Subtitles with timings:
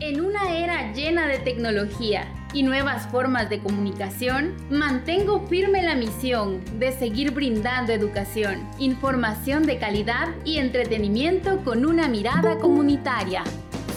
[0.00, 6.60] En una era llena de tecnología y nuevas formas de comunicación, mantengo firme la misión
[6.80, 13.44] de seguir brindando educación, información de calidad y entretenimiento con una mirada comunitaria.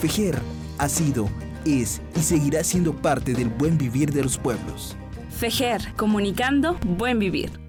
[0.00, 0.38] Fejer
[0.78, 1.28] ha sido,
[1.64, 4.96] es y seguirá siendo parte del buen vivir de los pueblos.
[5.30, 7.67] Fejer, comunicando buen vivir.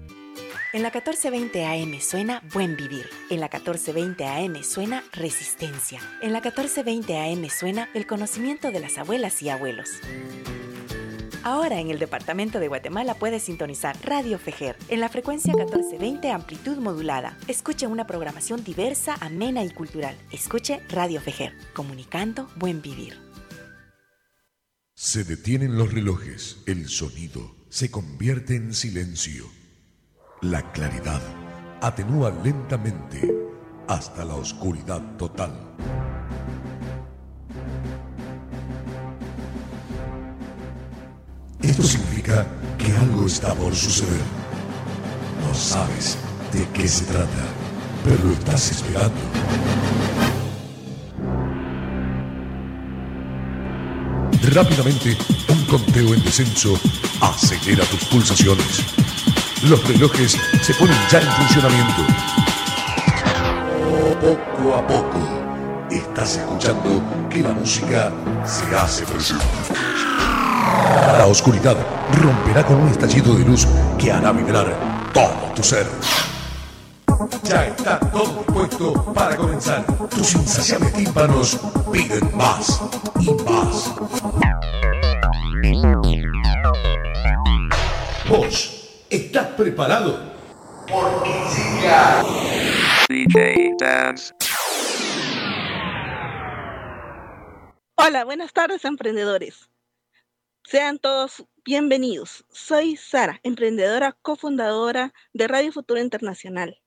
[0.72, 3.10] En la 1420 AM suena Buen Vivir.
[3.28, 6.00] En la 1420 AM suena Resistencia.
[6.22, 9.90] En la 1420 AM suena el conocimiento de las abuelas y abuelos.
[11.42, 16.76] Ahora en el departamento de Guatemala puedes sintonizar Radio Fejer en la frecuencia 1420 amplitud
[16.76, 17.36] modulada.
[17.48, 20.16] Escuche una programación diversa, amena y cultural.
[20.30, 23.18] Escuche Radio Fejer, comunicando buen vivir.
[24.94, 29.59] Se detienen los relojes, el sonido se convierte en silencio.
[30.42, 31.20] La claridad
[31.82, 33.30] atenúa lentamente
[33.86, 35.52] hasta la oscuridad total.
[41.60, 42.46] Esto significa
[42.78, 44.22] que algo está por suceder.
[45.46, 46.16] No sabes
[46.54, 47.44] de qué se trata,
[48.02, 49.20] pero lo estás esperando.
[54.54, 55.18] Rápidamente,
[55.50, 56.80] un conteo en descenso
[57.20, 59.00] acelera tus pulsaciones.
[59.64, 62.02] Los relojes se ponen ya en funcionamiento.
[64.18, 65.18] Poco a poco,
[65.90, 68.10] estás escuchando que la música
[68.46, 69.44] se hace presente.
[71.18, 71.76] La oscuridad
[72.22, 73.66] romperá con un estallido de luz
[73.98, 74.74] que hará vibrar
[75.12, 75.86] todo tu ser.
[77.42, 79.84] Ya está todo dispuesto para comenzar.
[80.08, 81.58] Tus insaciables tímpanos
[81.92, 82.80] piden más
[83.20, 83.92] y más.
[88.26, 88.79] ¿Vos
[89.10, 90.20] estás preparado?
[90.88, 92.22] Porque llega.
[93.08, 94.32] DJ Dance.
[97.96, 99.68] Hola, buenas tardes emprendedores.
[100.64, 102.44] Sean todos bienvenidos.
[102.50, 106.80] Soy Sara, emprendedora cofundadora de Radio Futuro Internacional.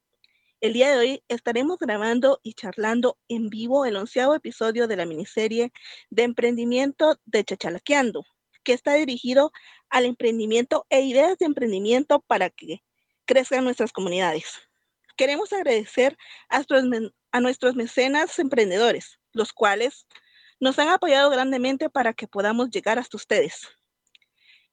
[0.61, 5.05] El día de hoy estaremos grabando y charlando en vivo el onceavo episodio de la
[5.05, 5.73] miniserie
[6.09, 8.25] de emprendimiento de Chachalaqueando,
[8.63, 9.51] que está dirigido
[9.93, 12.83] al emprendimiento e ideas de emprendimiento para que
[13.25, 14.59] crezcan nuestras comunidades.
[15.15, 16.17] Queremos agradecer
[16.49, 20.07] a nuestros, mecenas emprendedores, los cuales
[20.59, 23.67] nos han apoyado grandemente para que podamos llegar hasta ustedes.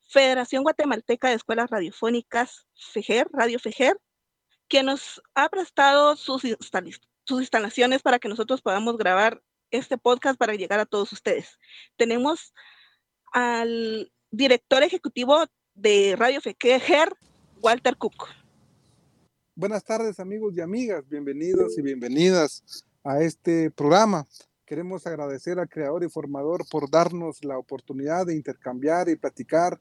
[0.09, 4.00] Federación Guatemalteca de Escuelas Radiofónicas, FEGER, Radio FEGER,
[4.69, 6.44] que nos ha prestado sus,
[7.25, 11.59] sus instalaciones para que nosotros podamos grabar este podcast para llegar a todos ustedes.
[11.98, 12.54] Tenemos
[13.32, 17.12] al director ejecutivo de Radio FEGER,
[17.62, 18.28] Walter Cook.
[19.54, 24.26] Buenas tardes amigos y amigas, bienvenidos y bienvenidas a este programa
[24.70, 29.80] Queremos agradecer al creador y formador por darnos la oportunidad de intercambiar y platicar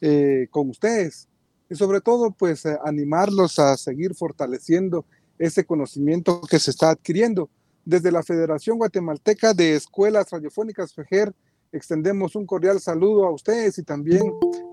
[0.00, 1.28] eh, con ustedes.
[1.68, 5.04] Y sobre todo, pues eh, animarlos a seguir fortaleciendo
[5.38, 7.50] ese conocimiento que se está adquiriendo.
[7.84, 11.34] Desde la Federación Guatemalteca de Escuelas Radiofónicas FEGER,
[11.72, 14.22] extendemos un cordial saludo a ustedes y también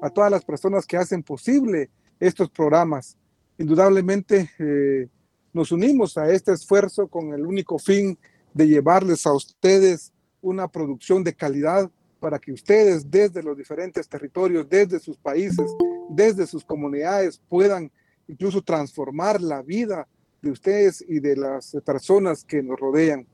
[0.01, 3.17] a todas las personas que hacen posible estos programas.
[3.57, 5.07] Indudablemente eh,
[5.53, 8.17] nos unimos a este esfuerzo con el único fin
[8.53, 14.67] de llevarles a ustedes una producción de calidad para que ustedes desde los diferentes territorios,
[14.67, 15.71] desde sus países,
[16.09, 17.91] desde sus comunidades puedan
[18.27, 20.07] incluso transformar la vida
[20.41, 23.27] de ustedes y de las personas que nos rodean.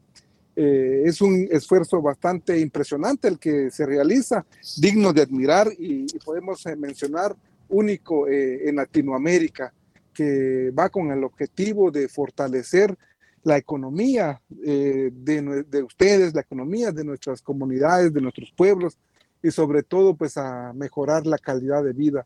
[0.55, 4.45] Eh, es un esfuerzo bastante impresionante el que se realiza,
[4.77, 7.35] digno de admirar y, podemos eh, mencionar
[7.69, 9.73] único eh, en Latinoamérica,
[10.13, 12.95] que va con el objetivo de fortalecer
[13.43, 18.97] la economía eh, de, ustedes, la economía de nuestras comunidades, de nuestros pueblos
[19.41, 22.25] y sobre todo pues a mejorar la calidad de vida.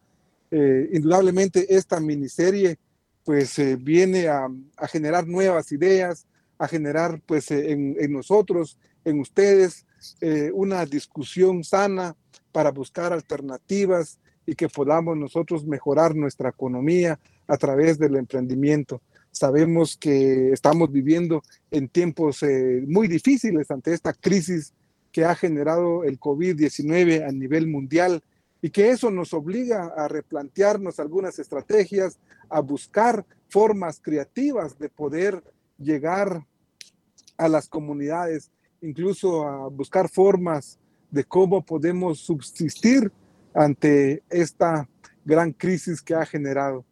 [0.52, 2.78] Indudablemente esta miniserie
[3.24, 4.48] pues viene a,
[4.88, 9.86] generar nuevas ideas, a generar pues en, en nosotros, en ustedes,
[10.54, 12.16] una discusión sana
[12.52, 19.02] para buscar alternativas y que podamos nosotros mejorar nuestra economía a través del emprendimiento.
[19.32, 24.74] Sabemos que estamos viviendo en tiempos eh, muy difíciles ante esta crisis
[25.12, 28.24] que ha generado el COVID-19 a nivel mundial
[28.62, 32.18] y que eso nos obliga a replantearnos algunas estrategias,
[32.50, 35.44] a buscar formas creativas de poder
[35.78, 36.46] llegar
[37.38, 38.52] a las comunidades,
[38.82, 40.80] incluso a buscar formas
[41.12, 43.12] de cómo podemos subsistir
[43.54, 44.88] ante esta
[45.24, 46.86] gran crisis que ha generado.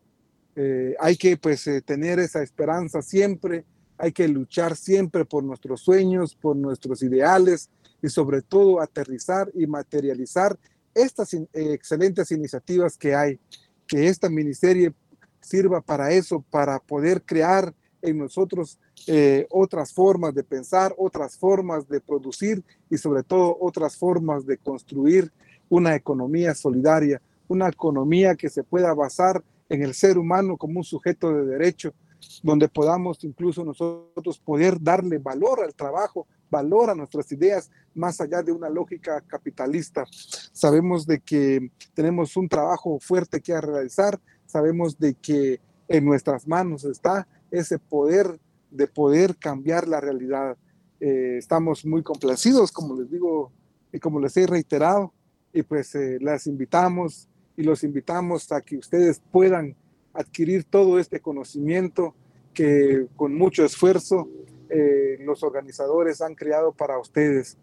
[0.56, 3.66] Eh, hay que pues eh, tener esa esperanza siempre,
[3.98, 7.70] hay que luchar siempre por nuestros sueños, por nuestros ideales
[8.02, 10.58] y sobre todo aterrizar y materializar
[10.94, 13.40] estas eh, excelentes iniciativas que hay,
[13.86, 14.94] que esta miniserie
[15.42, 17.74] sirva para eso, para poder crear
[18.06, 23.98] en nosotros eh, otras formas de pensar, otras formas de producir y sobre todo otras
[23.98, 25.32] formas de construir
[25.70, 30.84] una economía solidaria, una economía que se pueda basar en el ser humano como un
[30.84, 31.94] sujeto de derecho,
[32.42, 38.42] donde podamos incluso nosotros poder darle valor al trabajo, valor a nuestras ideas, más allá
[38.42, 40.06] de una lógica capitalista.
[40.52, 46.84] Sabemos de que tenemos un trabajo fuerte que realizar, sabemos de que en nuestras manos
[46.84, 48.40] está ese poder
[48.72, 50.58] de poder cambiar la realidad.
[51.00, 53.52] Eh, estamos muy complacidos, como les digo
[53.92, 55.14] y como les he reiterado,
[55.54, 59.76] y pues eh, las invitamos y los invitamos a que ustedes puedan
[60.14, 62.14] adquirir todo este conocimiento
[62.54, 64.30] que con mucho esfuerzo
[64.70, 67.58] eh, los organizadores han creado para ustedes.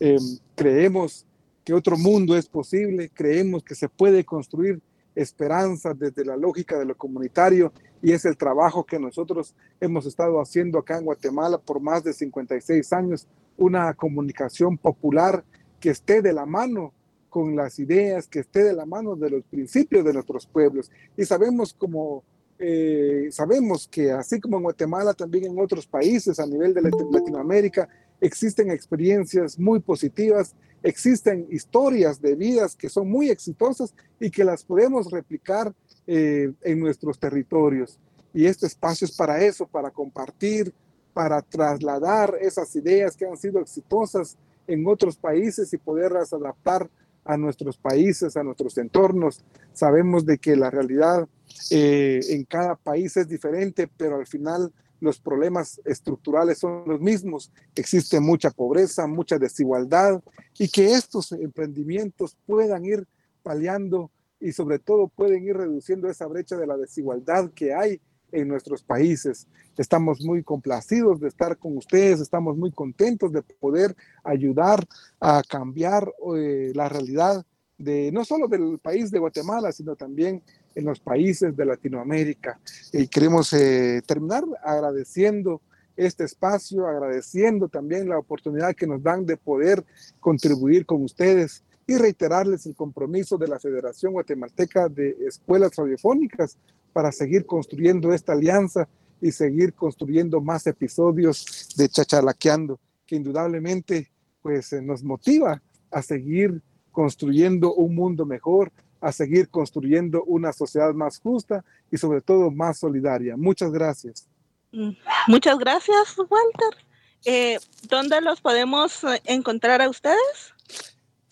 [0.00, 0.18] Em,
[0.54, 1.26] creemos
[1.64, 4.80] que otro mundo es posible, creemos que se puede construir
[5.20, 10.40] esperanza desde la lógica de lo comunitario y es el trabajo que nosotros hemos estado
[10.40, 13.26] haciendo acá en Guatemala por más de 56 años,
[13.56, 15.44] una comunicación popular
[15.80, 16.92] que esté de la mano
[17.28, 20.90] con las ideas, que esté de la mano de los principios de nuestros pueblos.
[21.16, 22.22] Y sabemos como
[22.60, 27.88] eh, sabemos que así como en Guatemala, también en otros países a nivel de Latinoamérica
[28.20, 34.64] existen experiencias muy positivas, existen historias de vidas que son muy exitosas y que las
[34.64, 35.74] podemos replicar
[36.06, 37.98] eh, en nuestros territorios.
[38.32, 40.72] Y este espacio es para eso, para compartir,
[41.12, 44.36] para trasladar esas ideas que han sido exitosas
[44.66, 46.88] en otros países y poderlas adaptar
[47.24, 49.44] a nuestros países, a nuestros entornos.
[49.72, 51.28] Sabemos de que la realidad
[51.70, 57.52] eh, en cada país es diferente, pero al final los problemas estructurales son los mismos.
[57.74, 60.22] Existe mucha pobreza, mucha desigualdad
[60.58, 63.06] y que estos emprendimientos puedan ir
[63.42, 64.10] paliando
[64.40, 68.00] y sobre todo pueden ir reduciendo esa brecha de la desigualdad que hay
[68.32, 69.46] en nuestros países.
[69.76, 74.86] Estamos muy complacidos de estar con ustedes, estamos muy contentos de poder ayudar
[75.20, 77.44] a cambiar eh, la realidad
[77.78, 80.42] de no solo del país de Guatemala, sino también
[80.78, 82.60] en los países de Latinoamérica.
[82.92, 85.60] Y queremos eh, terminar agradeciendo
[85.96, 89.84] este espacio, agradeciendo también la oportunidad que nos dan de poder
[90.20, 96.56] contribuir con ustedes y reiterarles el compromiso de la Federación Guatemalteca de Escuelas Radiofónicas
[96.92, 98.88] para seguir construyendo esta alianza
[99.20, 105.60] y seguir construyendo más episodios de Chachalaqueando, que indudablemente pues eh, nos motiva
[105.90, 112.20] a seguir construyendo un mundo mejor, a seguir construyendo una sociedad más justa y sobre
[112.20, 113.36] todo más solidaria.
[113.36, 114.28] Muchas gracias.
[114.72, 114.90] Mm,
[115.28, 116.84] muchas gracias, Walter.
[117.24, 117.58] Eh,
[117.88, 120.54] ¿Dónde los podemos eh, encontrar a ustedes?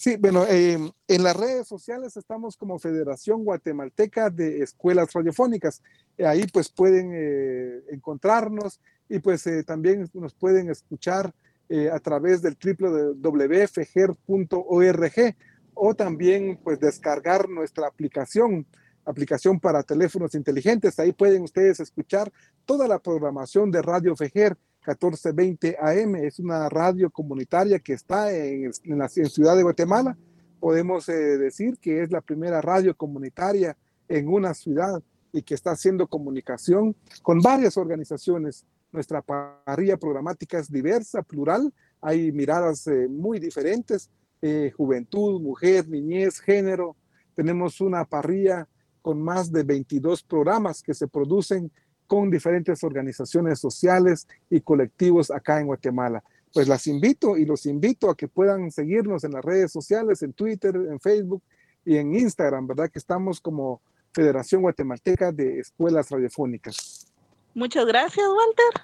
[0.06, 5.82] Sí, bueno, em, en las redes sociales estamos como Federación Guatemalteca de Escuelas Radiofónicas.
[6.24, 11.32] ahí pues pueden eh, encontrarnos y pues eh, también nos pueden escuchar
[11.68, 15.36] eh, a través del www.fejer.org
[15.76, 18.66] o también pues descargar nuestra aplicación,
[19.04, 20.98] aplicación para teléfonos inteligentes.
[20.98, 22.32] Ahí pueden ustedes escuchar
[22.64, 26.16] toda la programación de Radio Fejer 1420 AM.
[26.16, 30.16] Es una radio comunitaria que está en, la ciudad de Guatemala.
[30.58, 33.76] Podemos eh, decir que es la primera radio comunitaria
[34.08, 38.64] en una ciudad y que está haciendo comunicación con varias organizaciones.
[38.92, 41.70] Nuestra parrilla programática es diversa, plural.
[42.00, 44.08] Hay miradas eh, muy diferentes,
[44.42, 46.96] eh, juventud, mujer, niñez, género.
[47.34, 48.68] Tenemos una parrilla
[49.02, 51.70] con más de 22 programas que se producen
[52.06, 56.22] con diferentes organizaciones sociales y colectivos acá en Guatemala.
[56.52, 60.32] Pues las invito y los invito a que puedan seguirnos en las redes sociales, en
[60.32, 61.42] Twitter, en Facebook
[61.84, 62.90] y en Instagram, ¿verdad?
[62.90, 63.80] Que estamos como
[64.12, 67.06] Federación Guatemalteca de Escuelas Radiofónicas.
[67.54, 68.82] Muchas gracias, Walter.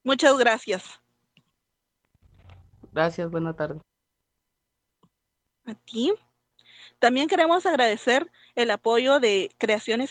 [0.03, 1.01] Muchas gracias.
[2.91, 3.81] Gracias, buena tarde.
[5.67, 6.13] A ti.
[6.99, 10.11] También queremos agradecer el apoyo de Creaciones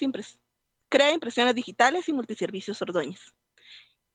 [0.88, 3.34] Crea Impresiones Digitales y Multiservicios Ordóñez.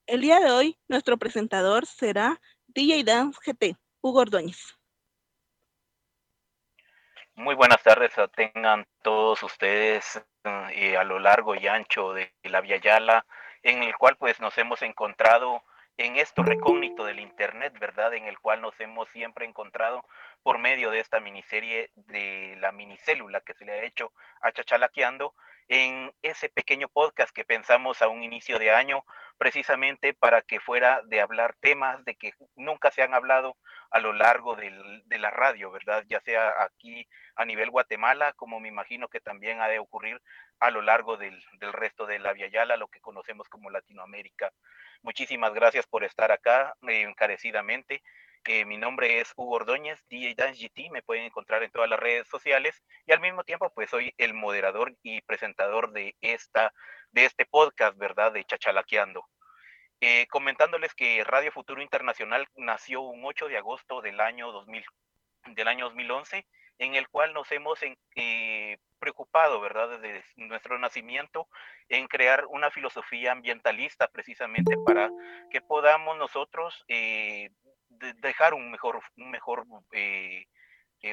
[0.08, 4.74] El día de hoy, nuestro presentador será DJ Dance GT, Hugo Ordóñez.
[7.34, 10.24] Muy buenas tardes tengan todos ustedes
[10.72, 13.26] eh, a lo largo y ancho de la Via Yala,
[13.62, 15.62] en el cual pues nos hemos encontrado
[15.98, 18.14] en esto recógnito del Internet, ¿verdad?
[18.14, 20.06] En el cual nos hemos siempre encontrado
[20.42, 25.34] por medio de esta miniserie de la minicélula que se le ha hecho a Chachalaqueando
[25.68, 29.04] en ese pequeño podcast que pensamos a un inicio de año,
[29.36, 33.56] precisamente para que fuera de hablar temas de que nunca se han hablado
[33.90, 36.04] a lo largo de la radio, ¿verdad?
[36.08, 37.06] Ya sea aquí
[37.36, 40.20] a nivel Guatemala, como me imagino que también ha de ocurrir
[40.58, 44.50] a lo largo del, del resto de la Via Yala, lo que conocemos como Latinoamérica.
[45.02, 48.02] Muchísimas gracias por estar acá eh, encarecidamente.
[48.44, 51.98] Eh, mi nombre es Hugo Ordóñez, DJ Dance GT, me pueden encontrar en todas las
[51.98, 56.72] redes sociales y al mismo tiempo pues soy el moderador y presentador de, esta,
[57.10, 58.32] de este podcast, ¿verdad?
[58.32, 59.26] De Chachalaqueando.
[60.00, 64.84] Eh, comentándoles que Radio Futuro Internacional nació un 8 de agosto del año, 2000,
[65.54, 66.46] del año 2011
[66.78, 67.80] en el cual nos hemos
[68.14, 71.48] eh, preocupado, ¿verdad?, desde nuestro nacimiento
[71.88, 75.10] en crear una filosofía ambientalista precisamente para
[75.50, 76.84] que podamos nosotros
[78.02, 80.44] eh, dejar un mejor, un mejor eh,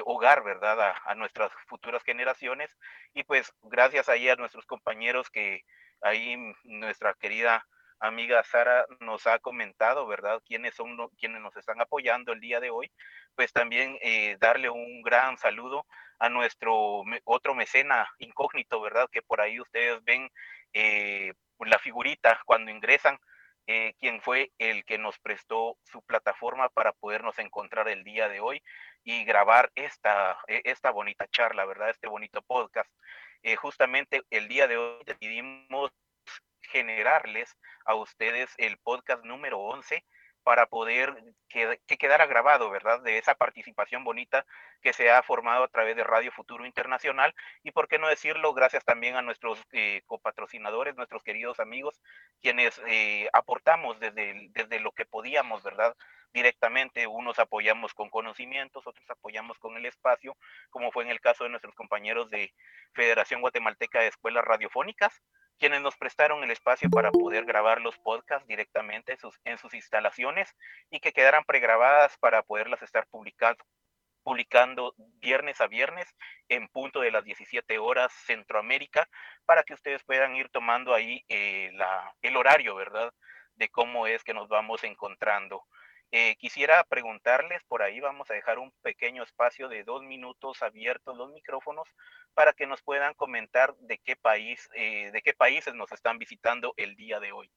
[0.06, 2.70] hogar, ¿verdad?, a, nuestras futuras generaciones.
[3.14, 5.62] Y pues gracias ahí a nuestros compañeros que
[6.02, 7.66] ahí nuestra querida
[8.00, 10.42] amiga Sara nos ha comentado, ¿verdad?
[10.46, 12.92] Quiénes son quienes nos están apoyando el día de hoy.
[13.36, 15.86] Pues también eh, darle un gran saludo
[16.20, 19.10] a nuestro otro mecena incógnito, ¿verdad?
[19.12, 20.30] Que por ahí ustedes ven
[20.74, 23.18] eh, la figurita cuando ingresan,
[23.68, 28.40] eh, quien fue el que nos prestó su plataforma para podernos encontrar el día de
[28.40, 28.62] hoy
[29.04, 31.90] y grabar esta, e, esta bonita charla, ¿verdad?
[31.90, 32.90] Este bonito podcast.
[33.58, 35.92] justamente el día de hoy decidimos
[36.62, 37.56] generarles
[37.86, 40.04] a ustedes el podcast número 11
[40.46, 41.12] para poder
[41.50, 43.02] que, quedara grabado, ¿verdad?
[43.02, 44.46] De esa participación bonita
[44.80, 47.34] que se ha formado a través de Radio Futuro Internacional
[47.64, 52.00] y, por qué no decirlo, gracias también a nuestros eh, copatrocinadores, nuestros queridos amigos,
[52.44, 55.96] quienes eh, aportamos desde, desde lo que podíamos, ¿verdad?
[56.32, 60.38] Directamente, unos apoyamos con conocimientos, otros apoyamos con el espacio,
[60.70, 62.54] como fue en el caso de nuestros compañeros de
[62.94, 65.24] Federación Guatemalteca de Escuelas Radiofónicas,
[65.60, 70.54] quienes nos prestaron el espacio para poder grabar los podcasts directamente en sus, sus instalaciones
[70.90, 73.64] y que quedaran pregrabadas para poderlas estar publicando,
[74.24, 76.08] publicando viernes a viernes
[76.50, 79.08] en punto de las 17 horas Centroamérica
[79.46, 83.14] para que ustedes puedan ir tomando ahí eh, la, el horario, ¿verdad?
[83.56, 85.64] De cómo es que nos vamos encontrando.
[86.12, 91.18] Eh, quisiera preguntarles, por ahí vamos a dejar un pequeño espacio de dos minutos abiertos
[91.18, 91.88] los micrófonos
[92.34, 96.74] para que nos puedan comentar de qué país, eh, de qué países nos están visitando
[96.78, 97.52] el día de hoy.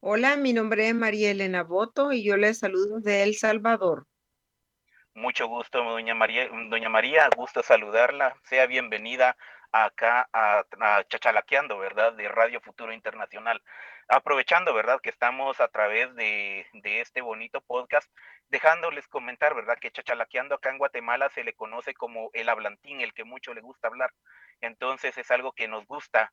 [0.00, 4.06] Hola, mi nombre es María Elena Boto y yo les saludo de El Salvador.
[5.14, 8.36] Mucho gusto, doña María, doña María, gusto saludarla.
[8.44, 9.36] Sea bienvenida
[9.72, 12.12] acá a, a Chachalaqueando, ¿verdad?
[12.12, 13.62] De Radio Futuro Internacional
[14.08, 15.00] aprovechando, ¿verdad?
[15.02, 18.10] Que estamos a través de, este bonito podcast,
[18.48, 19.78] dejándoles comentar, ¿verdad?
[19.80, 23.60] Que chachalaqueando acá en Guatemala se le conoce como el hablantín, el que mucho le
[23.60, 24.10] gusta hablar.
[24.60, 26.32] Entonces es algo que nos gusta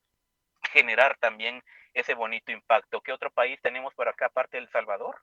[0.72, 1.62] generar también
[1.94, 3.02] ese bonito impacto.
[3.02, 5.16] ¿Qué otro país tenemos por acá aparte del Salvador?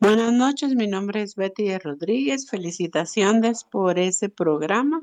[0.00, 2.48] Buenas noches, mi nombre es Betty Rodríguez.
[2.48, 5.02] Felicitaciones por ese programa.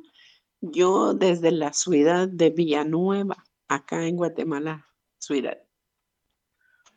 [0.61, 3.43] Yo desde la ciudad de Villanueva,
[3.75, 4.87] acá en Guatemala,
[5.17, 5.57] ciudad.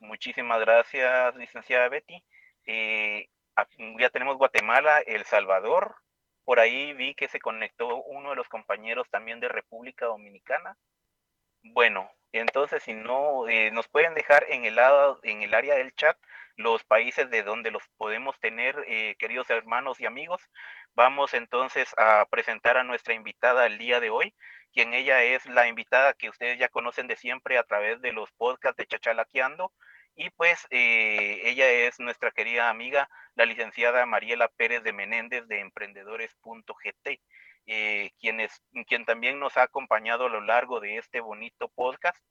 [0.00, 2.22] Muchísimas gracias, licenciada Betty.
[2.66, 3.28] Eh,
[3.98, 5.96] ya tenemos Guatemala, El Salvador.
[6.44, 10.76] Por ahí vi que se conectó uno de los compañeros también de República Dominicana.
[11.62, 14.78] Bueno, entonces si no, eh, nos pueden dejar en el
[15.54, 16.16] área del chat
[16.56, 20.42] los países de donde los podemos tener, eh, queridos hermanos y amigos.
[20.94, 24.34] Vamos entonces a presentar a nuestra invitada el día de hoy,
[24.76, 28.30] quien ella es la invitada que ustedes ya conocen de siempre a través de los
[28.32, 29.72] podcasts de Chachalaqueando.
[30.14, 35.60] Y pues eh, ella es nuestra querida amiga, la licenciada Mariela Pérez de Menéndez de
[35.60, 37.20] emprendedores.gt,
[37.64, 38.46] eh, quien,
[38.86, 42.22] quien también nos ha acompañado a lo largo de este bonito podcast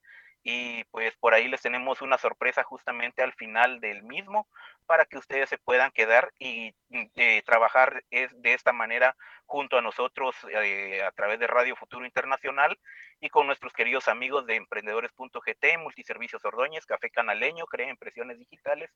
[0.48, 4.48] y pues por ahí les tenemos una sorpresa justamente al final del mismo
[4.86, 6.76] para que ustedes se puedan quedar y
[7.16, 9.16] eh, trabajar es de esta manera
[9.48, 12.78] junto a nosotros eh, a través de Radio Futuro Internacional
[13.20, 18.92] y con nuestros queridos amigos de emprendedores.gt, Multiservicios Ordóñez, Café Canaleño, Crea Impresiones Digitales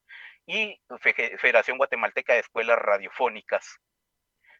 [0.45, 0.79] y
[1.39, 3.79] Federación Guatemalteca de Escuelas Radiofónicas.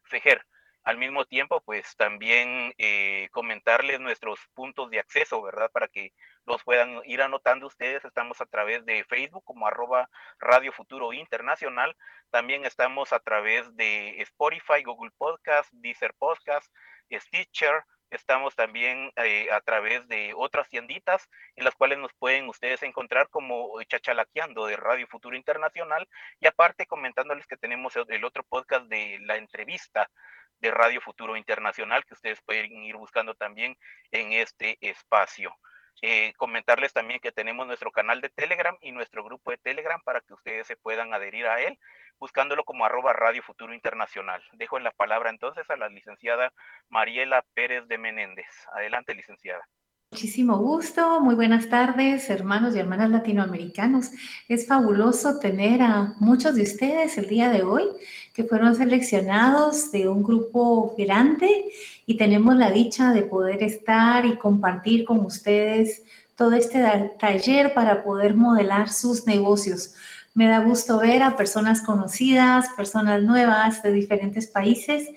[0.06, 0.44] FEGER,
[0.84, 5.70] al mismo tiempo, pues también eh, comentarles nuestros puntos de acceso, ¿verdad?
[5.72, 6.14] Para que
[6.46, 8.04] los puedan ir anotando ustedes.
[8.06, 10.10] Estamos a través de Facebook como arroba
[10.40, 11.96] Radio Futuro Internacional.
[12.32, 16.74] También estamos a través de Spotify, Google Podcast, Deezer Podcast,
[17.12, 17.84] Stitcher.
[18.10, 23.30] Estamos también eh, a través de otras tienditas en las cuales nos pueden ustedes encontrar
[23.30, 26.08] como Chachalaqueando de Radio Futuro Internacional
[26.40, 30.10] y aparte comentándoles que tenemos el otro podcast de la entrevista
[30.60, 33.76] de Radio Futuro Internacional que ustedes pueden ir buscando también
[34.12, 35.56] en este espacio.
[36.02, 40.22] Eh, comentarles también que tenemos nuestro canal de Telegram y nuestro grupo de Telegram para
[40.22, 41.78] que ustedes se puedan adherir a él
[42.20, 44.42] buscándolo como arroba Radio Futuro Internacional.
[44.54, 46.54] Dejo en la palabra entonces a la licenciada
[46.90, 48.48] Mariela Pérez de Menéndez.
[48.74, 49.68] Adelante, licenciada.
[50.20, 54.12] Muchísimo gusto, muy buenas tardes, hermanos y hermanas latinoamericanos.
[54.50, 57.86] Es fabuloso tener a muchos de ustedes el día de hoy
[58.34, 61.72] que fueron seleccionados de un grupo grande
[62.06, 66.04] y tenemos la dicha de poder estar y compartir con ustedes
[66.36, 66.84] todo este
[67.18, 69.94] taller para poder modelar sus negocios.
[70.34, 75.08] Me da gusto ver a personas conocidas, personas nuevas de diferentes países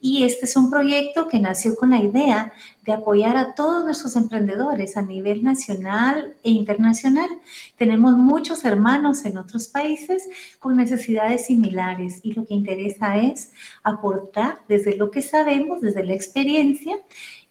[0.00, 4.14] y este es un proyecto que nació con la idea de apoyar a todos nuestros
[4.16, 7.28] emprendedores a nivel nacional e internacional.
[7.76, 10.22] Tenemos muchos hermanos en otros países
[10.60, 16.14] con necesidades similares y lo que interesa es aportar desde lo que sabemos, desde la
[16.14, 16.96] experiencia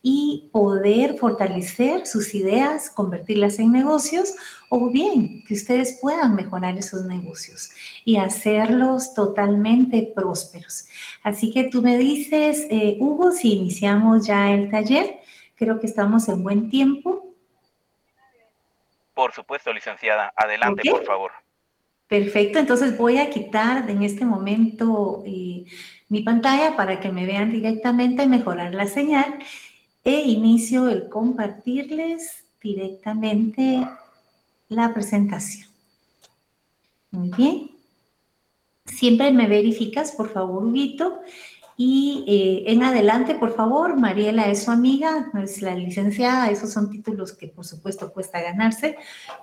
[0.10, 4.36] y poder fortalecer sus ideas, convertirlas en negocios
[4.70, 7.72] o bien que ustedes puedan mejorar esos negocios
[8.06, 10.88] y hacerlos totalmente prósperos.
[11.24, 15.20] Así que tú me dices, eh, Hugo, si iniciamos ya el taller,
[15.56, 17.36] creo que estamos en buen tiempo.
[19.13, 20.32] Por supuesto, licenciada.
[20.38, 21.32] Adelante, por favor.
[22.08, 25.65] Perfecto, entonces voy a quitar en este momento eh,
[26.08, 29.39] mi pantalla para que me vean directamente, mejorar la señal
[30.08, 33.86] e inicio el compartirles directamente
[34.70, 35.67] la presentación.
[37.12, 37.72] Muy bien.
[38.86, 41.20] Siempre me verificas, por favor, Huguito.
[41.76, 46.89] Y eh, en adelante, por favor, Mariela es su amiga, es la licenciada, esos son
[46.89, 48.96] títulos que por supuesto cuesta ganarse,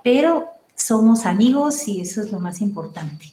[0.02, 3.26] pero somos amigos y eso es lo más importante.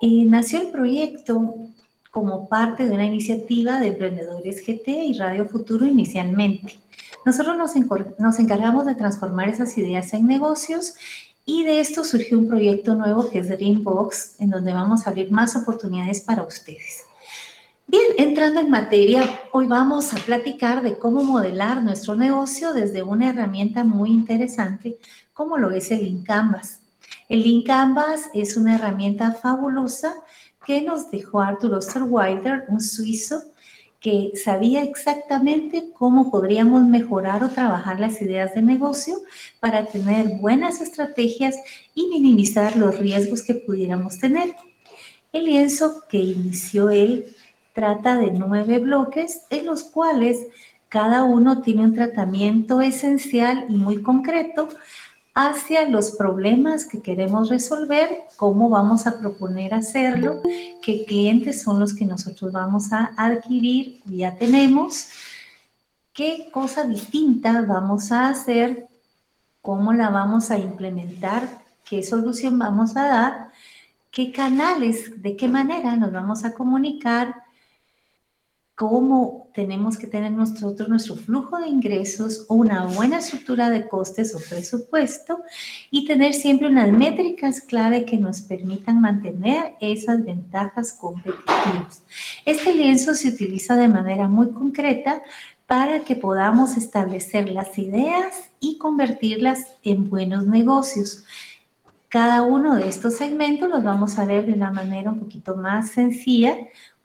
[0.00, 1.70] Eh, nació el proyecto
[2.10, 6.78] como parte de una iniciativa de Emprendedores GT y Radio Futuro inicialmente.
[7.24, 7.72] Nosotros nos,
[8.18, 10.94] nos encargamos de transformar esas ideas en negocios
[11.44, 15.30] y de esto surgió un proyecto nuevo que es Dreambox, en donde vamos a abrir
[15.30, 17.04] más oportunidades para ustedes.
[17.86, 23.30] Bien, entrando en materia, hoy vamos a platicar de cómo modelar nuestro negocio desde una
[23.30, 24.98] herramienta muy interesante
[25.32, 26.80] como lo es el Link Canvas.
[27.28, 30.14] El Link Canvas es una herramienta fabulosa
[30.66, 33.42] que nos dejó Arthur Osterweider, un suizo
[34.00, 39.16] que sabía exactamente cómo podríamos mejorar o trabajar las ideas de negocio
[39.60, 41.56] para tener buenas estrategias
[41.94, 44.54] y minimizar los riesgos que pudiéramos tener.
[45.32, 47.36] El lienzo que inició él
[47.74, 50.46] trata de nueve bloques en los cuales
[50.88, 54.68] cada uno tiene un tratamiento esencial y muy concreto
[55.34, 60.42] hacia los problemas que queremos resolver, cómo vamos a proponer hacerlo,
[60.82, 65.08] qué clientes son los que nosotros vamos a adquirir, ya tenemos,
[66.12, 68.88] qué cosa distinta vamos a hacer,
[69.62, 73.50] cómo la vamos a implementar, qué solución vamos a dar,
[74.10, 77.44] qué canales, de qué manera nos vamos a comunicar,
[78.80, 84.38] cómo tenemos que tener nosotros nuestro flujo de ingresos una buena estructura de costes o
[84.38, 85.42] presupuesto
[85.90, 92.02] y tener siempre unas métricas clave que nos permitan mantener esas ventajas competitivas.
[92.46, 95.22] Este lienzo se utiliza de manera muy concreta
[95.66, 101.26] para que podamos establecer las ideas y convertirlas en buenos negocios.
[102.08, 105.90] Cada uno de estos segmentos los vamos a ver de una manera un poquito más
[105.90, 106.56] sencilla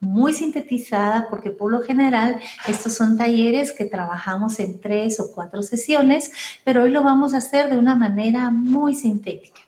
[0.05, 5.61] muy sintetizada porque por lo general estos son talleres que trabajamos en tres o cuatro
[5.61, 6.31] sesiones,
[6.63, 9.61] pero hoy lo vamos a hacer de una manera muy sintética.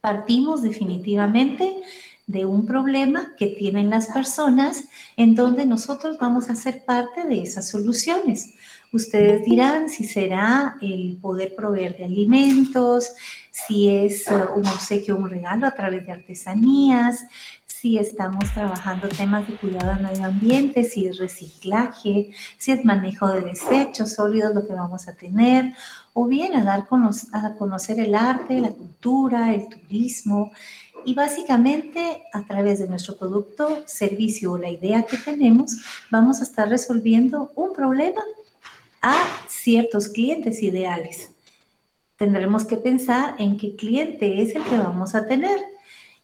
[0.00, 1.82] Partimos definitivamente
[2.26, 4.84] de un problema que tienen las personas
[5.16, 8.54] en donde nosotros vamos a ser parte de esas soluciones.
[8.92, 13.12] Ustedes dirán si será el poder proveer de alimentos,
[13.50, 17.24] si es uh, un obsequio, un regalo a través de artesanías,
[17.80, 23.26] si estamos trabajando temas de cuidado del medio ambiente, si es reciclaje, si es manejo
[23.28, 25.72] de desechos sólidos lo que vamos a tener,
[26.12, 26.86] o bien a dar
[27.32, 30.52] a conocer el arte, la cultura, el turismo,
[31.06, 35.78] y básicamente a través de nuestro producto, servicio o la idea que tenemos,
[36.10, 38.20] vamos a estar resolviendo un problema
[39.00, 41.30] a ciertos clientes ideales.
[42.16, 45.58] Tendremos que pensar en qué cliente es el que vamos a tener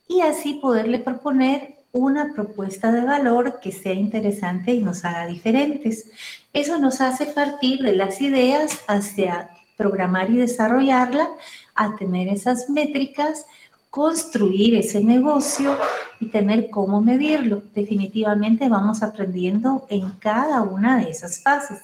[0.08, 6.10] y así poderle proponer una propuesta de valor que sea interesante y nos haga diferentes.
[6.52, 11.28] Eso nos hace partir de las ideas hacia programar y desarrollarla,
[11.74, 13.46] a tener esas métricas,
[13.90, 15.76] construir ese negocio
[16.20, 17.62] y tener cómo medirlo.
[17.74, 21.80] Definitivamente vamos aprendiendo en cada una de esas fases.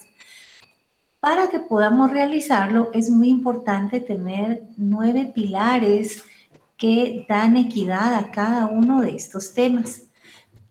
[1.21, 6.25] Para que podamos realizarlo es muy importante tener nueve pilares
[6.83, 10.03] que dan equidad a cada uno de estos temas.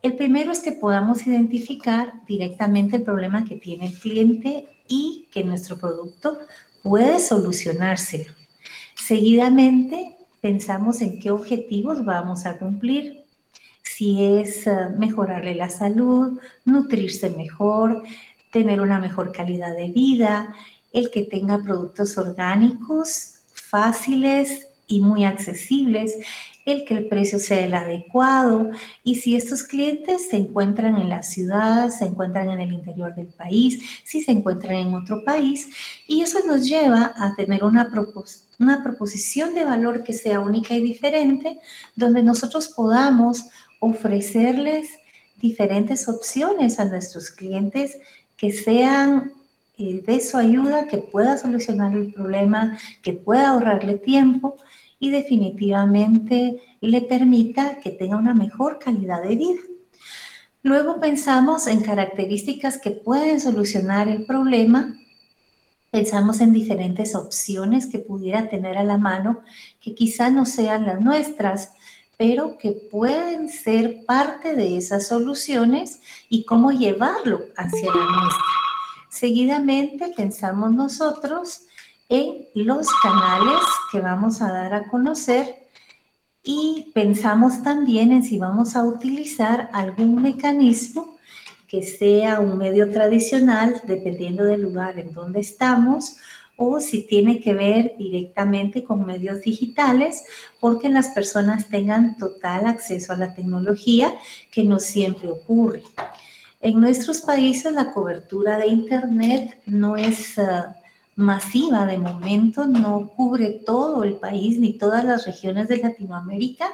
[0.01, 5.45] El primero es que podamos identificar directamente el problema que tiene el cliente y que
[5.45, 6.37] nuestro producto
[6.83, 8.29] puede solucionárselo.
[8.93, 13.23] Seguidamente, pensamos en qué objetivos vamos a cumplir.
[13.81, 18.03] Si es eh, mejorarle la salud, nutrirse mejor,
[18.51, 20.53] tener una mejor calidad de vida,
[20.91, 26.17] el que tenga productos orgánicos fáciles y muy accesibles,
[26.65, 28.71] el que el precio sea el adecuado.
[29.03, 33.27] Y si estos clientes se encuentran en la ciudad, se encuentran en el interior del
[33.27, 35.69] país, si se encuentran en otro país
[36.07, 37.89] y eso nos lleva a tener una,
[38.59, 41.59] una proposición de valor que sea única y diferente
[41.95, 43.45] donde nosotros podamos
[43.79, 44.89] ofrecerles
[45.37, 47.97] diferentes opciones a nuestros clientes
[48.37, 49.33] que sean
[49.77, 54.57] eh, de su ayuda, que pueda solucionar el problema, que pueda ahorrarle tiempo
[55.01, 59.61] y definitivamente le permita que tenga una mejor calidad de vida.
[60.61, 64.95] Luego pensamos en características que pueden solucionar el problema.
[65.89, 69.41] Pensamos en diferentes opciones que pudiera tener a la mano,
[69.79, 71.71] que quizá no sean las nuestras,
[72.15, 78.45] pero que pueden ser parte de esas soluciones y cómo llevarlo hacia la nuestra.
[79.09, 81.63] Seguidamente pensamos nosotros
[82.11, 85.69] en los canales que vamos a dar a conocer
[86.43, 91.17] y pensamos también en si vamos a utilizar algún mecanismo
[91.69, 96.17] que sea un medio tradicional, dependiendo del lugar en donde estamos,
[96.57, 100.25] o si tiene que ver directamente con medios digitales,
[100.59, 104.13] porque las personas tengan total acceso a la tecnología,
[104.51, 105.81] que no siempre ocurre.
[106.59, 110.75] En nuestros países la cobertura de Internet no es ah,
[111.21, 116.67] masiva de momento, no cubre todo el país ni todas las regiones de Latinoamérica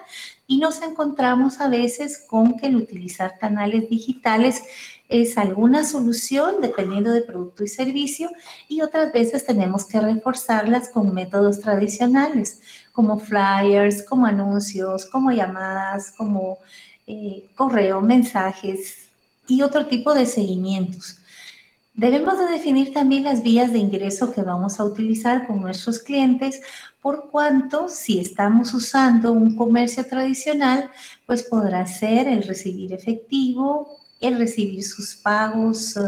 [0.48, 4.64] y nos encontramos a veces con que el utilizar canales digitales
[5.10, 8.30] es alguna solución dependiendo de producto y servicio
[8.68, 16.12] y otras veces tenemos que reforzarlas con métodos tradicionales como flyers, como anuncios, como llamadas,
[16.18, 16.58] como
[17.06, 19.08] eh, correo, mensajes
[19.48, 21.20] y otro tipo de seguimientos.
[21.98, 26.62] Debemos de definir también las vías de ingreso que vamos a utilizar con nuestros clientes,
[27.02, 30.92] por cuanto si estamos usando un comercio tradicional,
[31.26, 36.02] pues podrá ser el recibir efectivo, el recibir sus pagos eh,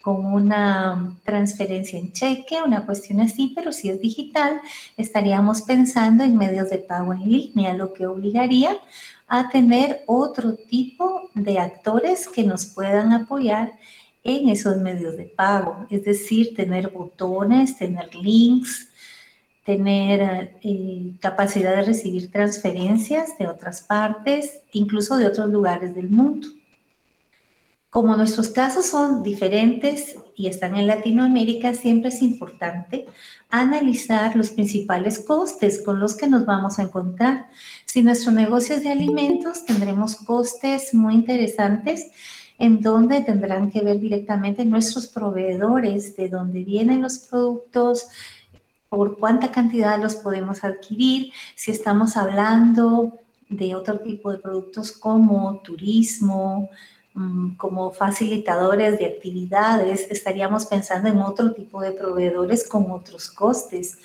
[0.00, 4.62] con una transferencia en cheque, una cuestión así, pero si es digital,
[4.96, 8.78] estaríamos pensando en medios de pago en línea, lo que obligaría
[9.26, 13.74] a tener otro tipo de actores que nos puedan apoyar
[14.28, 18.88] en esos medios de pago, es decir, tener botones, tener links,
[19.64, 26.46] tener eh, capacidad de recibir transferencias de otras partes, incluso de otros lugares del mundo.
[27.88, 33.06] Como nuestros casos son diferentes y están en Latinoamérica, siempre es importante
[33.48, 37.48] analizar los principales costes con los que nos vamos a encontrar.
[37.86, 42.10] Si nuestro negocio es de alimentos, tendremos costes muy interesantes
[42.58, 48.08] en donde tendrán que ver directamente nuestros proveedores, de dónde vienen los productos,
[48.88, 53.12] por cuánta cantidad los podemos adquirir, si estamos hablando
[53.48, 56.70] de otro tipo de productos como turismo,
[57.14, 63.98] mm, como facilitadores de actividades, estaríamos pensando en otro tipo de proveedores con otros costes.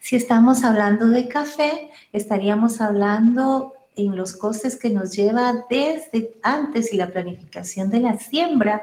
[0.00, 6.92] Si estamos hablando de café, estaríamos hablando en los costes que nos lleva desde antes
[6.92, 8.82] y la planificación de la siembra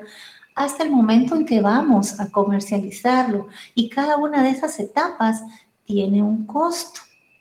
[0.56, 3.48] hasta el momento en que vamos a comercializarlo.
[3.76, 5.42] Y cada una de esas etapas
[5.86, 7.00] tiene un costo,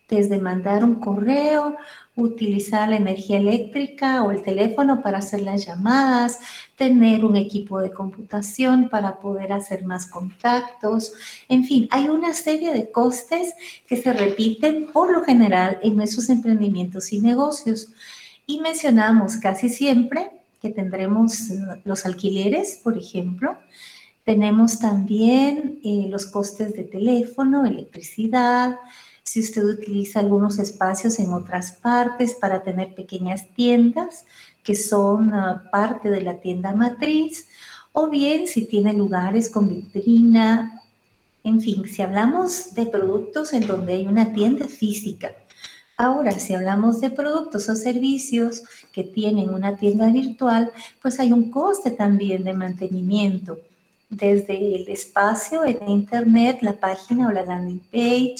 [0.09, 1.77] desde mandar un correo,
[2.17, 6.41] utilizar la energía eléctrica o el teléfono para hacer las llamadas,
[6.75, 11.13] tener un equipo de computación para poder hacer más contactos.
[11.49, 13.55] En fin, hay una serie de costes
[13.87, 17.89] que se repiten por lo general en nuestros emprendimientos y negocios.
[18.47, 20.31] Y mencionamos casi siempre
[20.63, 23.59] que tendremos eh, los alquileres, por ejemplo.
[24.25, 28.77] Tenemos también eh, los costes de teléfono, electricidad,
[29.27, 34.25] si usted utiliza algunos espacios en otras partes para tener pequeñas tiendas
[34.63, 37.49] que son ah, parte de la tienda matriz,
[37.93, 40.81] o bien si tiene lugares con vitrina,
[41.43, 45.33] en fin, si hablamos de productos en donde hay una tienda física.
[45.97, 48.63] Ahora, si hablamos de productos o servicios
[48.93, 50.71] que tienen una tienda virtual,
[51.03, 53.59] pues hay un coste también de mantenimiento
[54.09, 58.37] desde el espacio en Internet, la página o la landing page,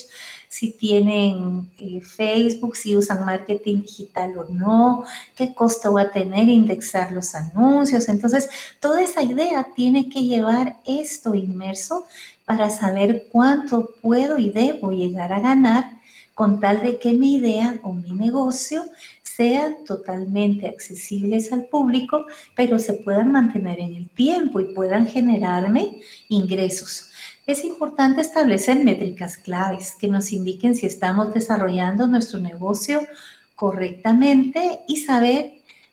[0.57, 5.05] si tienen eh, Facebook, si usan marketing digital o no,
[5.37, 8.09] qué costo va a tener indexar los anuncios.
[8.09, 8.49] Entonces,
[8.81, 12.07] toda esa idea tiene que llevar esto inmerso
[12.47, 15.91] para saber cuánto puedo y debo llegar a ganar
[16.33, 18.87] con tal de que mi idea o mi negocio
[19.23, 26.01] sean totalmente accesibles al público, pero se puedan mantener en el tiempo y puedan generarme
[26.31, 27.11] ingresos
[27.47, 33.07] es importante establecer métricas claves que nos indiquen si estamos desarrollando nuestro negocio
[33.55, 35.53] correctamente y saber,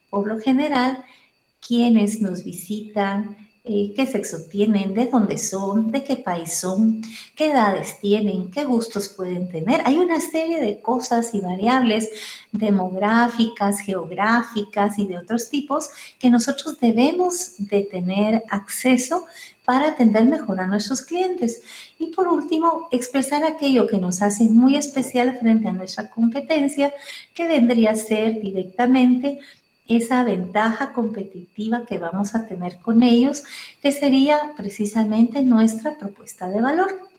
[0.09, 1.05] por lo general,
[1.65, 7.01] quiénes nos visitan, eh, qué sexo tienen, de dónde son, de qué país son,
[7.33, 9.81] qué edades tienen, qué gustos pueden tener.
[9.85, 12.09] Hay una serie de cosas y variables
[12.51, 15.89] demográficas, geográficas y de otros tipos
[16.19, 19.27] que nosotros debemos de tener acceso
[19.65, 21.61] para atender mejor a nuestros clientes.
[21.99, 26.93] Y por último, expresar aquello que nos hace muy especial frente a nuestra competencia,
[27.33, 29.39] que vendría a ser directamente
[29.87, 33.43] esa ventaja competitiva que vamos a tener con ellos,
[33.81, 37.09] que sería precisamente nuestra propuesta de valor.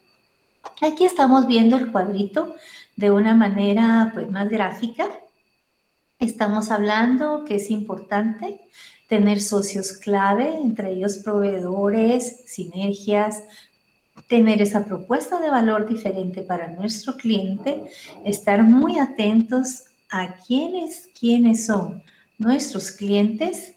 [0.81, 2.57] Aquí estamos viendo el cuadrito
[2.97, 5.09] de una manera pues, más gráfica.
[6.19, 8.61] Estamos hablando que es importante
[9.09, 13.43] tener socios clave, entre ellos proveedores, sinergias,
[14.29, 17.85] tener esa propuesta de valor diferente para nuestro cliente,
[18.25, 22.03] estar muy atentos a quiénes, quiénes son
[22.39, 23.75] nuestros clientes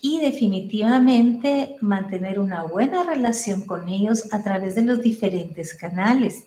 [0.00, 6.44] y definitivamente mantener una buena relación con ellos a través de los diferentes canales.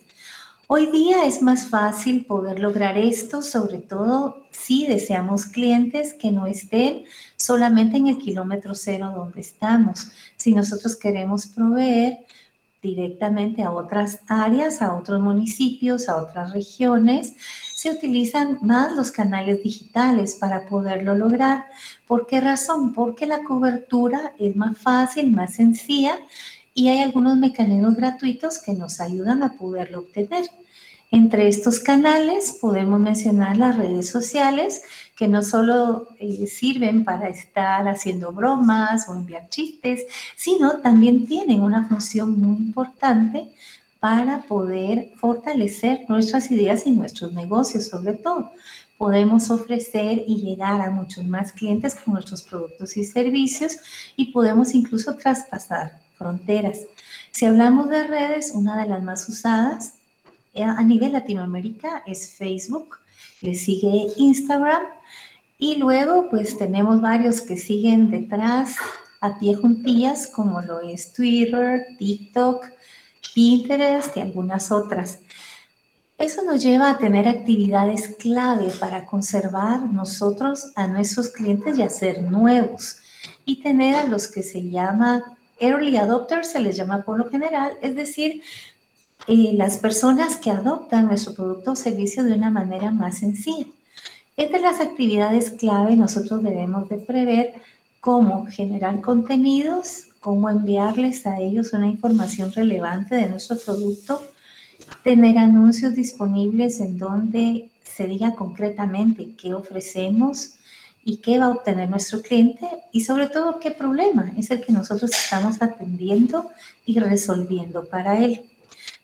[0.70, 6.46] Hoy día es más fácil poder lograr esto, sobre todo si deseamos clientes que no
[6.46, 7.04] estén
[7.36, 10.10] solamente en el kilómetro cero donde estamos.
[10.36, 12.18] Si nosotros queremos proveer
[12.82, 17.32] directamente a otras áreas, a otros municipios, a otras regiones,
[17.74, 21.64] se utilizan más los canales digitales para poderlo lograr.
[22.06, 22.92] ¿Por qué razón?
[22.92, 26.18] Porque la cobertura es más fácil, más sencilla
[26.78, 30.44] y hay algunos mecanismos gratuitos que nos ayudan a poderlo obtener.
[31.10, 34.82] Entre estos canales podemos mencionar las redes sociales,
[35.16, 40.02] que no solo eh, sirven para estar haciendo bromas o enviar chistes,
[40.36, 43.48] sino también tienen una función muy importante
[44.00, 48.52] para poder fortalecer nuestras ideas y nuestros negocios, sobre todo.
[48.98, 53.78] Podemos ofrecer y llegar a muchos más clientes con nuestros productos y servicios
[54.14, 56.80] y podemos incluso traspasar fronteras.
[57.30, 59.94] Si hablamos de redes, una de las más usadas
[60.62, 62.98] a nivel Latinoamérica es Facebook,
[63.40, 64.82] le sigue Instagram
[65.58, 68.76] y luego pues tenemos varios que siguen detrás
[69.20, 72.66] a pie juntillas como lo es Twitter, TikTok,
[73.34, 75.20] Pinterest y algunas otras.
[76.16, 82.22] Eso nos lleva a tener actividades clave para conservar nosotros a nuestros clientes y hacer
[82.22, 82.96] nuevos.
[83.44, 87.78] y tener a los que se llama early adopters, se les llama por lo general,
[87.80, 88.42] es decir,
[89.26, 93.66] eh, las personas que adoptan nuestro producto o servicio de una manera más sencilla.
[94.36, 97.54] Entre las actividades clave nosotros debemos de prever
[98.00, 104.22] cómo generar contenidos, cómo enviarles a ellos una información relevante de nuestro producto,
[105.02, 110.54] tener anuncios disponibles en donde se diga concretamente qué ofrecemos
[111.04, 114.72] y qué va a obtener nuestro cliente y sobre todo qué problema es el que
[114.72, 116.50] nosotros estamos atendiendo
[116.86, 118.47] y resolviendo para él.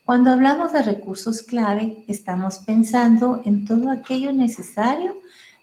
[0.05, 5.17] Cuando hablamos de recursos clave, estamos pensando en todo aquello necesario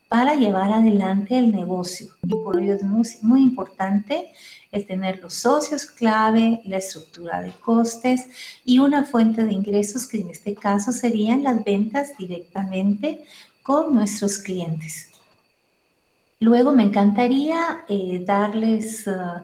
[0.08, 2.08] para llevar adelante el negocio.
[2.24, 4.32] Y por ello es muy, muy importante
[4.72, 8.26] el tener los socios clave, la estructura de costes
[8.64, 13.22] y una fuente de ingresos que en este caso serían las ventas directamente
[13.62, 15.08] con nuestros clientes.
[16.40, 19.40] Luego me encantaría eh, darles uh,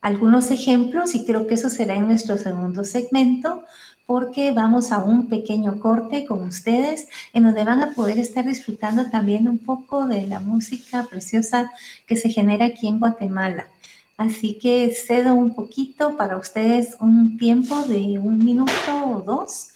[0.00, 3.64] algunos ejemplos y creo que eso será en nuestro segundo segmento
[4.06, 9.10] porque vamos a un pequeño corte con ustedes en donde van a poder estar disfrutando
[9.10, 11.70] también un poco de la música preciosa
[12.06, 13.68] que se genera aquí en Guatemala.
[14.16, 18.72] Así que cedo un poquito para ustedes un tiempo de un minuto
[19.06, 19.70] o dos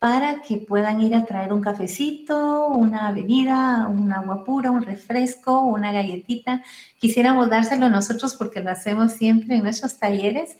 [0.00, 5.60] para que puedan ir a traer un cafecito, una bebida, un agua pura, un refresco,
[5.60, 6.62] una galletita.
[6.98, 10.56] Quisiéramos dárselo nosotros porque lo hacemos siempre en nuestros talleres,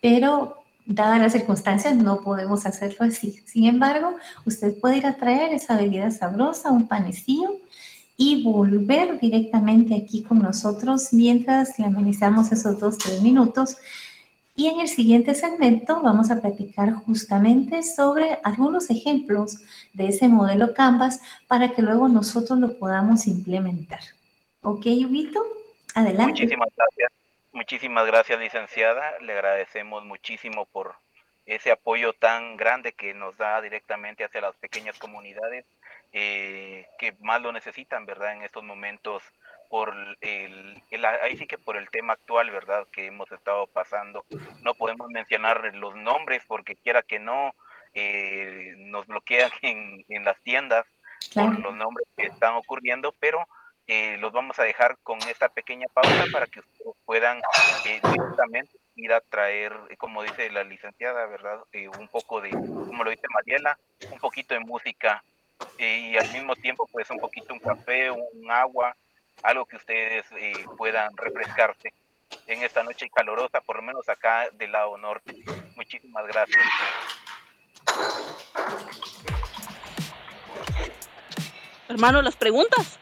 [0.00, 3.42] pero dadas las circunstancias no podemos hacerlo así.
[3.46, 7.58] Sin embargo, usted puede ir a traer esa bebida sabrosa, un panecillo
[8.16, 13.76] y volver directamente aquí con nosotros mientras le amenizamos esos dos, tres minutos
[14.56, 19.58] y en el siguiente segmento vamos a platicar justamente sobre algunos ejemplos
[19.94, 24.00] de ese modelo Canvas para que luego nosotros lo podamos implementar.
[24.62, 25.42] ¿Ok, Huguito?
[25.94, 26.42] Adelante.
[26.42, 27.23] Muchísimas gracias.
[27.54, 29.16] Muchísimas gracias, licenciada.
[29.20, 30.96] Le agradecemos muchísimo por
[31.46, 35.64] ese apoyo tan grande que nos da directamente hacia las pequeñas comunidades
[36.12, 38.32] eh, que más lo necesitan, ¿verdad?
[38.32, 39.22] En estos momentos
[39.70, 40.82] por el,
[41.22, 42.88] ahí sí que por el tema actual, ¿verdad?
[42.90, 44.24] Que hemos estado pasando.
[44.62, 47.54] No podemos mencionar los nombres porque quiera que no,
[47.94, 50.84] eh, nos bloquean en, en las tiendas
[51.32, 53.46] por los nombres que están ocurriendo, pero
[53.86, 57.38] eh, los vamos a dejar con esta pequeña pausa para que ustedes puedan
[57.84, 61.60] eh, directamente ir a traer, como dice la licenciada, ¿verdad?
[61.98, 63.78] un poco de, como lo dice Mariela,
[64.10, 65.22] un poquito de música
[65.78, 68.96] y al mismo tiempo pues un poquito un café, un agua,
[69.42, 71.92] algo que ustedes eh, puedan refrescarse
[72.46, 75.44] en esta noche calorosa, por lo menos acá del lado norte.
[75.76, 76.62] Muchísimas gracias.
[81.88, 82.98] Hermano, las preguntas.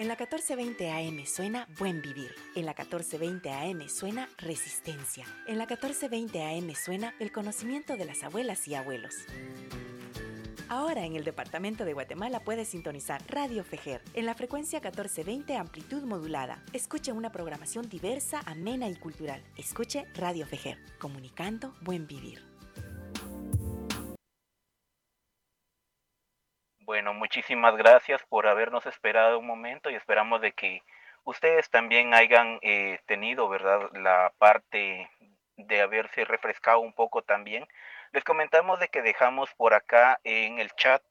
[0.00, 2.34] En la 1420 AM suena Buen Vivir.
[2.54, 5.26] En la 1420 AM suena Resistencia.
[5.46, 9.14] En la 1420 AM suena el conocimiento de las abuelas y abuelos.
[10.70, 16.02] Ahora en el departamento de Guatemala puedes sintonizar Radio Fejer en la frecuencia 1420 amplitud
[16.04, 16.64] modulada.
[16.72, 19.42] Escuche una programación diversa, amena y cultural.
[19.58, 22.49] Escuche Radio Fejer, comunicando buen vivir.
[27.50, 30.84] Muchísimas gracias por habernos esperado un momento y esperamos de que
[31.24, 35.10] ustedes también hayan eh, tenido, ¿verdad?, la parte
[35.56, 37.66] de haberse refrescado un poco también
[38.12, 41.02] les comentamos de que dejamos por acá en el chat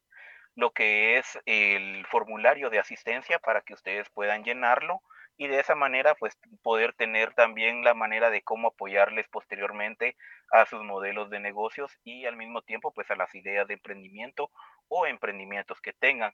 [0.56, 5.02] lo que es el formulario de asistencia para que ustedes puedan llenarlo
[5.36, 10.16] y de esa manera pues poder tener también la manera de cómo apoyarles posteriormente
[10.52, 14.52] a sus modelos de negocios y al mismo tiempo pues a las ideas de emprendimiento
[14.90, 16.34] o emprendimientos que tengan.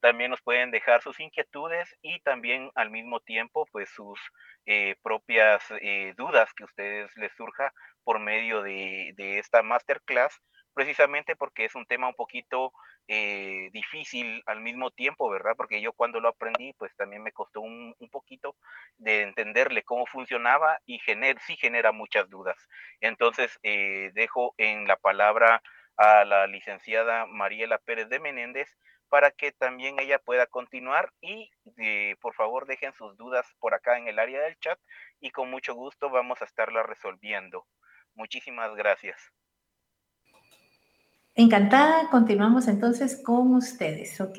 [0.00, 4.18] También nos pueden dejar sus inquietudes y también al mismo tiempo pues sus
[4.66, 7.72] eh, propias eh, dudas que a ustedes les surja
[8.04, 10.40] por medio de, esta masterclass,
[10.74, 12.72] precisamente porque es un tema un poquito
[13.08, 15.52] eh, difícil al mismo tiempo, ¿verdad?
[15.56, 18.56] Porque yo cuando lo aprendí, pues también me costó un, poquito
[18.96, 22.56] de entenderle cómo funcionaba y gener, sí genera muchas dudas.
[23.00, 25.62] Entonces, dejo en la palabra
[25.96, 28.76] a la licenciada Mariela Pérez de Menéndez
[29.08, 33.98] para que también ella pueda continuar y eh, por favor dejen sus dudas por acá
[33.98, 34.78] en el área del chat
[35.20, 37.66] y con mucho gusto vamos a estarla resolviendo.
[38.14, 39.16] Muchísimas gracias.
[41.34, 44.38] Encantada, continuamos entonces con ustedes, ¿ok?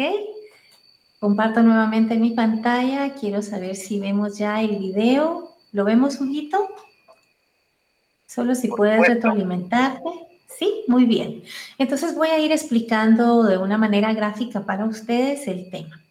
[1.20, 5.55] Comparto nuevamente mi pantalla, quiero saber si vemos ya el video.
[5.72, 6.70] ¿Lo vemos, Huguito?
[8.26, 10.10] Solo si puedes retroalimentarte.
[10.58, 11.43] Sí, muy bien.
[11.78, 16.01] Entonces voy a ir explicando de una manera gráfica para ustedes el tema.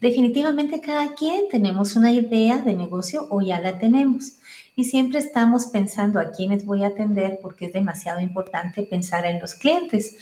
[0.00, 4.38] Definitivamente cada quien tenemos una idea de negocio o ya la tenemos
[4.74, 9.40] y siempre estamos pensando a quiénes voy a atender porque es demasiado importante pensar en
[9.40, 10.16] los clientes.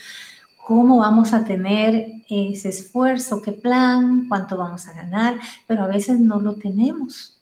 [0.67, 3.41] ¿Cómo vamos a tener ese esfuerzo?
[3.41, 4.27] ¿Qué plan?
[4.29, 5.39] ¿Cuánto vamos a ganar?
[5.69, 7.41] Pero a veces no lo tenemos.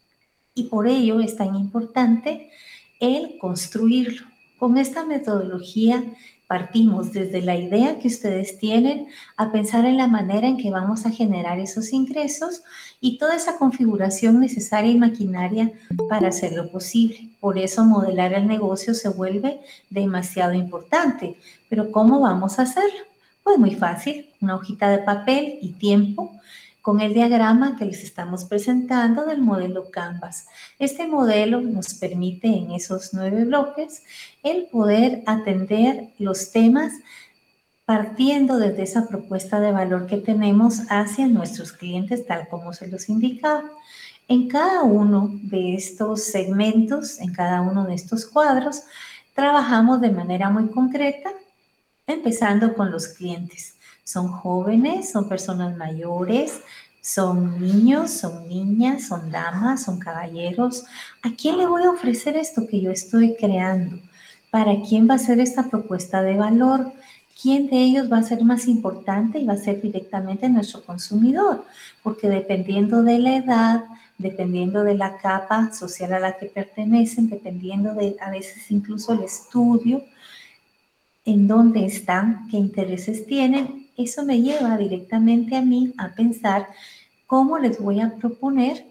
[0.54, 2.50] Y por ello es tan importante
[3.00, 4.26] el construirlo.
[4.58, 6.04] Con esta metodología
[6.48, 11.04] Partimos desde la idea que ustedes tienen a pensar en la manera en que vamos
[11.04, 12.62] a generar esos ingresos
[13.02, 15.70] y toda esa configuración necesaria y maquinaria
[16.08, 17.28] para hacerlo posible.
[17.38, 21.36] Por eso modelar el negocio se vuelve demasiado importante.
[21.68, 23.00] Pero ¿cómo vamos a hacerlo?
[23.42, 26.32] Pues muy fácil, una hojita de papel y tiempo
[26.88, 30.46] con el diagrama que les estamos presentando del modelo Canvas.
[30.78, 34.02] Este modelo nos permite en esos nueve bloques
[34.42, 36.94] el poder atender los temas
[37.84, 43.10] partiendo desde esa propuesta de valor que tenemos hacia nuestros clientes, tal como se los
[43.10, 43.64] indicaba.
[44.26, 48.84] En cada uno de estos segmentos, en cada uno de estos cuadros,
[49.34, 51.32] trabajamos de manera muy concreta,
[52.06, 53.74] empezando con los clientes.
[54.08, 56.62] Son jóvenes, son personas mayores,
[57.02, 60.86] son niños, son niñas, son damas, son caballeros.
[61.22, 63.98] ¿A quién le voy a ofrecer esto que yo estoy creando?
[64.50, 66.90] ¿Para quién va a ser esta propuesta de valor?
[67.42, 71.66] ¿Quién de ellos va a ser más importante y va a ser directamente nuestro consumidor?
[72.02, 73.84] Porque dependiendo de la edad,
[74.16, 79.24] dependiendo de la capa social a la que pertenecen, dependiendo de a veces incluso el
[79.24, 80.02] estudio,
[81.26, 86.68] en dónde están, qué intereses tienen, eso me lleva directamente a mí a pensar
[87.26, 88.86] cómo les voy a proponer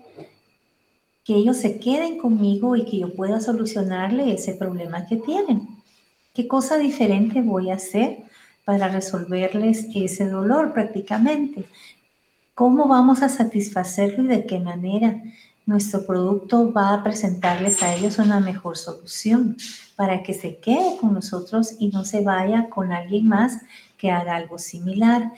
[1.24, 5.68] que ellos se queden conmigo y que yo pueda solucionarle ese problema que tienen.
[6.34, 8.24] ¿Qué cosa diferente voy a hacer
[8.64, 11.66] para resolverles ese dolor prácticamente?
[12.53, 15.22] ¿Cómo vamos a satisfacerlo y de qué manera
[15.66, 19.58] nuestro producto va a presentarles a ellos una mejor solución
[19.95, 23.58] para que se quede con nosotros y no se vaya con alguien más
[23.98, 25.32] que haga algo similar.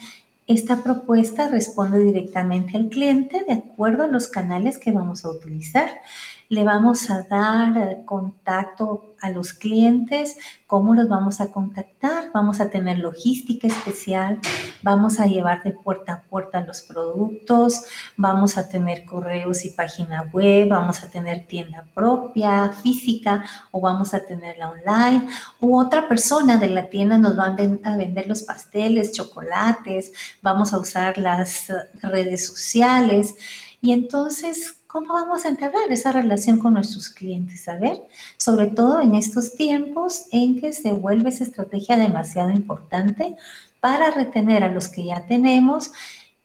[0.47, 6.01] Esta propuesta responde directamente al cliente de acuerdo a los canales que vamos a utilizar
[6.49, 10.35] le vamos a dar contacto a los clientes,
[10.65, 14.39] cómo los vamos a contactar, vamos a tener logística especial,
[14.81, 17.83] vamos a llevar de puerta a puerta los productos,
[18.17, 24.15] vamos a tener correos y página web, vamos a tener tienda propia, física o vamos
[24.15, 25.27] a tenerla online.
[25.59, 30.79] U otra persona de la tienda nos va a vender los pasteles, chocolates, vamos a
[30.79, 31.67] usar las
[32.01, 33.35] redes sociales
[33.81, 37.67] y entonces ¿Cómo vamos a entablar esa relación con nuestros clientes?
[37.69, 38.01] A ver,
[38.37, 43.35] sobre todo en estos tiempos en que se vuelve esa estrategia demasiado importante
[43.79, 45.91] para retener a los que ya tenemos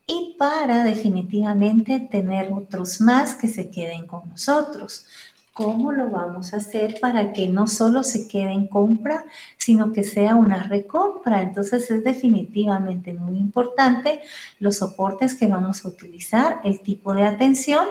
[0.07, 5.07] y para definitivamente tener otros más que se queden con nosotros.
[5.55, 9.25] ¿Cómo lo vamos a hacer para que no solo se quede en compra,
[9.57, 11.43] sino que sea una recompra?
[11.43, 14.21] Entonces es definitivamente muy importante
[14.59, 17.87] los soportes que vamos a utilizar, el tipo de atención,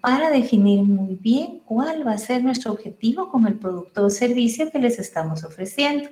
[0.00, 4.70] para definir muy bien cuál va a ser nuestro objetivo con el producto o servicio
[4.70, 6.10] que les estamos ofreciendo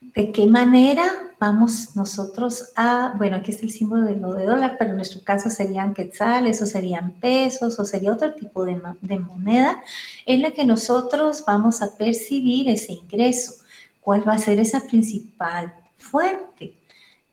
[0.00, 1.04] de qué manera
[1.38, 5.50] vamos nosotros a, bueno, aquí está el símbolo del de dólar, pero en nuestro caso
[5.50, 9.82] serían quetzales o serían pesos o sería otro tipo de, de moneda
[10.26, 13.54] en la que nosotros vamos a percibir ese ingreso.
[14.00, 16.74] ¿Cuál va a ser esa principal fuente?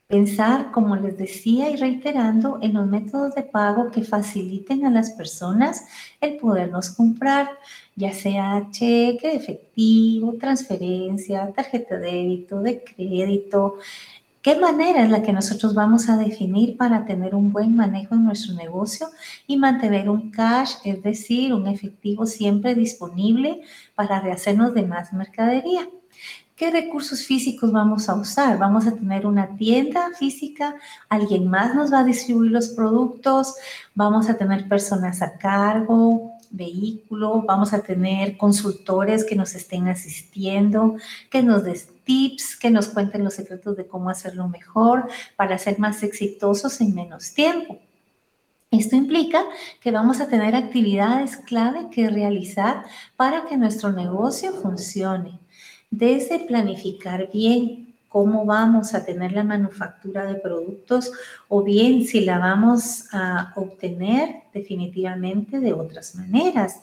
[0.08, 5.12] Pensar, como les decía y reiterando, en los métodos de pago que faciliten a las
[5.12, 5.86] personas
[6.22, 7.50] el podernos comprar,
[7.98, 13.80] ya sea cheque, efectivo, transferencia, tarjeta de débito, de crédito.
[14.44, 18.26] ¿Qué manera es la que nosotros vamos a definir para tener un buen manejo en
[18.26, 19.08] nuestro negocio
[19.48, 23.62] y mantener un cash, es decir, un efectivo siempre disponible
[23.96, 25.90] para rehacernos de más mercadería?
[26.56, 28.60] ¿Qué recursos físicos vamos a usar?
[28.60, 30.76] Vamos a tener una tienda física,
[31.10, 33.56] alguien más nos va a distribuir los productos,
[33.96, 40.98] vamos a tener personas a cargo, vehículo, vamos a tener consultores que nos estén asistiendo,
[41.30, 45.78] que nos den tips, que nos cuenten los secretos de cómo hacerlo mejor para ser
[45.78, 47.80] más exitosos en menos tiempo.
[48.72, 49.44] Esto implica
[49.82, 52.86] que vamos a tener actividades clave que realizar
[53.16, 55.40] para que nuestro negocio funcione
[55.90, 57.87] desde planificar bien
[58.18, 61.12] cómo vamos a tener la manufactura de productos
[61.50, 66.82] o bien si la vamos a obtener definitivamente de otras maneras.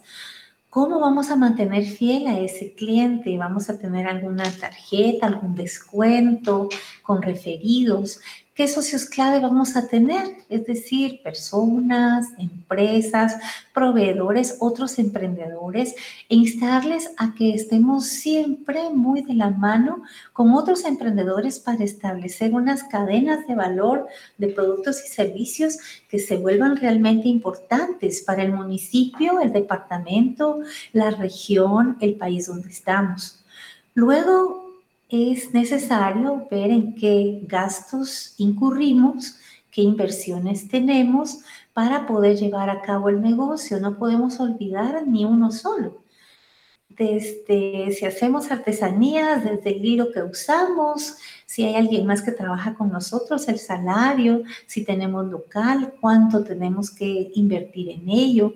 [0.71, 3.37] ¿Cómo vamos a mantener fiel a ese cliente?
[3.37, 6.69] ¿Vamos a tener alguna tarjeta, algún descuento
[7.03, 8.21] con referidos?
[8.55, 10.45] ¿Qué socios clave vamos a tener?
[10.49, 13.37] Es decir, personas, empresas,
[13.73, 15.97] proveedores, otros emprendedores,
[16.29, 22.55] e instarles a que estemos siempre muy de la mano con otros emprendedores para establecer
[22.55, 24.07] unas cadenas de valor
[24.39, 25.79] de productos y servicios
[26.09, 30.61] que se vuelvan realmente importantes para el municipio, el departamento,
[30.93, 33.45] la región, el país donde estamos.
[33.95, 34.64] Luego,
[35.15, 39.37] es necesario ver en qué gastos incurrimos,
[39.71, 41.41] qué inversiones tenemos
[41.73, 43.81] para poder llevar a cabo el negocio.
[43.81, 46.03] No podemos olvidar ni uno solo.
[46.89, 52.75] Desde si hacemos artesanías, desde el hilo que usamos, si hay alguien más que trabaja
[52.75, 58.53] con nosotros, el salario, si tenemos local, cuánto tenemos que invertir en ello,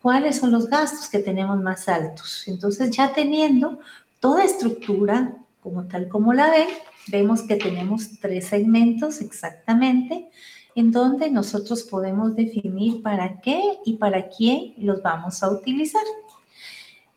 [0.00, 2.44] cuáles son los gastos que tenemos más altos.
[2.46, 3.78] Entonces, ya teniendo
[4.18, 6.68] toda estructura, como tal como la ven,
[7.08, 10.28] vemos que tenemos tres segmentos exactamente
[10.76, 16.02] en donde nosotros podemos definir para qué y para quién los vamos a utilizar.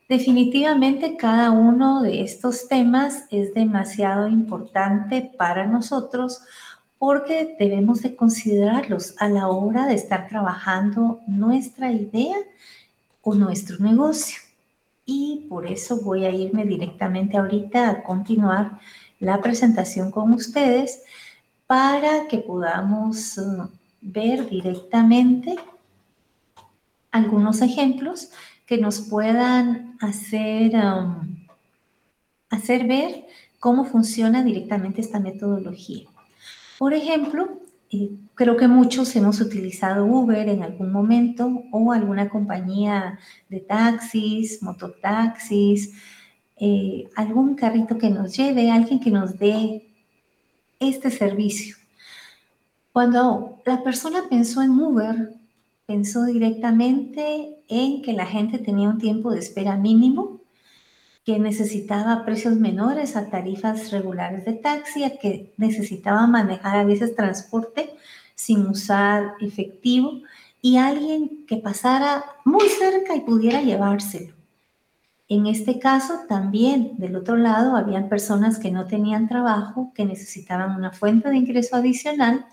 [0.08, 6.39] Definitivamente cada uno de estos temas es demasiado importante para nosotros
[6.98, 12.38] porque debemos de considerarlos a la hora de estar trabajando nuestra idea
[13.22, 14.47] o nuestro negocio
[15.08, 18.78] y por eso voy a irme directamente ahorita a continuar
[19.20, 21.01] la presentación con ustedes
[21.66, 23.70] para que podamos uh,
[24.01, 25.55] ver directamente
[27.12, 28.32] algunos ejemplos
[28.66, 30.74] que nos puedan hacer,
[32.49, 33.26] hacer ver
[33.60, 36.10] cómo funciona directamente esta metodología.
[36.78, 37.62] Por ejemplo,
[38.36, 43.20] creo que muchos hemos utilizado Uber en algún momento o alguna compañía
[43.50, 45.94] de taxis, mototaxis,
[46.58, 49.88] eh, algún carrito que nos lleve, alguien que nos dé
[50.80, 51.76] este servicio.
[52.92, 55.34] Cuando la persona pensó en Uber,
[55.86, 60.37] pensó directamente en que la gente tenía un tiempo de espera mínimo
[61.28, 67.17] que necesitaba precios menores a tarifas regulares de taxi, a que necesitaba manejar a veces
[67.17, 67.89] transporte
[68.34, 70.21] sin usar efectivo
[70.61, 74.34] y alguien que pasara muy cerca y pudiera llevárselo.
[75.28, 80.78] En este caso también del otro lado habían personas que no tenían trabajo, que necesitaban
[80.78, 82.45] una fuente de ingreso adicional,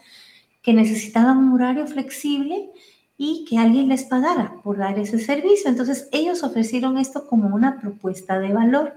[0.63, 2.73] que necesitaban un horario flexible
[3.17, 5.71] y que alguien les pagara por dar ese servicio.
[5.71, 8.95] Entonces ellos ofrecieron esto como una propuesta de valor.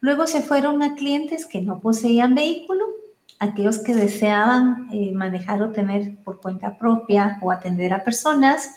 [0.00, 2.84] Luego se fueron a clientes que no poseían vehículo,
[3.38, 8.74] aquellos que deseaban eh, manejar o tener por cuenta propia o atender a personas,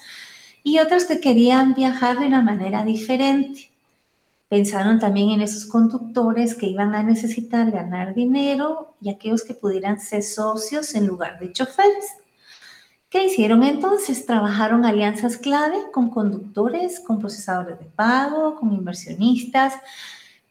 [0.64, 3.72] y otros que querían viajar de una manera diferente.
[4.50, 10.00] Pensaron también en esos conductores que iban a necesitar ganar dinero y aquellos que pudieran
[10.00, 12.06] ser socios en lugar de choferes.
[13.10, 14.26] ¿Qué hicieron entonces?
[14.26, 19.76] Trabajaron alianzas clave con conductores, con procesadores de pago, con inversionistas.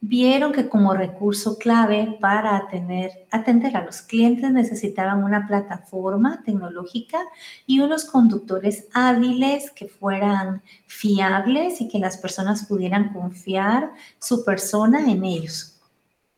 [0.01, 7.19] Vieron que como recurso clave para atender, atender a los clientes necesitaban una plataforma tecnológica
[7.67, 15.01] y unos conductores hábiles que fueran fiables y que las personas pudieran confiar su persona
[15.11, 15.79] en ellos.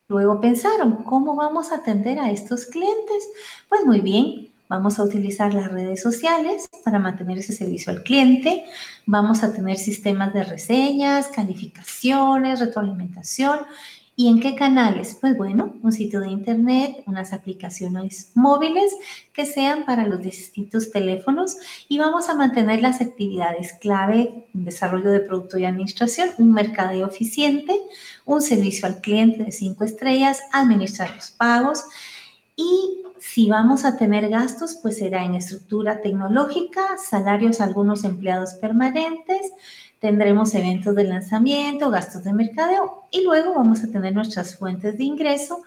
[0.09, 3.29] Luego pensaron, ¿cómo vamos a atender a estos clientes?
[3.69, 8.65] Pues muy bien, Vamos a utilizar las redes sociales para mantener ese servicio al cliente.
[9.07, 13.61] Vamos a tener sistemas de reseñas, calificaciones, retroalimentación.
[14.15, 15.17] ¿Y en qué canales?
[15.19, 18.93] Pues bueno, un sitio de internet, unas aplicaciones móviles
[19.33, 21.57] que sean para los distintos teléfonos
[21.87, 27.73] y vamos a mantener las actividades clave, desarrollo de producto y administración, un mercadeo eficiente,
[28.25, 31.85] un servicio al cliente de cinco estrellas, administrar los pagos
[32.59, 38.55] y si vamos a tener gastos, pues será en estructura tecnológica, salarios a algunos empleados
[38.55, 39.53] permanentes,
[39.99, 45.05] tendremos eventos de lanzamiento, gastos de mercadeo y luego vamos a tener nuestras fuentes de
[45.05, 45.63] ingreso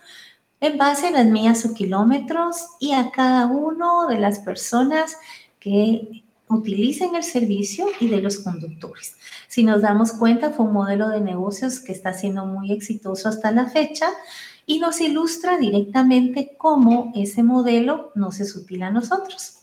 [0.61, 5.17] en base a las millas o kilómetros y a cada uno de las personas
[5.59, 9.17] que utilicen el servicio y de los conductores.
[9.49, 13.51] Si nos damos cuenta, fue un modelo de negocios que está siendo muy exitoso hasta
[13.51, 14.11] la fecha
[14.67, 19.59] y nos ilustra directamente cómo ese modelo nos es útil a nosotros.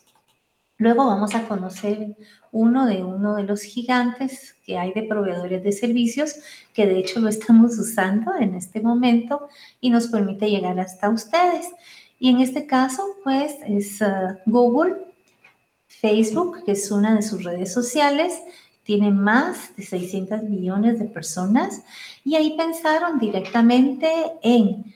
[0.78, 2.16] Luego vamos a conocer
[2.52, 6.36] uno de uno de los gigantes que hay de proveedores de servicios,
[6.74, 9.50] que de hecho lo estamos usando en este momento
[9.82, 11.68] y nos permite llegar hasta ustedes.
[12.18, 14.96] Y en este caso, pues es uh, Google,
[15.88, 18.40] Facebook, que es una de sus redes sociales,
[18.90, 21.84] tiene más de 600 millones de personas
[22.26, 24.10] y ahí pensaron directamente
[24.42, 24.96] en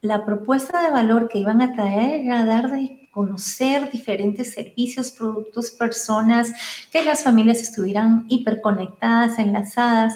[0.00, 5.72] la propuesta de valor que iban a traer era dar de conocer diferentes servicios, productos,
[5.72, 6.54] personas,
[6.90, 10.14] que las familias estuvieran hiperconectadas, enlazadas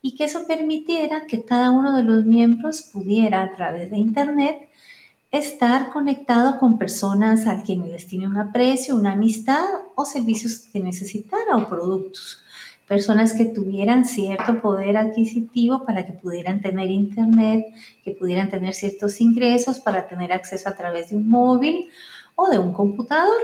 [0.00, 4.68] y que eso permitiera que cada uno de los miembros pudiera a través de Internet
[5.32, 9.64] estar conectado con personas a quienes les tiene un aprecio, una amistad
[9.96, 12.44] o servicios que necesitara o productos
[12.90, 17.64] personas que tuvieran cierto poder adquisitivo para que pudieran tener internet,
[18.02, 21.88] que pudieran tener ciertos ingresos para tener acceso a través de un móvil
[22.34, 23.40] o de un computador.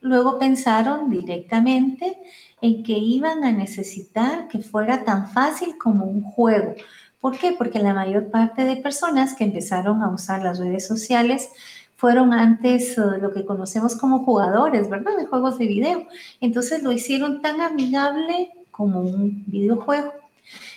[0.00, 2.16] Luego pensaron directamente
[2.62, 6.76] en que iban a necesitar que fuera tan fácil como un juego.
[7.20, 7.50] ¿Por qué?
[7.50, 11.50] Porque la mayor parte de personas que empezaron a usar las redes sociales
[11.96, 15.16] fueron antes eh, lo que conocemos como jugadores, ¿verdad?
[15.18, 16.06] De juegos de video.
[16.40, 20.12] Entonces lo hicieron tan amigable como un videojuego.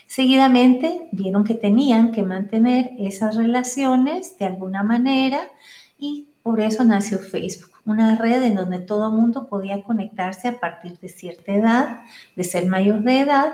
[0.05, 5.49] Seguidamente vieron que tenían que mantener esas relaciones de alguna manera
[5.97, 10.97] y por eso nació Facebook, una red en donde todo mundo podía conectarse a partir
[10.99, 12.01] de cierta edad,
[12.35, 13.53] de ser mayor de edad,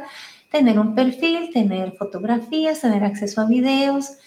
[0.51, 4.17] tener un perfil, tener fotografías, tener acceso a videos.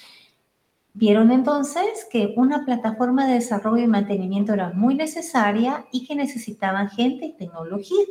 [0.95, 6.89] Vieron entonces que una plataforma de desarrollo y mantenimiento era muy necesaria y que necesitaban
[6.89, 8.05] gente y tecnología.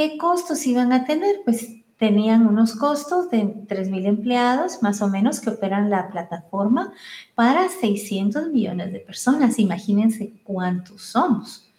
[0.00, 1.42] ¿Qué costos iban a tener?
[1.44, 6.94] Pues tenían unos costos de 3.000 empleados más o menos que operan la plataforma
[7.34, 9.58] para 600 millones de personas.
[9.58, 11.70] Imagínense cuántos somos.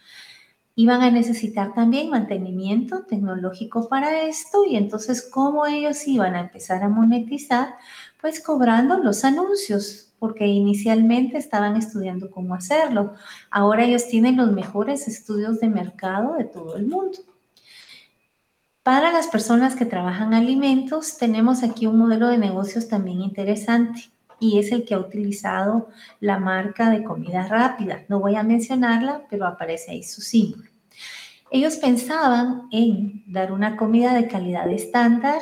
[0.75, 6.83] Iban a necesitar también mantenimiento tecnológico para esto y entonces cómo ellos iban a empezar
[6.83, 7.73] a monetizar,
[8.21, 13.15] pues cobrando los anuncios, porque inicialmente estaban estudiando cómo hacerlo.
[13.49, 17.30] Ahora ellos tienen los mejores estudios de mercado de todo el mundo.
[18.83, 24.09] Para las personas que trabajan alimentos, tenemos aquí un modelo de negocios también interesante
[24.39, 28.05] y es el que ha utilizado la marca de comida rápida.
[28.07, 30.63] No voy a mencionarla, pero aparece ahí su símbolo.
[31.51, 35.39] Ellos pensaban en dar una comida de calidad estándar,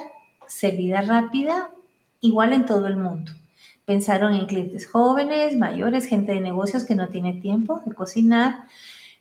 [0.47, 1.69] servida rápida,
[2.19, 3.31] igual en todo el mundo.
[3.85, 8.65] Pensaron en clientes jóvenes, mayores, gente de negocios que no tiene tiempo de cocinar,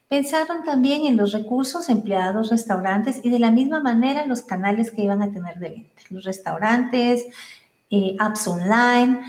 [0.08, 5.02] Pensaron también en los recursos empleados restaurantes y de la misma manera los canales que
[5.02, 7.26] iban a tener de venta, los restaurantes,
[7.90, 9.20] eh, apps online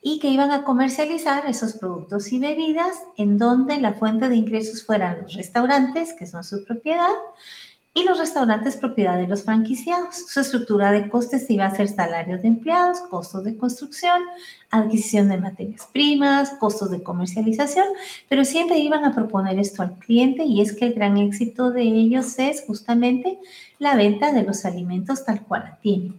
[0.00, 4.84] y que iban a comercializar esos productos y bebidas en donde la fuente de ingresos
[4.84, 7.14] fueran los restaurantes, que son su propiedad,
[7.98, 10.26] y los restaurantes propiedad de los franquiciados.
[10.28, 14.22] Su estructura de costes iba a ser salarios de empleados, costos de construcción,
[14.70, 17.86] adquisición de materias primas, costos de comercialización,
[18.28, 21.82] pero siempre iban a proponer esto al cliente y es que el gran éxito de
[21.82, 23.40] ellos es justamente
[23.78, 26.14] la venta de los alimentos tal cual la tienen.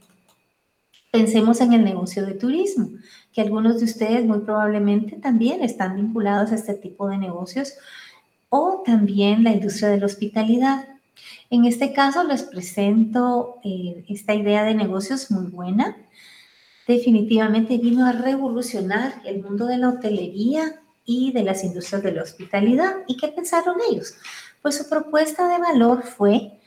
[1.11, 2.89] Pensemos en el negocio de turismo,
[3.32, 7.73] que algunos de ustedes muy probablemente también están vinculados a este tipo de negocios
[8.49, 10.99] o también la industria de la hospitalidad.
[11.50, 15.97] En este caso les presento eh, esta idea de negocios muy buena.
[16.88, 22.24] Definitivamente vino a revolucionar el mundo de la hotelería y de las industrias de la
[22.24, 22.97] hospitalidad.
[23.08, 24.16] ¿Y qué pensaron ellos?
[24.62, 26.60] Pues su propuesta de valor fue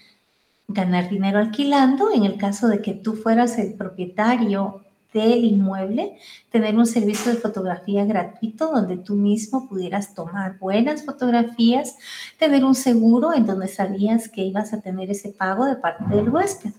[0.66, 6.18] ganar dinero alquilando, en el caso de que tú fueras el propietario del inmueble,
[6.50, 11.96] tener un servicio de fotografía gratuito donde tú mismo pudieras tomar buenas fotografías,
[12.38, 16.28] tener un seguro en donde sabías que ibas a tener ese pago de parte del
[16.28, 16.72] huésped.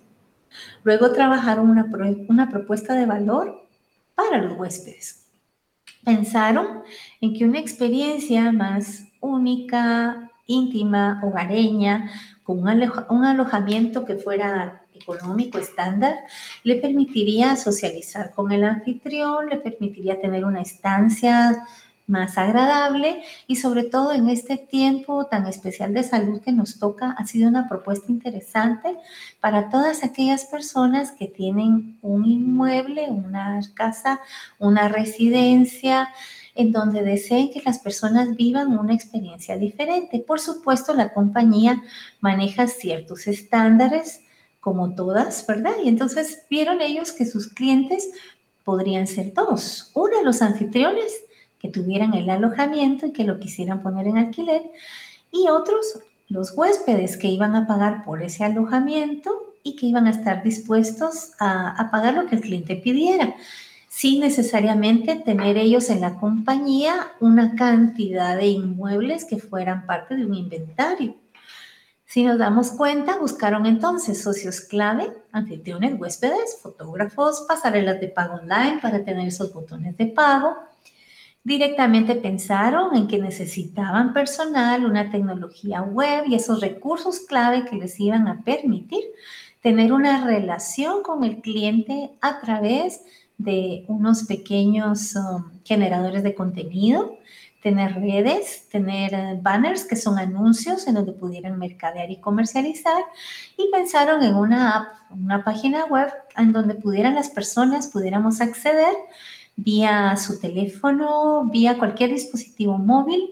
[0.83, 1.89] Luego trabajaron una,
[2.27, 3.67] una propuesta de valor
[4.15, 5.25] para los huéspedes.
[6.03, 6.83] Pensaron
[7.21, 12.11] en que una experiencia más única, íntima, hogareña,
[12.43, 16.15] con un, alojamiento que fuera económico estándar,
[16.63, 21.63] le permitiría socializar con el anfitrión, le permitiría tener una estancia
[22.05, 27.15] más agradable y sobre todo en este tiempo tan especial de salud que nos toca,
[27.17, 28.97] ha sido una propuesta interesante
[29.39, 34.19] para todas aquellas personas que tienen un inmueble, una casa,
[34.59, 36.09] una residencia,
[36.55, 40.19] en donde deseen que las personas vivan una experiencia diferente.
[40.19, 41.81] Por supuesto, la compañía
[42.19, 44.21] maneja ciertos estándares,
[44.63, 45.73] como todas, ¿verdad?
[45.83, 48.09] Y entonces vieron ellos que sus clientes
[48.63, 49.91] podrían ser dos.
[49.93, 51.11] Uno, los anfitriones
[51.59, 54.63] que tuvieran el alojamiento y que lo quisieran poner en alquiler,
[55.31, 55.99] y otros,
[56.29, 61.31] los huéspedes que iban a pagar por ese alojamiento y que iban a estar dispuestos
[61.39, 63.35] a, a pagar lo que el cliente pidiera
[63.89, 70.25] sin necesariamente tener ellos en la compañía una cantidad de inmuebles que fueran parte de
[70.25, 71.15] un inventario.
[72.13, 78.77] Si nos damos cuenta, buscaron entonces socios clave, anfitriones, huéspedes, fotógrafos, pasarelas de pago online
[78.83, 80.55] para tener esos botones de pago.
[81.43, 87.99] Directamente pensaron en que necesitaban personal, una tecnología web y esos recursos clave que les
[87.99, 89.01] iban a permitir
[89.63, 93.01] tener una relación con el cliente a través
[93.39, 97.17] de unos pequeños um, generadores de contenido,
[97.63, 103.03] tener redes, tener eh, banners que son anuncios en donde pudieran mercadear y comercializar
[103.57, 108.93] y pensaron en una app, una página web en donde pudieran las personas, pudiéramos acceder
[109.55, 113.29] vía su teléfono, vía cualquier dispositivo móvil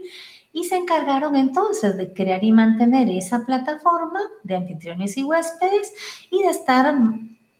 [0.54, 5.92] y se encargaron entonces de crear y mantener esa plataforma de anfitriones y huéspedes
[6.30, 6.96] y de estar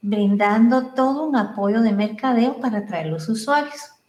[0.02, 4.01] brindando todo un apoyo de mercadeo para atraer los usuarios.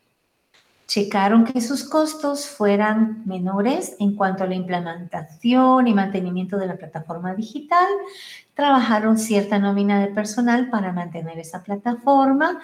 [0.93, 6.77] Checaron que sus costos fueran menores en cuanto a la implementación y mantenimiento de la
[6.77, 7.89] plataforma digital.
[8.53, 12.61] Trabajaron cierta nómina de personal para mantener esa plataforma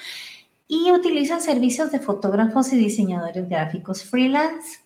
[0.66, 4.80] y utilizan servicios de fotógrafos y diseñadores gráficos freelance.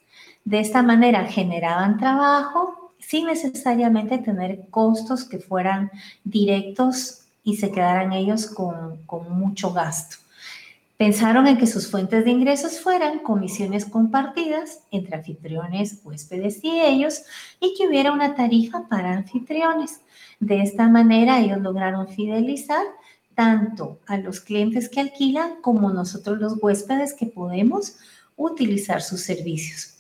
[0.45, 5.91] De esta manera generaban trabajo sin necesariamente tener costos que fueran
[6.23, 10.22] directos y se quedaran ellos con, mucho gasto.
[11.03, 17.25] Pensaron en que sus fuentes de ingresos fueran comisiones compartidas entre anfitriones, huéspedes y ellos
[17.59, 20.01] y que hubiera una tarifa para anfitriones.
[20.39, 22.87] De esta manera ellos lograron fidelizar
[23.35, 27.97] tanto a los clientes que alquilan como nosotros los huéspedes que podemos
[28.37, 29.97] utilizar sus servicios.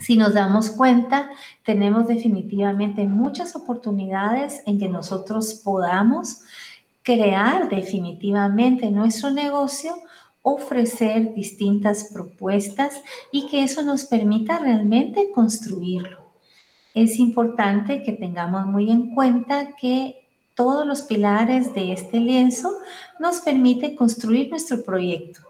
[0.00, 1.30] Si nos damos cuenta,
[1.64, 6.40] tenemos definitivamente muchas oportunidades en que nosotros podamos
[7.08, 9.96] crear definitivamente nuestro negocio,
[10.54, 16.18] ofrecer distintas propuestas y que eso nos permita realmente construirlo.
[16.94, 22.72] Es importante que tengamos muy en cuenta que todos los pilares de este lienzo
[23.20, 25.40] nos permite construir nuestro proyecto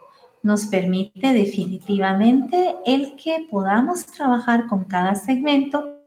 [0.43, 6.01] nos permite definitivamente el que podamos trabajar con cada segmento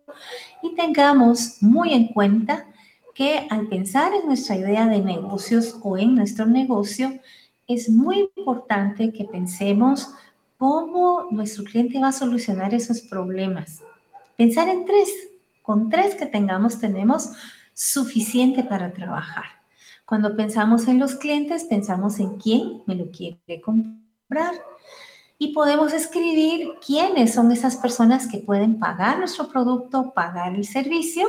[0.62, 2.66] y tengamos muy en cuenta
[3.14, 7.20] que al pensar en nuestra idea de negocios o en nuestro negocio,
[7.74, 10.14] es muy importante que pensemos
[10.58, 13.82] cómo nuestro cliente va a solucionar esos problemas.
[14.38, 15.10] Pensar en tres,
[15.62, 17.32] con tres que tengamos tenemos
[17.74, 19.46] suficiente para trabajar.
[20.06, 24.54] Cuando pensamos en los clientes, pensamos en quién me lo quiere comprar
[25.38, 31.28] y podemos escribir quiénes son esas personas que pueden pagar nuestro producto, pagar el servicio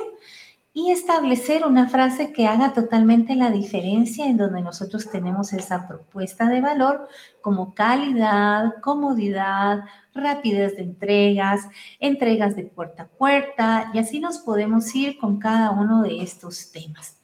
[0.75, 6.49] y establecer una frase que haga totalmente la diferencia en donde nosotros tenemos esa propuesta
[6.49, 7.09] de valor
[7.43, 11.69] como calidad, comodidad, rapidez de entregas,
[12.01, 16.73] entregas de puerta a puerta y así nos podemos ir con cada uno de estos
[16.73, 17.19] temas.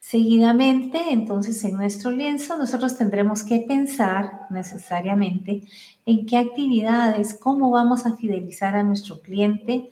[0.00, 5.62] Seguidamente, entonces, en nuestro lienzo, nosotros tendremos que pensar necesariamente
[6.04, 9.90] en qué actividades, cómo vamos a fidelizar a nuestro cliente,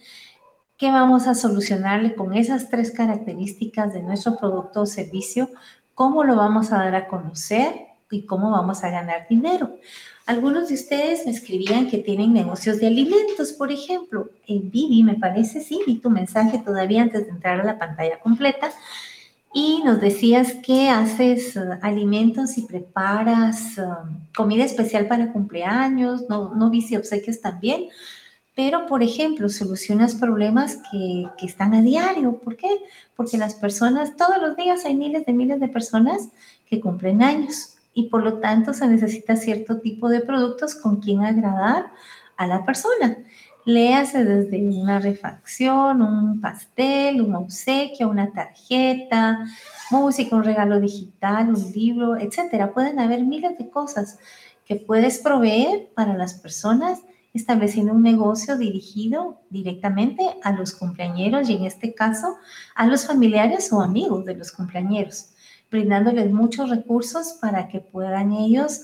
[0.84, 5.48] ¿Qué vamos a solucionarle con esas tres características de nuestro producto o servicio?
[5.94, 9.78] ¿Cómo lo vamos a dar a conocer y cómo vamos a ganar dinero?
[10.26, 14.28] Algunos de ustedes me escribían que tienen negocios de alimentos, por ejemplo.
[14.46, 18.20] En Vivi, me parece, sí, vi tu mensaje todavía antes de entrar a la pantalla
[18.20, 18.70] completa.
[19.54, 26.54] Y nos decías que haces uh, alimentos y preparas um, comida especial para cumpleaños, no,
[26.54, 27.84] no vi si obsequios también,
[28.54, 32.38] pero por ejemplo, solucionas problemas que, que están a diario.
[32.38, 32.68] ¿Por qué?
[33.16, 36.28] Porque las personas, todos los días hay miles de miles de personas
[36.66, 41.24] que cumplen años y por lo tanto se necesita cierto tipo de productos con quien
[41.24, 41.86] agradar
[42.36, 43.18] a la persona.
[43.64, 49.46] Léase desde una refacción, un pastel, un obsequio, una tarjeta,
[49.90, 52.72] música, un regalo digital, un libro, etcétera.
[52.72, 54.18] Pueden haber miles de cosas
[54.66, 57.00] que puedes proveer para las personas
[57.34, 62.36] estableciendo un negocio dirigido directamente a los cumpleañeros y en este caso
[62.76, 65.30] a los familiares o amigos de los cumpleañeros,
[65.70, 68.82] brindándoles muchos recursos para que puedan ellos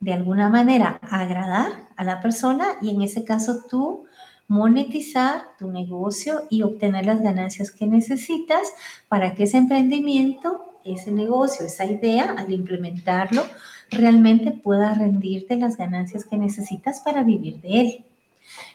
[0.00, 4.06] de alguna manera agradar a la persona y en ese caso tú
[4.48, 8.72] monetizar tu negocio y obtener las ganancias que necesitas
[9.08, 13.44] para que ese emprendimiento, ese negocio, esa idea, al implementarlo,
[13.90, 18.04] realmente pueda rendirte las ganancias que necesitas para vivir de él.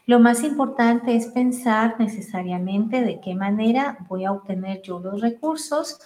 [0.05, 5.99] Lo más importante es pensar necesariamente de qué manera voy a obtener yo los recursos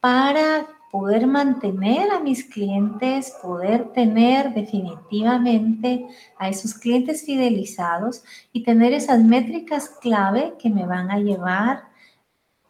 [0.00, 6.06] para poder mantener a mis clientes, poder tener definitivamente
[6.38, 8.22] a esos clientes fidelizados
[8.52, 11.91] y tener esas métricas clave que me van a llevar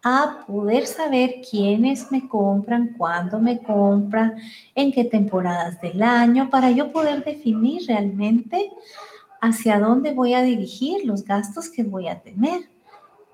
[0.03, 4.34] a poder saber quiénes me compran, cuándo me compran,
[4.74, 8.70] en qué temporadas del año, para yo poder definir realmente
[9.40, 12.68] hacia dónde voy a dirigir los gastos que voy a tener.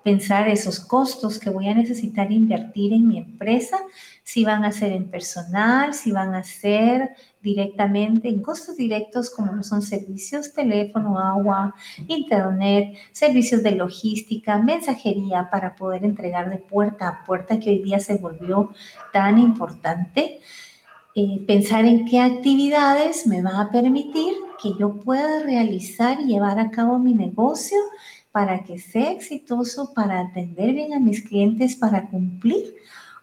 [0.02, 3.78] Pensar esos costos que voy a necesitar invertir en mi empresa,
[4.28, 9.62] si van a ser en personal, si van a ser directamente en costos directos como
[9.62, 11.74] son servicios, teléfono, agua,
[12.08, 18.00] internet, servicios de logística, mensajería para poder entregar de puerta a puerta que hoy día
[18.00, 18.70] se volvió
[19.14, 20.40] tan importante.
[21.14, 26.58] Eh, pensar en qué actividades me va a permitir que yo pueda realizar y llevar
[26.58, 27.78] a cabo mi negocio
[28.30, 32.74] para que sea exitoso, para atender bien a mis clientes, para cumplir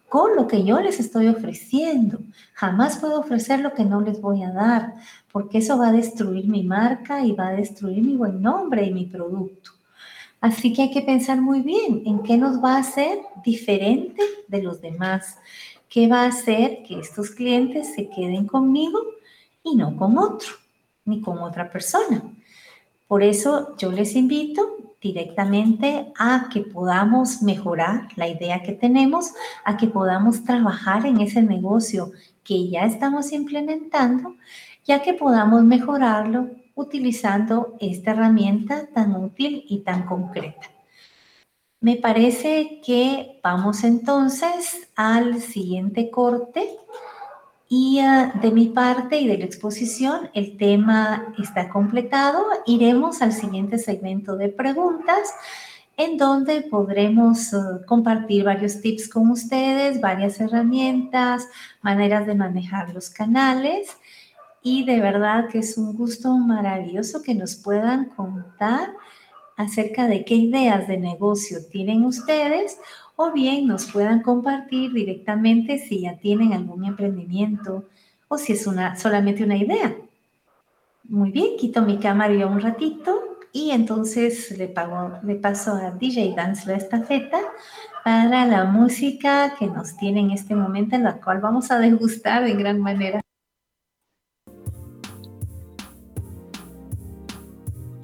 [0.08, 2.18] con lo que yo les estoy ofreciendo.
[2.54, 4.94] Jamás puedo ofrecer lo que no les voy a dar,
[5.32, 8.92] porque eso va a destruir mi marca y va a destruir mi buen nombre y
[8.92, 9.72] mi producto.
[10.40, 14.62] Así que hay que pensar muy bien en qué nos va a hacer diferente de
[14.62, 15.38] los demás,
[15.88, 19.00] qué va a hacer que estos clientes se queden conmigo
[19.62, 20.50] y no con otro,
[21.04, 22.22] ni con otra persona.
[23.08, 24.76] Por eso yo les invito
[25.06, 29.32] directamente a que podamos mejorar la idea que tenemos,
[29.64, 34.36] a que podamos trabajar en ese negocio que ya estamos implementando,
[34.84, 40.70] ya que podamos mejorarlo utilizando esta herramienta tan útil y tan concreta.
[41.80, 46.76] Me parece que vamos entonces al siguiente corte
[47.68, 52.44] y ah, de mi parte y de la exposición, el tema está completado.
[52.64, 55.34] Iremos al siguiente segmento de preguntas
[55.96, 61.48] en donde podremos ah, compartir varios tips con ustedes, varias herramientas,
[61.82, 63.96] maneras de manejar los canales.
[64.62, 68.92] Y de verdad que es un gusto maravilloso que nos puedan contar
[69.56, 72.78] acerca de qué ideas de negocio tienen ustedes
[73.16, 77.88] o bien nos puedan compartir directamente si ya tienen algún emprendimiento
[78.28, 79.96] o si es una, solamente una idea.
[81.04, 86.34] Muy bien, quito mi cámara un ratito y entonces le, pago, le paso a DJ
[86.36, 87.40] Dance la estafeta
[88.04, 92.44] para la música que nos tiene en este momento, en la cual vamos a degustar
[92.44, 93.20] de gran manera.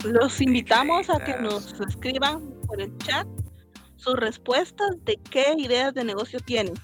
[0.05, 3.27] Los invitamos a que nos escriban por el chat
[4.03, 6.75] sus respuestas de qué ideas de negocio tienen.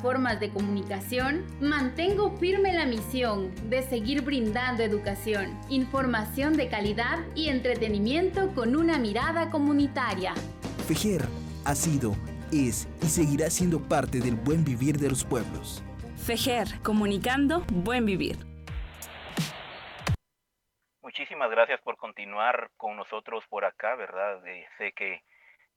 [0.00, 7.48] Formas de comunicación, mantengo firme la misión de seguir brindando educación, información de calidad y
[7.48, 10.34] entretenimiento con una mirada comunitaria.
[10.86, 11.22] FEJER
[11.64, 12.16] ha sido,
[12.52, 15.82] es y seguirá siendo parte del buen vivir de los pueblos.
[16.16, 18.36] FEJER, comunicando buen vivir.
[21.02, 24.46] Muchísimas gracias por continuar con nosotros por acá, ¿verdad?
[24.46, 25.22] Eh, sé que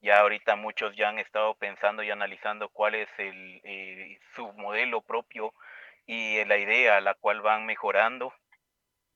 [0.02, 5.02] ya ahorita muchos ya han estado pensando y analizando cuál es el, eh, su modelo
[5.02, 5.54] propio
[6.06, 8.34] y la idea a la cual van mejorando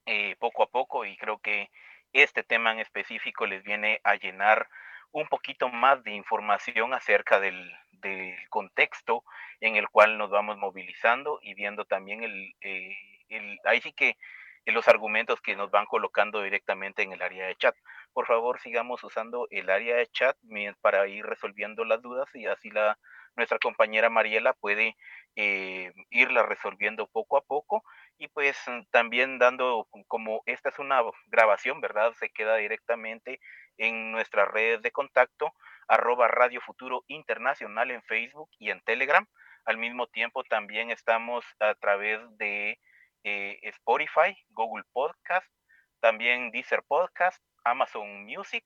[0.05, 1.69] eh, poco a poco y creo que
[2.13, 4.67] este tema en específico les viene a llenar
[5.11, 9.23] un poquito más de información acerca del, del contexto
[9.61, 12.95] en el cual nos vamos movilizando y viendo también el, eh,
[13.29, 14.17] el ahí sí que
[14.65, 17.75] los argumentos que nos van colocando directamente en el área de chat.
[18.15, 20.37] Por favor, sigamos usando el área de chat
[20.79, 22.97] para ir resolviendo las dudas y así la
[23.35, 24.95] nuestra compañera Mariela puede
[25.35, 27.83] eh, irla resolviendo poco a poco
[28.17, 28.57] y pues
[28.89, 32.13] también dando como esta es una grabación, ¿verdad?
[32.13, 33.41] Se queda directamente
[33.77, 35.51] en nuestras redes de contacto,
[35.89, 39.27] arroba Radio Futuro Internacional en Facebook y en Telegram.
[39.65, 42.79] Al mismo tiempo también estamos a través de
[43.25, 45.51] eh, Spotify, Google Podcast,
[45.99, 48.63] también Deezer Podcast, Amazon Music,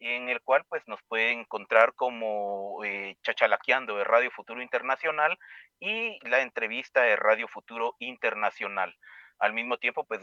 [0.00, 5.38] en el cual pues nos puede encontrar como eh, Chachalaqueando de Radio Futuro Internacional
[5.78, 8.96] y la entrevista de Radio Futuro Internacional.
[9.38, 10.20] Al mismo tiempo, pues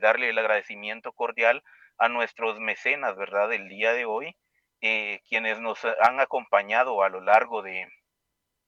[0.00, 1.62] darle el agradecimiento cordial
[1.98, 3.48] a nuestros mecenas, ¿verdad?
[3.48, 4.36] Del día de hoy,
[4.80, 7.86] eh, quienes nos han acompañado a lo largo de,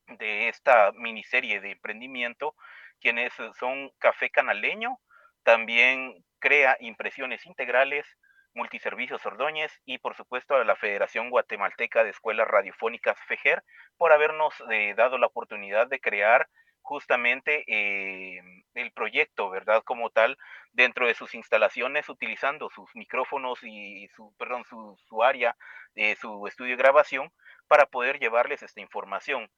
[0.07, 2.55] de esta miniserie de emprendimiento
[3.03, 4.99] quienes son Café Canaleño,
[5.43, 8.07] también crea impresiones integrales,
[8.55, 13.63] Multiservicios Ordóñez y por supuesto a la Federación Guatemalteca de Escuelas Radiofónicas FEJER
[13.97, 16.49] por habernos eh, dado la oportunidad de crear
[16.83, 18.41] justamente eh,
[18.75, 19.83] el proyecto, ¿verdad?
[19.85, 20.37] Como tal,
[20.73, 25.57] dentro de sus instalaciones, utilizando sus micrófonos y su, perdón, su, su área,
[25.95, 27.31] de su estudio de grabación,
[27.69, 29.49] para poder llevarles esta información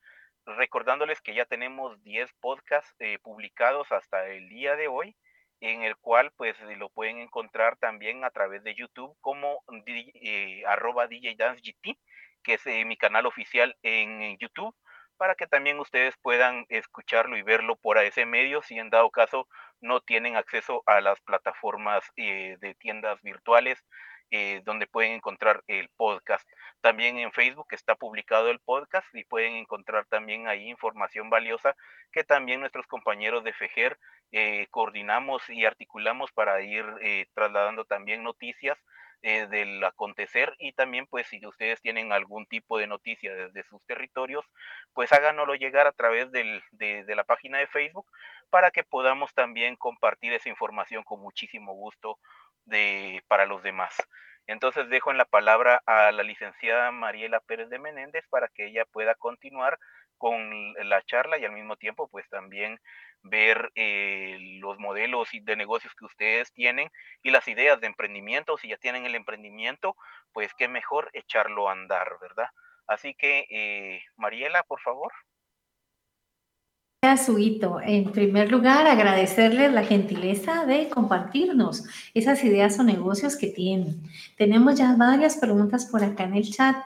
[0.46, 5.16] recordándoles que ya tenemos 10 podcasts eh, publicados hasta el día de hoy,
[5.64, 11.06] en el cual pues lo pueden encontrar también a través de YouTube como eh, arroba
[11.06, 11.98] DJ Dance GT,
[12.42, 14.74] que es eh, mi canal oficial en YouTube,
[15.16, 19.48] para que también ustedes puedan escucharlo y verlo por ese medio si en dado caso
[19.80, 23.82] no tienen acceso a las plataformas de tiendas virtuales
[24.36, 26.44] eh, donde pueden encontrar el podcast.
[26.80, 31.76] También en Facebook está publicado el podcast y pueden encontrar también ahí información valiosa
[32.10, 33.96] que también nuestros compañeros de FEJER
[34.32, 38.78] eh, coordinamos y articulamos para ir eh, trasladando también noticias
[39.22, 44.44] del acontecer y también pues si ustedes tienen algún tipo de noticia desde sus territorios,
[44.92, 46.60] pues háganoslo llegar a través de,
[47.08, 48.06] la página de Facebook
[48.50, 52.18] para que podamos también compartir esa información con muchísimo gusto
[53.26, 53.96] para los demás.
[54.46, 58.84] Entonces dejo en la palabra a la licenciada Mariela Pérez de Menéndez para que ella
[58.84, 59.78] pueda continuar
[60.18, 62.78] con la charla y al mismo tiempo pues también
[63.24, 66.90] ver eh, los modelos de negocios que ustedes tienen
[67.22, 68.56] y las ideas de emprendimiento.
[68.58, 69.96] Si ya tienen el emprendimiento,
[70.32, 72.48] pues qué mejor echarlo a andar, ¿verdad?
[72.86, 75.12] Así que, eh, Mariela, por favor.
[77.18, 84.02] Suito, en primer lugar, agradecerles la gentileza de compartirnos esas ideas o negocios que tienen.
[84.38, 86.76] Tenemos ya varias preguntas por acá en el chat.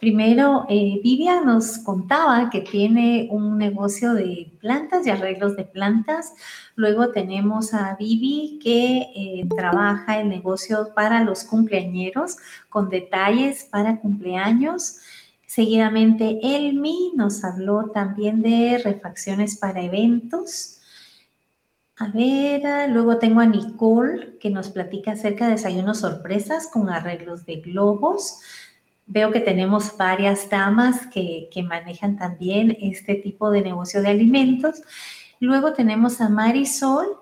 [0.00, 1.02] Primero, eh,
[1.44, 6.32] nos contaba que tiene un negocio de plantas y arreglos de plantas.
[6.74, 12.38] Luego tenemos a Vivi que eh, trabaja en negocios para los cumpleañeros
[12.70, 15.00] con detalles para cumpleaños.
[15.46, 20.80] Seguidamente, Elmi nos habló también de refacciones para eventos.
[21.96, 26.88] A ver, ah, luego tengo a Nicole que nos platica acerca de desayunos sorpresas con
[26.88, 28.40] arreglos de globos.
[29.12, 34.82] Veo que tenemos varias damas que, que manejan también este tipo de negocio de alimentos.
[35.40, 37.18] Luego tenemos a Marisol,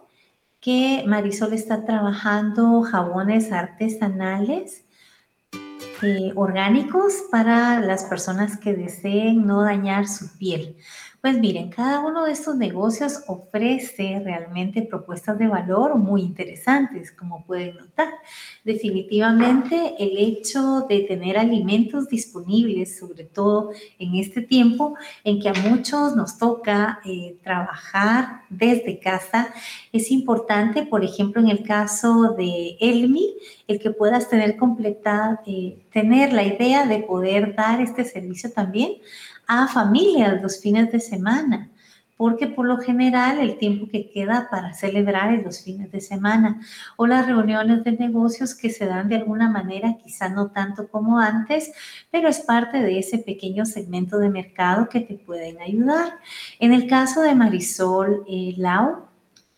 [0.60, 4.84] que Marisol está trabajando jabones artesanales
[6.02, 10.76] eh, orgánicos para las personas que deseen no dañar su piel.
[11.20, 17.44] Pues miren, cada uno de estos negocios ofrece realmente propuestas de valor muy interesantes, como
[17.44, 18.08] pueden notar.
[18.62, 24.94] Definitivamente el hecho de tener alimentos disponibles, sobre todo en este tiempo
[25.24, 29.52] en que a muchos nos toca eh, trabajar desde casa,
[29.92, 33.34] es importante, por ejemplo, en el caso de Elmi,
[33.66, 38.92] el que puedas tener completada, eh, tener la idea de poder dar este servicio también
[39.48, 41.68] a familias los fines de semana
[42.18, 46.60] porque por lo general el tiempo que queda para celebrar es los fines de semana
[46.96, 51.20] o las reuniones de negocios que se dan de alguna manera, quizá no tanto como
[51.20, 51.72] antes,
[52.10, 56.18] pero es parte de ese pequeño segmento de mercado que te pueden ayudar.
[56.58, 59.07] En el caso de Marisol eh, Lau,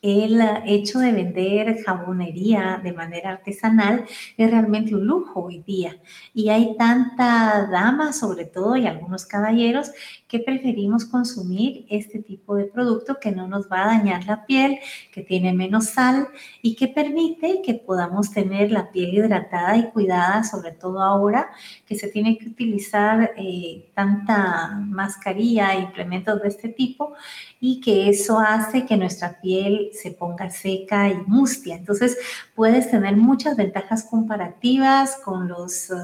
[0.02, 4.04] el hecho de vender jabonería de manera artesanal
[4.36, 5.96] es realmente un lujo hoy día.
[6.32, 9.90] Y hay tanta dama, sobre todo, y algunos caballeros,
[10.30, 14.78] que preferimos consumir este tipo de producto que no nos va a dañar la piel,
[15.12, 16.28] que tiene menos sal
[16.62, 21.50] y que permite que podamos tener la piel hidratada y cuidada, sobre todo ahora
[21.84, 27.14] que se tiene que utilizar eh, tanta mascarilla implementos de este tipo
[27.60, 31.74] y que eso hace que nuestra piel se ponga seca y mustia.
[31.74, 32.16] Entonces
[32.54, 35.94] puedes tener muchas ventajas comparativas con los eh,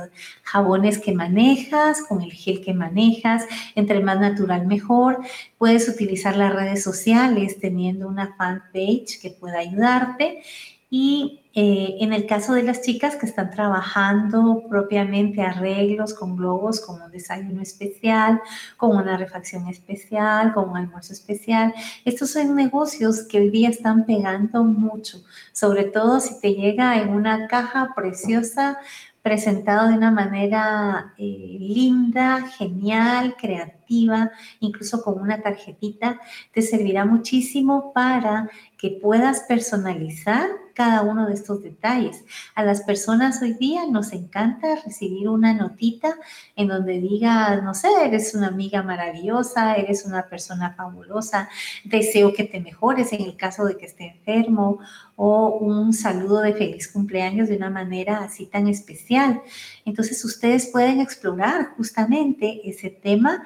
[0.43, 3.44] jabones que manejas, con el gel que manejas,
[3.77, 5.21] entre más natural mejor.
[5.59, 10.43] Puedes utilizar las redes sociales teniendo una fanpage que pueda ayudarte.
[10.89, 16.81] Y eh, en el caso de las chicas que están trabajando propiamente arreglos con globos,
[16.81, 18.41] con un desayuno especial,
[18.77, 21.75] con una refacción especial, con un almuerzo especial,
[22.05, 27.09] estos son negocios que hoy día están pegando mucho, sobre todo si te llega en
[27.09, 28.79] una caja preciosa
[29.27, 34.31] presentado de una manera eh, linda, genial, creativa,
[34.61, 36.20] incluso con una tarjetita,
[36.53, 38.48] te servirá muchísimo para
[38.78, 40.47] que puedas personalizar
[40.77, 42.23] cada uno de estos detalles.
[42.55, 46.15] A las personas hoy día nos encanta recibir una notita
[46.55, 51.48] en donde diga, no sé, eres una amiga maravillosa, eres una persona fabulosa,
[51.85, 54.78] deseo que te mejores en el caso de que esté enfermo
[55.16, 59.40] o un saludo de feliz cumpleaños de una manera así tan especial.
[59.86, 63.44] Entonces ustedes pueden explorar justamente ese tema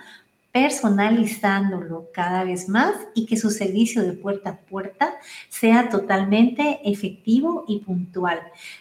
[0.53, 5.15] personalizándolo cada vez más y que su servicio de puerta a puerta
[5.49, 8.41] sea totalmente efectivo y puntual.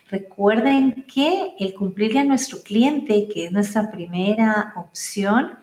[0.09, 5.57] Recuerden que el cumplirle a nuestro cliente, que es nuestra primera opción,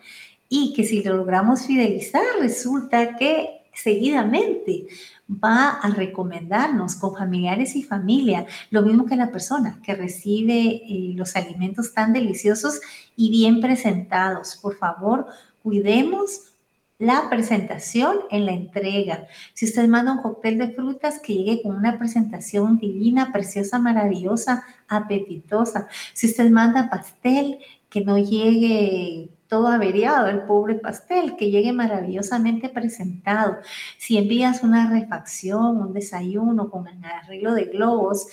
[0.49, 4.87] y que si lo logramos fidelizar, resulta que seguidamente
[5.29, 11.13] va a recomendarnos con familiares y familia, lo mismo que la persona que recibe eh,
[11.15, 12.79] los alimentos tan deliciosos
[13.15, 14.57] y bien presentados.
[14.61, 15.27] Por favor,
[15.67, 16.53] cuidemos
[16.97, 19.27] la presentación en la entrega.
[19.53, 24.63] Si usted manda un cóctel de frutas, que llegue con una presentación divina, preciosa, maravillosa,
[24.87, 25.89] apetitosa.
[26.13, 32.69] Si usted manda pastel, que no llegue todo averiado, el pobre pastel, que llegue maravillosamente
[32.69, 33.57] presentado.
[33.97, 38.27] Si envías una refacción, un desayuno con el arreglo de globos,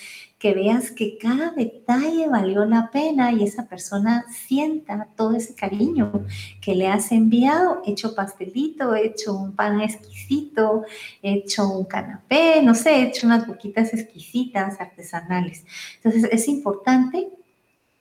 [0.45, 6.27] que veas que cada detalle valió la pena y esa persona sienta todo ese cariño
[6.61, 10.85] que le has enviado, hecho pastelito, hecho un pan exquisito,
[11.23, 15.65] hecho un canapé, no sé, hecho unas boquitas exquisitas, artesanales.
[15.97, 17.31] Entonces es importante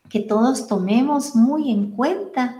[0.09, 2.57] que todos tomemos muy en cuenta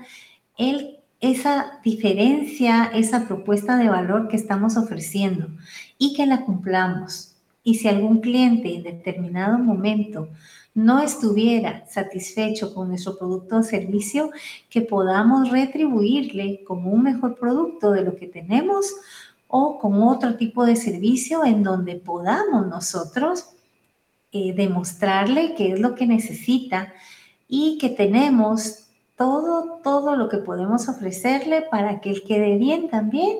[1.19, 5.49] esa diferencia, esa propuesta de valor que estamos ofreciendo
[5.97, 7.32] y que la cumplamos.
[7.63, 10.29] Y si algún cliente en determinado momento
[10.73, 14.31] no estuviera satisfecho con nuestro producto o servicio,
[14.69, 18.93] que podamos retribuirle como un mejor producto de lo que tenemos
[19.47, 23.49] o con otro tipo de servicio en donde podamos nosotros
[24.31, 26.91] eh, demostrarle qué es lo que necesita
[27.47, 33.37] y que tenemos todo, todo lo que podemos ofrecerle para que él quede bien también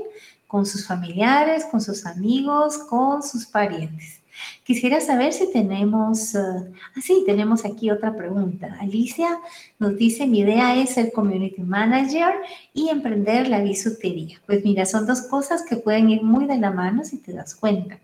[0.53, 4.21] con sus familiares, con sus amigos, con sus parientes.
[4.63, 6.71] Quisiera saber si tenemos, uh,
[7.01, 8.77] sí, tenemos aquí otra pregunta.
[8.79, 9.39] Alicia
[9.79, 12.35] nos dice, mi idea es ser community manager
[12.71, 14.39] y emprender la bisutería.
[14.45, 17.55] Pues mira, son dos cosas que pueden ir muy de la mano si te das
[17.55, 17.97] cuenta.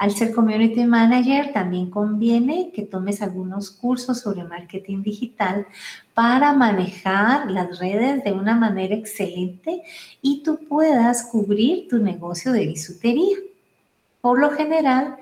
[0.00, 5.66] Al ser community manager, también conviene que tomes algunos cursos sobre marketing digital
[6.14, 9.82] para manejar las redes de una manera excelente
[10.22, 13.36] y tú puedas cubrir tu negocio de bisutería.
[14.22, 15.18] Por lo general,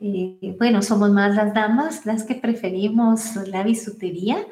[0.00, 4.46] eh, bueno, somos más las damas las que preferimos la bisutería.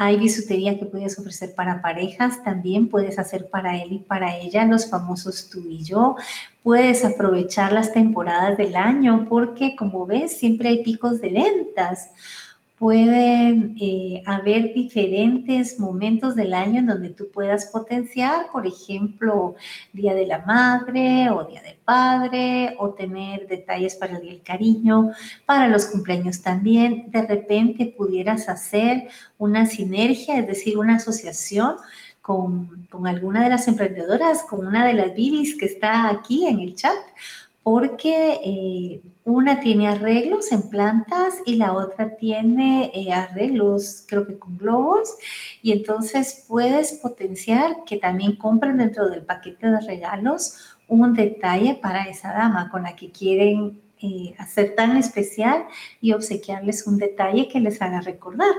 [0.00, 4.64] Hay bisutería que puedes ofrecer para parejas, también puedes hacer para él y para ella,
[4.64, 6.14] los famosos tú y yo
[6.62, 12.10] puedes aprovechar las temporadas del año porque como ves siempre hay picos de ventas.
[12.78, 19.56] Pueden eh, haber diferentes momentos del año en donde tú puedas potenciar, por ejemplo,
[19.92, 24.42] Día de la Madre o Día del Padre, o tener detalles para el Día del
[24.42, 25.10] Cariño,
[25.44, 27.10] para los cumpleaños también.
[27.10, 31.74] De repente pudieras hacer una sinergia, es decir, una asociación
[32.22, 36.60] con, con alguna de las emprendedoras, con una de las bibis que está aquí en
[36.60, 36.94] el chat,
[37.70, 44.38] porque eh, una tiene arreglos en plantas y la otra tiene eh, arreglos, creo que
[44.38, 45.16] con globos,
[45.60, 52.04] y entonces puedes potenciar que también compren dentro del paquete de regalos un detalle para
[52.04, 55.66] esa dama con la que quieren eh, hacer tan especial
[56.00, 58.54] y obsequiarles un detalle que les haga recordar.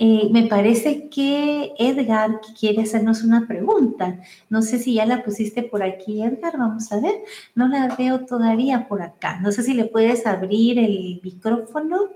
[0.00, 4.20] Eh, me parece que Edgar quiere hacernos una pregunta.
[4.48, 6.56] No sé si ya la pusiste por aquí, Edgar.
[6.56, 7.24] Vamos a ver.
[7.56, 9.40] No la veo todavía por acá.
[9.40, 12.10] No sé si le puedes abrir el micrófono.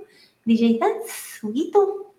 [0.45, 2.15] DJ Dance, Huguito.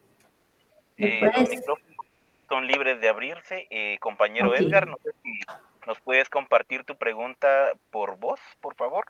[0.97, 2.07] Eh, los micrófonos
[2.49, 3.67] son libres de abrirse.
[3.69, 5.39] Eh, compañero Edgar, no sé si
[5.87, 9.05] nos puedes compartir tu pregunta por voz, por favor.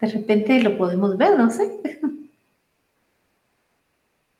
[0.00, 1.80] De repente lo podemos ver, no sé.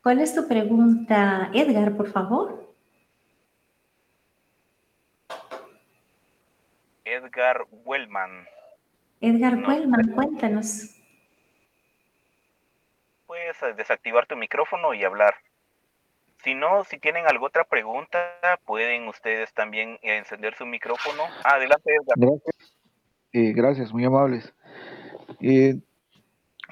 [0.08, 2.74] ¿Cuál es tu pregunta, Edgar, por favor?
[7.04, 8.46] Edgar Wellman.
[9.20, 10.96] Edgar Wellman, cuéntanos.
[13.26, 15.34] Puedes eh, desactivar tu micrófono y hablar.
[16.42, 18.18] Si no, si tienen alguna otra pregunta,
[18.64, 21.24] pueden ustedes también encender su micrófono.
[21.44, 22.16] Adelante, Edgar.
[22.16, 22.76] Gracias,
[23.34, 24.54] eh, gracias muy amables.
[25.42, 25.78] Eh,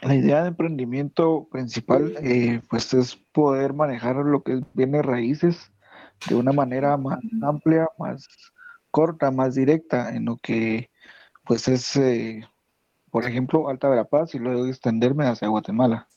[0.07, 5.73] la idea de emprendimiento principal, eh, pues es poder manejar lo que es bienes raíces
[6.29, 8.27] de una manera más amplia, más
[8.91, 10.91] corta, más directa, en lo que
[11.45, 12.45] pues es, eh,
[13.11, 16.09] por ejemplo, Alta Verapaz y luego extenderme hacia Guatemala.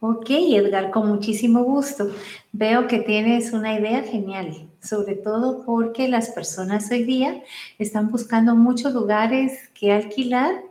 [0.00, 2.10] Ok, Edgar, con muchísimo gusto.
[2.52, 7.42] Veo que tienes una idea genial, sobre todo porque las personas hoy día
[7.78, 10.62] están buscando muchos lugares que alquilar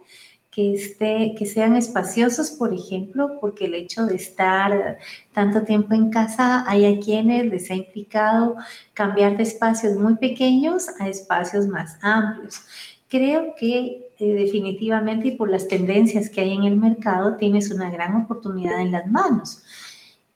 [0.57, 4.97] que, esté, que sean espaciosos, por ejemplo, porque el hecho de estar
[5.31, 8.55] tanto tiempo en casa, hay a quienes les ha implicado
[8.95, 12.59] cambiar de espacios muy pequeños a espacios más amplios.
[13.07, 17.91] Creo que eh, definitivamente y por las tendencias que hay en el mercado, tienes una
[17.91, 19.61] gran oportunidad en las manos.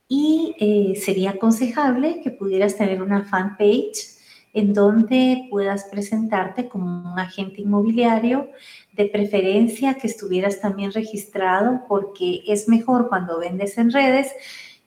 [0.07, 4.20] Y eh, sería aconsejable que pudieras tener una fanpage
[4.53, 8.49] en donde puedas presentarte como un agente inmobiliario,
[8.93, 14.31] de preferencia que estuvieras también registrado, porque es mejor cuando vendes en redes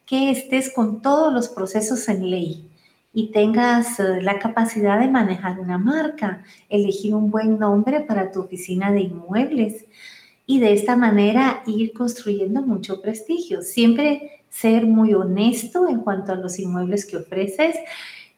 [0.07, 2.71] que estés con todos los procesos en ley
[3.15, 8.41] y tengas eh, la capacidad de manejar una marca, elegir un buen nombre para tu
[8.41, 9.87] oficina de inmuebles
[10.47, 13.63] y de esta manera ir construyendo mucho prestigio.
[13.63, 17.77] Siempre ser muy honesto en cuanto a los inmuebles que ofreces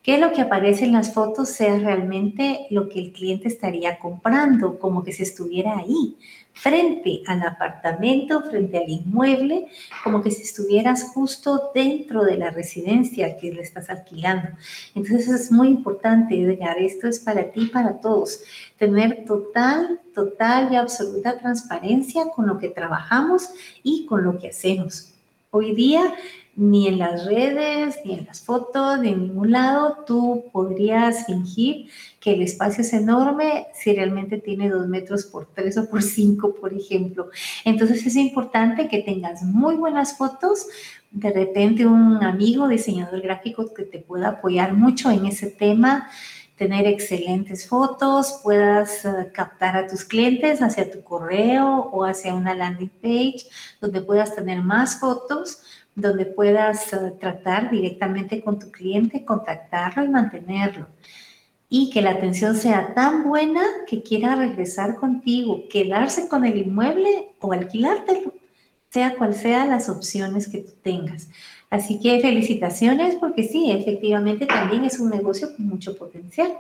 [0.07, 4.79] que lo que aparece en las fotos sea realmente lo que el cliente estaría comprando,
[4.79, 6.17] como que se estuviera ahí,
[6.53, 9.67] frente al apartamento, frente al inmueble,
[10.05, 14.51] como que si estuvieras justo dentro de la residencia que le estás alquilando.
[14.95, 18.43] Entonces es muy importante, Edgar, esto es para ti para todos,
[18.79, 23.51] tener total, total y absoluta transparencia con lo que trabajamos
[23.83, 25.13] y con lo que hacemos.
[25.51, 26.15] Hoy día
[26.57, 31.91] ni en las redes, ni en las fotos, ni en ningún lado tú podrías fingir
[32.19, 36.55] que el espacio es enorme si realmente tiene dos metros por tres o por cinco,
[36.55, 37.29] por ejemplo.
[37.65, 40.67] Entonces es importante que tengas muy buenas fotos,
[41.11, 46.09] de repente un amigo diseñador gráfico que te pueda apoyar mucho en ese tema
[46.57, 52.55] tener excelentes fotos, puedas eh, captar a tus clientes hacia tu correo o hacia una
[52.55, 53.47] landing page
[53.81, 55.61] donde puedas tener más fotos
[55.97, 60.87] donde puedas eh, tratar directamente con tu cliente, contactarlo y mantenerlo.
[61.69, 67.35] Y que la atención sea tan buena que quiera regresar contigo, quedarse con el inmueble
[67.41, 68.33] o alquilártelo,
[68.91, 71.29] sea cual sea las opciones que tú tengas.
[71.71, 76.53] Así que felicitaciones porque sí, efectivamente también es un negocio con mucho potencial.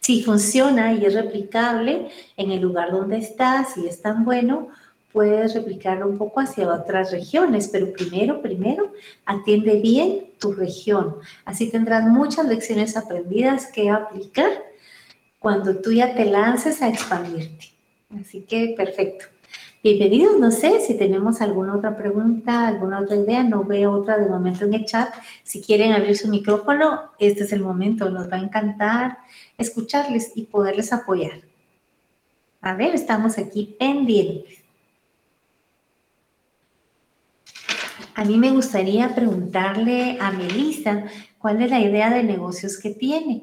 [0.00, 4.68] Si funciona y es replicable en el lugar donde estás y es tan bueno,
[5.16, 8.92] puedes replicarlo un poco hacia otras regiones, pero primero, primero,
[9.24, 11.16] atiende bien tu región.
[11.46, 14.50] Así tendrás muchas lecciones aprendidas que aplicar
[15.38, 17.68] cuando tú ya te lances a expandirte.
[18.20, 19.24] Así que perfecto.
[19.82, 24.28] Bienvenidos, no sé si tenemos alguna otra pregunta, alguna otra idea, no veo otra de
[24.28, 25.14] momento en el chat.
[25.42, 29.16] Si quieren abrir su micrófono, este es el momento, nos va a encantar
[29.56, 31.40] escucharles y poderles apoyar.
[32.60, 34.65] A ver, estamos aquí pendientes.
[38.16, 41.04] A mí me gustaría preguntarle a Melissa
[41.38, 43.42] cuál es la idea de negocios que tiene.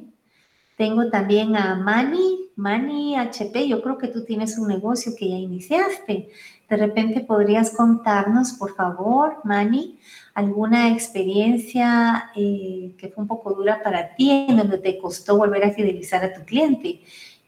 [0.75, 5.35] Tengo también a Mani Mani HP, yo creo que tú tienes un negocio que ya
[5.35, 6.29] iniciaste.
[6.69, 9.97] De repente podrías contarnos, por favor, Mani,
[10.33, 15.65] alguna experiencia eh, que fue un poco dura para ti, en donde te costó volver
[15.65, 17.01] a fidelizar a tu cliente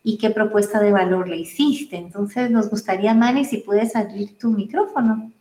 [0.03, 1.97] y qué propuesta de valor le hiciste.
[1.97, 5.31] Entonces, nos gustaría, Mani, si puedes abrir tu micrófono.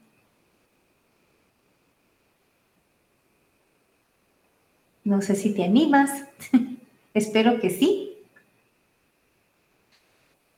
[5.05, 6.25] No sé si te animas.
[7.15, 8.11] Espero que sí.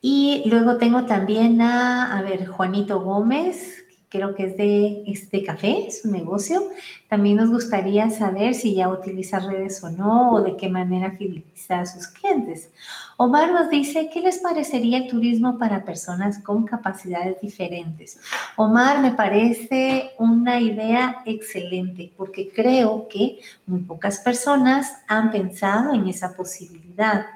[0.00, 5.86] Y luego tengo también a, a ver, Juanito Gómez, creo que es de, este café,
[5.86, 6.62] es un negocio.
[7.08, 11.80] También nos gustaría saber si ya utiliza redes o no, o de qué manera fideliza
[11.80, 12.70] a sus clientes.
[13.16, 18.20] Omar nos dice, ¿qué les parecería el turismo para personas con capacidades diferentes?
[18.56, 26.08] Omar, me parece una idea excelente, porque creo que muy pocas personas han pensado en
[26.08, 27.26] esa posibilidad.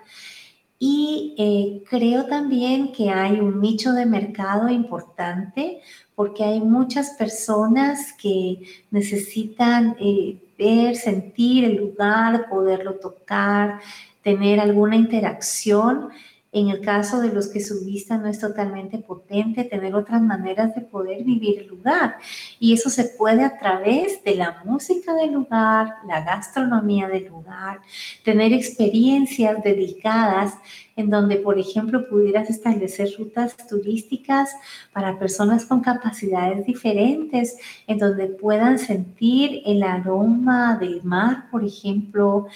[0.83, 5.83] Y eh, creo también que hay un nicho de mercado importante
[6.15, 13.81] porque hay muchas personas que necesitan eh, ver, sentir el lugar, poderlo tocar,
[14.23, 16.09] tener alguna interacción
[16.53, 20.75] en el caso de los que su vista no es totalmente potente, tener otras maneras
[20.75, 22.17] de poder vivir el lugar.
[22.59, 27.81] Y eso se puede a través de la música del lugar, la gastronomía del lugar,
[28.25, 30.55] tener experiencias dedicadas
[30.97, 34.51] en donde, por ejemplo, pudieras establecer rutas turísticas
[34.93, 37.57] para personas con capacidades diferentes,
[37.87, 42.49] en donde puedan sentir el aroma del mar, por ejemplo,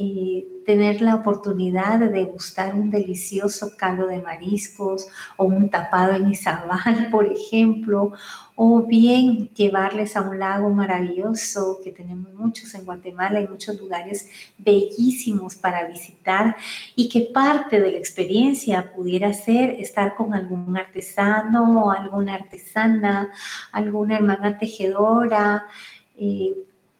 [0.00, 6.30] eh, tener la oportunidad de degustar un delicioso caldo de mariscos o un tapado en
[6.30, 8.12] Izabal, por ejemplo,
[8.54, 14.28] o bien llevarles a un lago maravilloso que tenemos muchos en Guatemala, hay muchos lugares
[14.56, 16.56] bellísimos para visitar
[16.94, 23.30] y que parte de la experiencia pudiera ser estar con algún artesano alguna artesana,
[23.72, 25.66] alguna hermana tejedora.
[26.16, 26.54] Eh,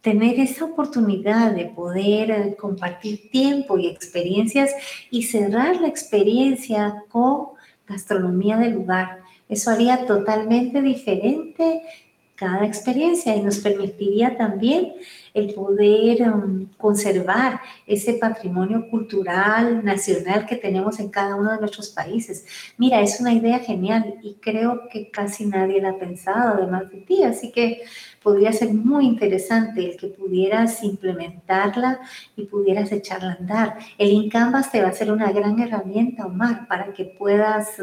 [0.09, 4.71] tener esa oportunidad de poder eh, compartir tiempo y experiencias
[5.11, 7.49] y cerrar la experiencia con
[7.87, 9.21] gastronomía del lugar.
[9.51, 11.83] Eso haría totalmente diferente
[12.37, 14.95] cada experiencia y nos permitiría también
[15.35, 21.89] el poder um, conservar ese patrimonio cultural nacional que tenemos en cada uno de nuestros
[21.91, 22.47] países.
[22.79, 26.99] Mira, es una idea genial y creo que casi nadie la ha pensado, además de
[26.99, 27.83] ti, así que
[28.23, 32.01] podría ser muy interesante el que pudieras implementarla
[32.37, 33.79] y pudieras echarla a andar.
[33.97, 37.83] El InCanvas te va a ser una gran herramienta, Omar, para que puedas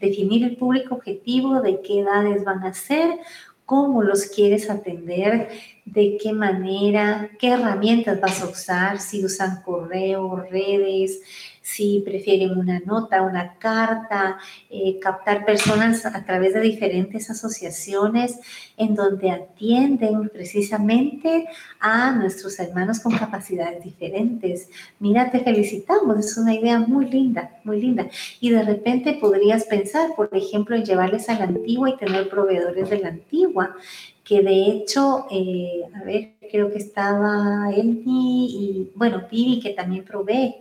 [0.00, 3.18] definir el público objetivo, de qué edades van a ser,
[3.64, 5.48] cómo los quieres atender,
[5.84, 11.20] de qué manera, qué herramientas vas a usar, si usan correo, redes,
[11.62, 18.38] si prefieren una nota, una carta, eh, captar personas a través de diferentes asociaciones
[18.76, 21.46] en donde atienden precisamente
[21.78, 24.68] a nuestros hermanos con capacidades diferentes.
[24.98, 28.08] Mira, te felicitamos, es una idea muy linda, muy linda.
[28.40, 32.90] Y de repente podrías pensar, por ejemplo, en llevarles a la antigua y tener proveedores
[32.90, 33.76] de la antigua
[34.24, 40.04] que de hecho, eh, a ver, creo que estaba Elmi y, bueno, Pibi, que también
[40.04, 40.54] provee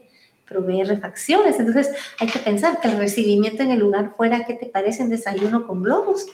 [0.52, 1.60] provee refacciones.
[1.60, 5.04] Entonces hay que pensar que el recibimiento en el lugar fuera, ¿qué te parece?
[5.04, 6.28] Un desayuno con globos.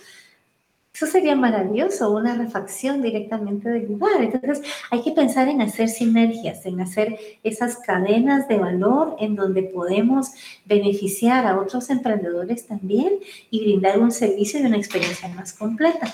[0.97, 4.19] Eso sería maravilloso, una refacción directamente del lugar.
[4.19, 9.61] Entonces hay que pensar en hacer sinergias, en hacer esas cadenas de valor en donde
[9.61, 10.31] podemos
[10.65, 13.19] beneficiar a otros emprendedores también
[13.51, 16.11] y brindar un servicio y una experiencia más completa.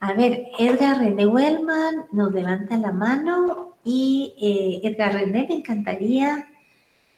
[0.00, 6.49] A ver, Edgar René Wellman nos levanta la mano y eh, Edgar René, me encantaría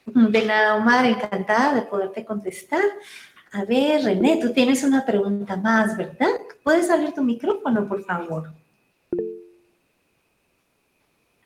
[0.07, 2.83] de nada, Omar, encantada de poderte contestar.
[3.53, 6.31] A ver, René, tú tienes una pregunta más, ¿verdad?
[6.65, 8.53] ¿Puedes abrir tu micrófono, por favor?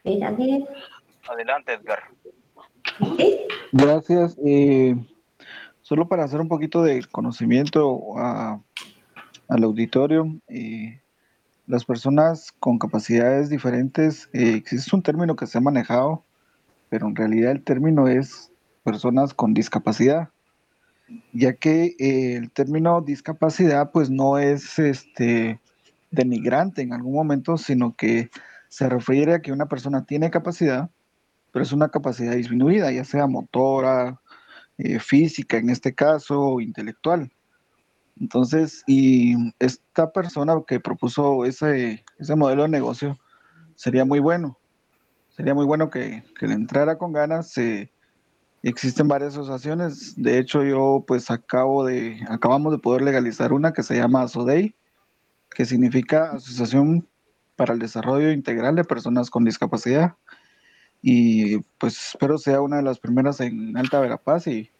[0.04, 0.68] A ver, a ver.
[1.28, 2.04] Adelante, Edgar.
[3.72, 4.36] Gracias.
[4.44, 4.94] Eh,
[5.82, 8.16] solo para hacer un poquito de conocimiento
[9.48, 11.00] al auditorio, eh,
[11.66, 16.24] las personas con capacidades diferentes, eh, existe un término que se ha manejado
[16.88, 18.50] pero en realidad el término es
[18.84, 20.28] personas con discapacidad,
[21.32, 25.60] ya que eh, el término discapacidad pues no es este
[26.10, 28.30] denigrante en algún momento, sino que
[28.68, 30.90] se refiere a que una persona tiene capacidad,
[31.52, 34.20] pero es una capacidad disminuida, ya sea motora,
[34.78, 37.30] eh, física en este caso, o intelectual.
[38.20, 43.18] Entonces, y esta persona que propuso ese, ese modelo de negocio
[43.74, 44.58] sería muy bueno,
[45.36, 47.92] sería muy bueno que, le entrara con ganas, se
[48.62, 50.14] existen varias asociaciones.
[50.16, 54.74] De hecho, yo pues acabo de, acabamos de poder legalizar una que se llama ASODEI,
[55.50, 57.06] que significa Asociación
[57.54, 60.14] para el Desarrollo Integral de Personas con Discapacidad.
[61.02, 64.70] Y pues espero sea una de las primeras en Alta Verapaz y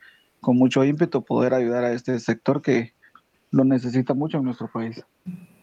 [0.41, 2.95] con mucho ímpetu poder ayudar a este sector que
[3.51, 5.05] lo necesita mucho en nuestro país.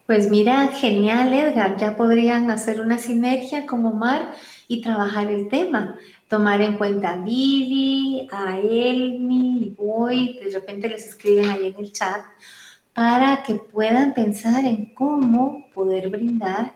[0.05, 4.33] Pues mira, genial Edgar, ya podrían hacer una sinergia como Mar
[4.67, 5.97] y trabajar el tema,
[6.27, 11.93] tomar en cuenta a Vivi, a Elmi, Boy, de repente les escriben ahí en el
[11.93, 12.21] chat,
[12.93, 16.73] para que puedan pensar en cómo poder brindar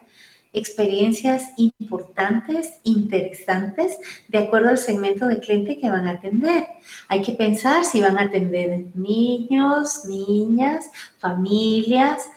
[0.54, 3.98] experiencias importantes, interesantes,
[4.30, 6.66] de acuerdo al segmento de cliente que van a atender.
[7.10, 10.90] Hay que pensar si van a atender niños, niñas,
[11.20, 12.30] familias,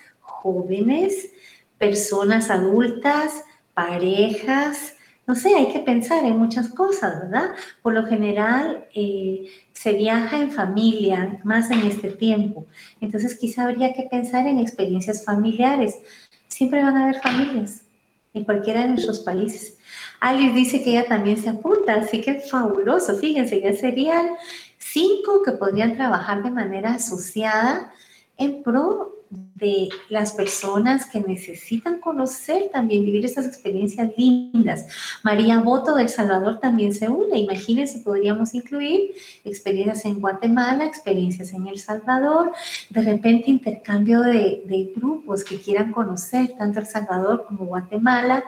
[0.43, 1.31] jóvenes,
[1.79, 3.45] personas adultas,
[3.75, 4.95] parejas,
[5.31, 7.51] no sé, hay que pensar en muchas cosas, ¿verdad?
[7.83, 12.67] Por lo general eh, se viaja en familia, más en este tiempo.
[13.01, 15.95] Entonces quizá habría que pensar en experiencias familiares.
[16.49, 17.83] Siempre van a haber familias
[18.35, 19.79] en cualquiera de nuestros países.
[20.19, 23.17] Alice dice que ella también se apunta, así que fabuloso.
[23.17, 24.31] Fíjense, ya serían
[24.79, 27.93] cinco que podrían trabajar de manera asociada
[28.37, 34.86] en pro de las personas que necesitan conocer también, vivir esas experiencias lindas.
[35.23, 37.39] María Boto del Salvador también se une.
[37.39, 39.12] Imagínense, podríamos incluir
[39.44, 42.52] experiencias en Guatemala, experiencias en El Salvador,
[42.89, 48.44] de repente intercambio de, de grupos que quieran conocer tanto El Salvador como Guatemala.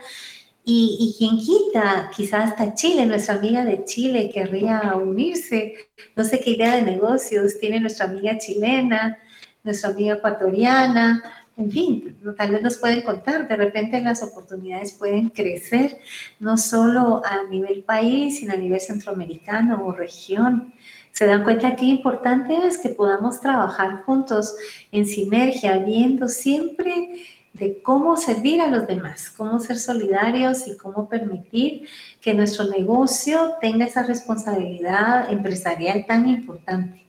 [0.64, 5.74] Y, y, quien quita, quizás hasta Chile, nuestra amiga de Chile querría unirse.
[6.14, 9.18] No sé qué idea de negocios tiene nuestra amiga chilena
[9.62, 11.22] nuestra amiga ecuatoriana,
[11.56, 15.98] en fin, tal vez nos pueden contar, de repente las oportunidades pueden crecer,
[16.40, 20.72] no solo a nivel país, sino a nivel centroamericano o región.
[21.12, 24.56] Se dan cuenta qué importante es que podamos trabajar juntos
[24.90, 31.06] en sinergia, viendo siempre de cómo servir a los demás, cómo ser solidarios y cómo
[31.06, 31.86] permitir
[32.22, 37.02] que nuestro negocio tenga esa responsabilidad empresarial tan importante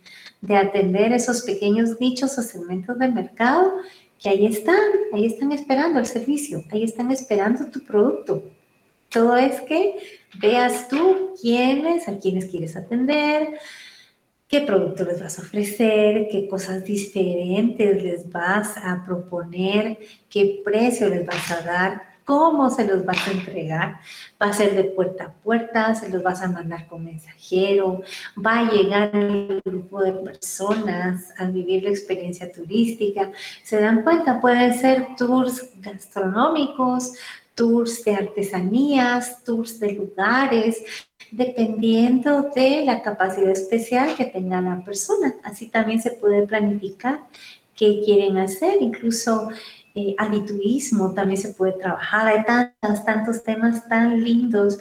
[0.43, 3.77] de atender esos pequeños nichos o segmentos del mercado
[4.19, 4.77] que ahí están,
[5.13, 8.43] ahí están esperando el servicio, ahí están esperando tu producto.
[9.09, 9.95] Todo es que
[10.39, 13.57] veas tú quiénes, a quiénes quieres atender,
[14.49, 19.97] qué producto les vas a ofrecer, qué cosas diferentes les vas a proponer,
[20.29, 23.99] qué precio les vas a dar, cómo se los vas a entregar.
[24.41, 28.01] Va a ser de puerta a puerta, se los vas a mandar con mensajero,
[28.37, 33.31] va a llegar un grupo de personas a vivir la experiencia turística.
[33.63, 37.13] Se dan cuenta, pueden ser tours gastronómicos,
[37.55, 40.83] tours de artesanías, tours de lugares,
[41.31, 45.35] dependiendo de la capacidad especial que tenga la persona.
[45.43, 47.21] Así también se puede planificar
[47.75, 49.49] qué quieren hacer, incluso
[49.95, 50.15] eh,
[51.15, 54.79] también se puede trabajar, hay tantos, tantos temas tan lindos,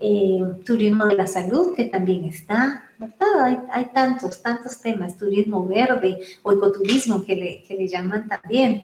[0.00, 3.44] eh, turismo de la salud que también está, ¿verdad?
[3.44, 8.82] Hay, hay, tantos, tantos temas, turismo verde o ecoturismo que le, que le llaman también.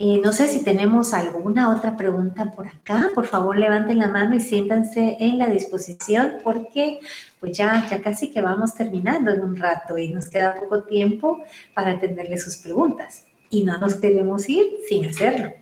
[0.00, 3.10] Eh, no sé si tenemos alguna otra pregunta por acá.
[3.14, 7.00] Por favor, levanten la mano y siéntanse en la disposición porque
[7.40, 11.42] pues ya, ya casi que vamos terminando en un rato y nos queda poco tiempo
[11.74, 15.52] para atenderle sus preguntas y no nos debemos ir sin hacerlo.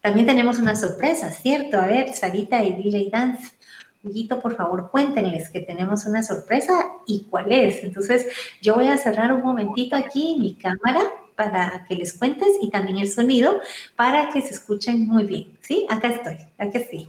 [0.00, 1.80] También tenemos una sorpresa, ¿cierto?
[1.80, 3.52] A ver, Sarita y DJ Dance.
[4.02, 7.82] Huguito, por favor, cuéntenles que tenemos una sorpresa y cuál es.
[7.82, 8.26] Entonces,
[8.60, 11.00] yo voy a cerrar un momentito aquí mi cámara
[11.34, 13.60] para que les cuentes y también el sonido
[13.96, 15.58] para que se escuchen muy bien.
[15.62, 15.86] ¿Sí?
[15.88, 17.08] Acá estoy, acá sí.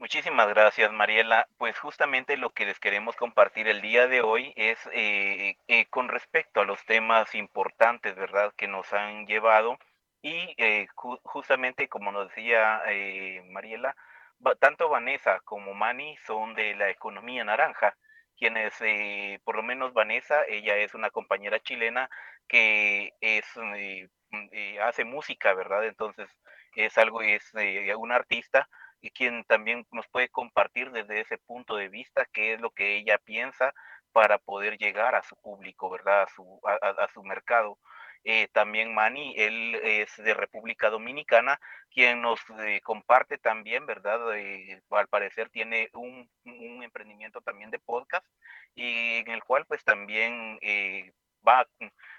[0.00, 1.46] Muchísimas gracias, Mariela.
[1.58, 6.08] Pues justamente lo que les queremos compartir el día de hoy es eh, eh, con
[6.08, 9.76] respecto a los temas importantes, ¿verdad?, que nos han llevado.
[10.22, 10.86] Y eh,
[11.22, 12.82] justamente, como nos decía
[13.50, 13.94] Mariela,
[14.58, 17.94] tanto Vanessa como Mani son de la economía naranja,
[18.38, 18.72] quienes,
[19.44, 22.08] por lo menos Vanessa, ella es una compañera chilena
[22.48, 23.44] que es,
[24.82, 25.84] hace música, ¿verdad?
[25.84, 26.28] Entonces,
[26.74, 27.52] es algo, es
[27.98, 28.66] un artista
[29.00, 32.96] y quien también nos puede compartir desde ese punto de vista qué es lo que
[32.96, 33.72] ella piensa
[34.12, 36.22] para poder llegar a su público, ¿verdad?
[36.22, 37.78] A su, a, su mercado.
[38.24, 41.58] Eh, también Manny, él es de República Dominicana,
[41.90, 44.36] quien nos eh, comparte también, ¿verdad?
[44.36, 48.26] Eh, al parecer tiene un, un, emprendimiento también de podcast
[48.74, 50.58] y en el cual pues también
[51.46, 51.66] va,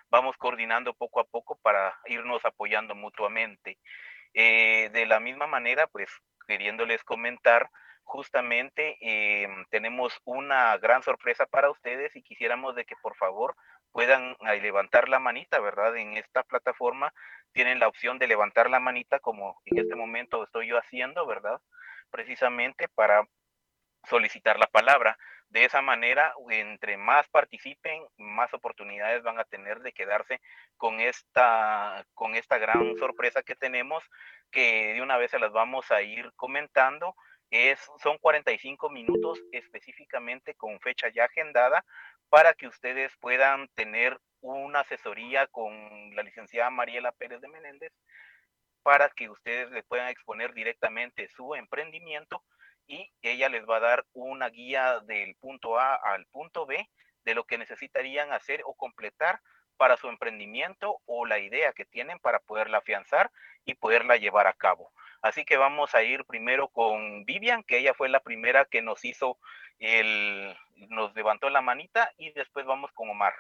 [0.09, 3.77] vamos coordinando poco a poco para irnos apoyando mutuamente.
[4.33, 6.09] de la misma manera, pues
[6.47, 7.69] queriéndoles comentar,
[8.03, 13.55] justamente em, tenemos una gran sorpresa para ustedes y quisiéramos de que por favor
[13.91, 15.95] puedan levantar la manita, ¿verdad?
[15.97, 17.13] En esta plataforma
[17.53, 21.61] tienen la opción de levantar la manita como en este momento estoy yo haciendo, ¿verdad?
[22.09, 23.23] Precisamente para
[24.09, 25.17] solicitar la palabra.
[25.51, 30.39] De esa manera, entre más participen, más oportunidades van a tener de quedarse
[30.77, 34.01] con esta, con esta gran sorpresa que tenemos,
[34.49, 37.15] que de una vez se las vamos a ir comentando.
[37.49, 41.83] Es, son 45 minutos específicamente con fecha ya agendada
[42.29, 47.91] para que ustedes puedan tener una asesoría con la licenciada Mariela Pérez de Menéndez
[48.83, 52.41] para que ustedes le puedan exponer directamente su emprendimiento
[52.87, 56.89] y ella les va a dar una guía del punto A al punto B
[57.23, 59.41] de lo que necesitarían hacer o completar
[59.77, 63.31] para su emprendimiento o la idea que tienen para poderla afianzar
[63.65, 64.91] y poderla llevar a cabo.
[65.21, 69.05] Así que vamos a ir primero con Vivian, que ella fue la primera que nos
[69.05, 69.37] hizo
[69.79, 70.55] el,
[70.89, 73.33] nos levantó la manita y después vamos con Omar.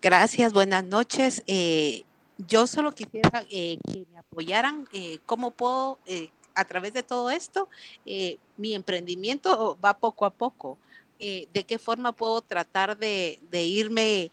[0.00, 1.42] Gracias, buenas noches.
[1.48, 2.04] Eh,
[2.46, 4.88] yo solo quisiera eh, que me apoyaran.
[4.92, 7.68] Eh, ¿Cómo puedo, eh, a través de todo esto,
[8.56, 10.78] mi emprendimiento va poco a poco?
[11.18, 14.30] ¿De qué forma puedo tratar de, irme?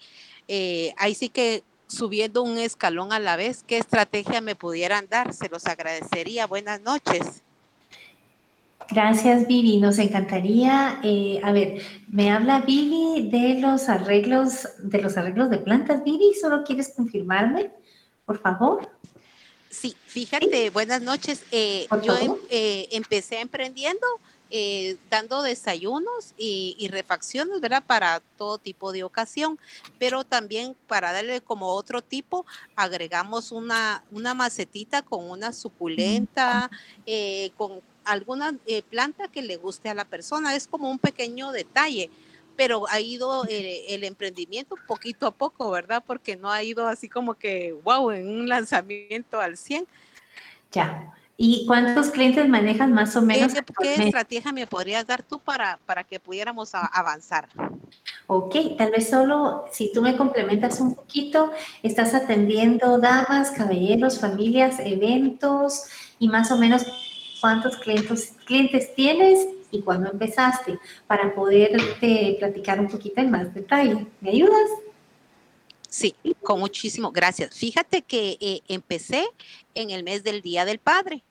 [0.97, 3.63] ahí sí que subiendo un escalón a la vez.
[3.65, 5.33] ¿Qué estrategia me pudieran dar?
[5.33, 6.47] Se los agradecería.
[6.47, 7.43] Buenas noches.
[8.89, 9.77] Gracias, Vivi.
[9.77, 10.99] Nos encantaría,
[11.43, 16.03] a ver, me habla Vivi de los arreglos, de los arreglos de plantas.
[16.03, 17.71] Vivi, ¿solo quieres confirmarme?
[18.25, 18.89] Por favor.
[19.69, 21.43] Sí, fíjate, buenas noches.
[21.51, 24.07] Eh, yo em, eh, empecé emprendiendo,
[24.49, 27.83] eh, dando desayunos y, refacciones, ¿verdad?
[27.85, 29.59] Para todo tipo de ocasión,
[29.99, 32.45] pero también para darle como otro tipo,
[32.75, 36.69] agregamos una, una macetita con una suculenta,
[37.57, 38.55] con alguna
[38.89, 40.55] planta que le guste a la persona.
[40.55, 42.09] Es como un pequeño detalle
[42.55, 46.03] pero ha ido eh, el, emprendimiento poquito a poco, ¿verdad?
[46.05, 49.85] Porque no ha ido así como que, wow, en un lanzamiento al 100.
[50.71, 51.13] Ya.
[51.37, 53.53] ¿Y cuántos clientes manejas más o menos?
[53.81, 57.49] ¿Qué, estrategia me podrías dar tú para, para que pudiéramos avanzar?
[58.27, 61.51] Ok, tal vez solo si tú me complementas un poquito,
[61.83, 65.83] estás atendiendo damas, caballeros, familias, eventos
[66.19, 66.85] y más o menos
[67.41, 74.07] cuántos clientes, clientes tienes y cuándo empezaste para poderte platicar un poquito en más detalle.
[74.21, 74.69] ¿Me ayudas?
[75.89, 77.55] Sí, con muchísimo, gracias.
[77.55, 79.25] Fíjate que eh, empecé
[79.75, 81.23] en el mes del Día del Padre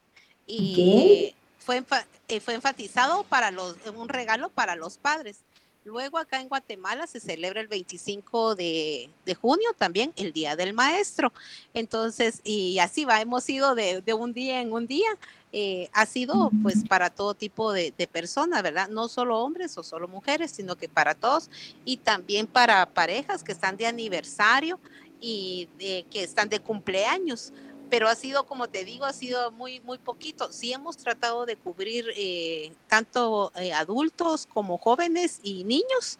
[0.46, 1.82] y fue,
[2.28, 5.38] eh, fue enfatizado para los, un regalo para los padres.
[5.84, 10.72] Luego acá en Guatemala se celebra el 25 de, de, junio también el Día del
[10.72, 11.30] Maestro.
[11.74, 15.10] Entonces, y así va, hemos ido de, de un día en un día.
[15.56, 18.88] Eh, ha sido pues para todo tipo de, personas, ¿verdad?
[18.88, 21.48] No solo hombres o solo mujeres, sino que para todos
[21.84, 24.80] y también para parejas que están de aniversario
[25.20, 27.52] y que están de cumpleaños.
[27.88, 30.50] Pero ha sido, como te digo, ha sido muy, muy poquito.
[30.50, 36.18] Sí hemos tratado de cubrir eh, tanto eh, adultos como jóvenes y niños,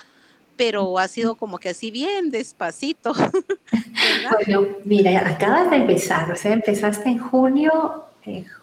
[0.56, 3.12] pero ha sido como que así bien despacito.
[4.30, 8.04] Bueno, mira, acabas de empezar, o sea, empezaste en junio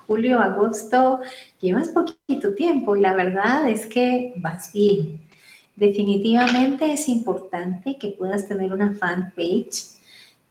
[0.07, 1.21] julio, agosto,
[1.59, 5.21] llevas poquito tiempo y la verdad es que vas bien.
[5.75, 9.99] Definitivamente es importante que puedas tener una fanpage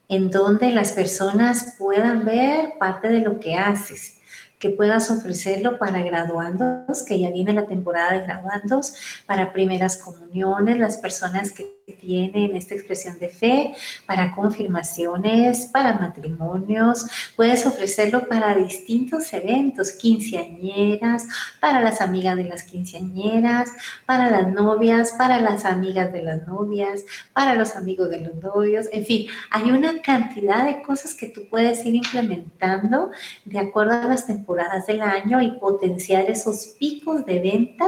[0.08, 4.20] en donde las personas puedan ver parte de lo que haces
[4.60, 10.78] que puedas ofrecerlo para graduandos, que ya viene la temporada de graduandos, para primeras comuniones,
[10.78, 13.74] las personas que tienen esta expresión de fe,
[14.06, 17.06] para confirmaciones, para matrimonios,
[17.36, 21.26] puedes ofrecerlo para distintos eventos, quinceañeras,
[21.60, 23.70] para las amigas de las quinceañeras,
[24.06, 28.86] para las novias, para las amigas de las novias, para los amigos de los novios,
[28.92, 33.10] en fin, hay una cantidad de cosas que tú puedes ir implementando
[33.44, 37.86] de acuerdo a las temporadas del año y potenciar esos picos de venta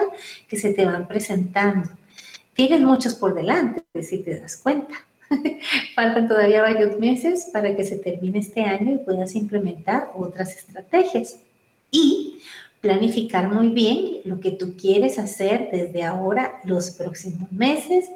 [0.49, 1.89] que se te van presentando.
[2.55, 4.95] Tienes muchos por delante, si te das cuenta.
[5.95, 11.39] Faltan todavía varios meses para que se termine este año y puedas implementar otras estrategias.
[11.91, 12.41] Y
[12.81, 18.11] planificar muy bien lo que tú quieres hacer desde ahora, los próximos meses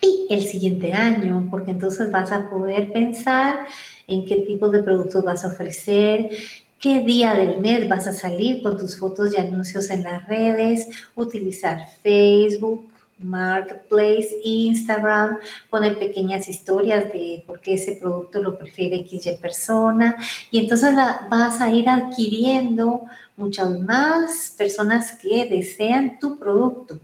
[0.00, 3.66] y el siguiente año, porque entonces vas a poder pensar
[4.06, 6.30] en qué tipo de productos vas a ofrecer,
[6.78, 10.88] qué día del mes vas a salir con tus fotos y anuncios en las redes,
[11.16, 15.38] utilizar Facebook, Marketplace, Instagram,
[15.70, 20.16] poner pequeñas historias de por qué ese producto lo prefiere XY persona.
[20.50, 23.02] Y entonces vas a ir adquiriendo
[23.36, 26.98] muchas más personas que desean tu producto.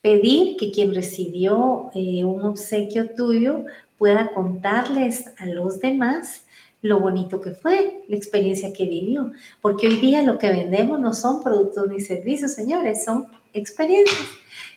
[0.00, 3.64] Pedir que quien recibió eh, un obsequio tuyo
[3.98, 6.42] pueda contarles a los demás
[6.82, 9.32] lo bonito que fue, la experiencia que vivió.
[9.60, 13.26] Porque hoy día lo que vendemos no son productos ni servicios, señores, son
[13.58, 14.26] experiencias.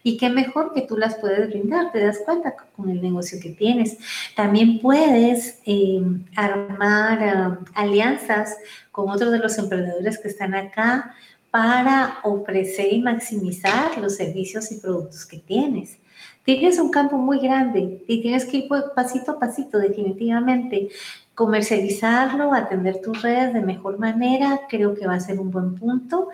[0.02, 3.50] Y qué mejor que tú las puedes brindar, te das cuenta con el negocio que
[3.50, 3.98] tienes.
[4.36, 6.02] También puedes eh,
[6.36, 8.58] armar um, alianzas
[8.92, 11.16] con otros de los emprendedores que están acá
[11.52, 15.98] para ofrecer y maximizar los servicios y productos que tienes.
[16.44, 20.90] Tienes un campo muy grande y tienes que ir pasito a pasito, definitivamente.
[21.36, 26.30] Comercializarlo, atender tus redes de mejor manera, creo que va a ser un buen punto.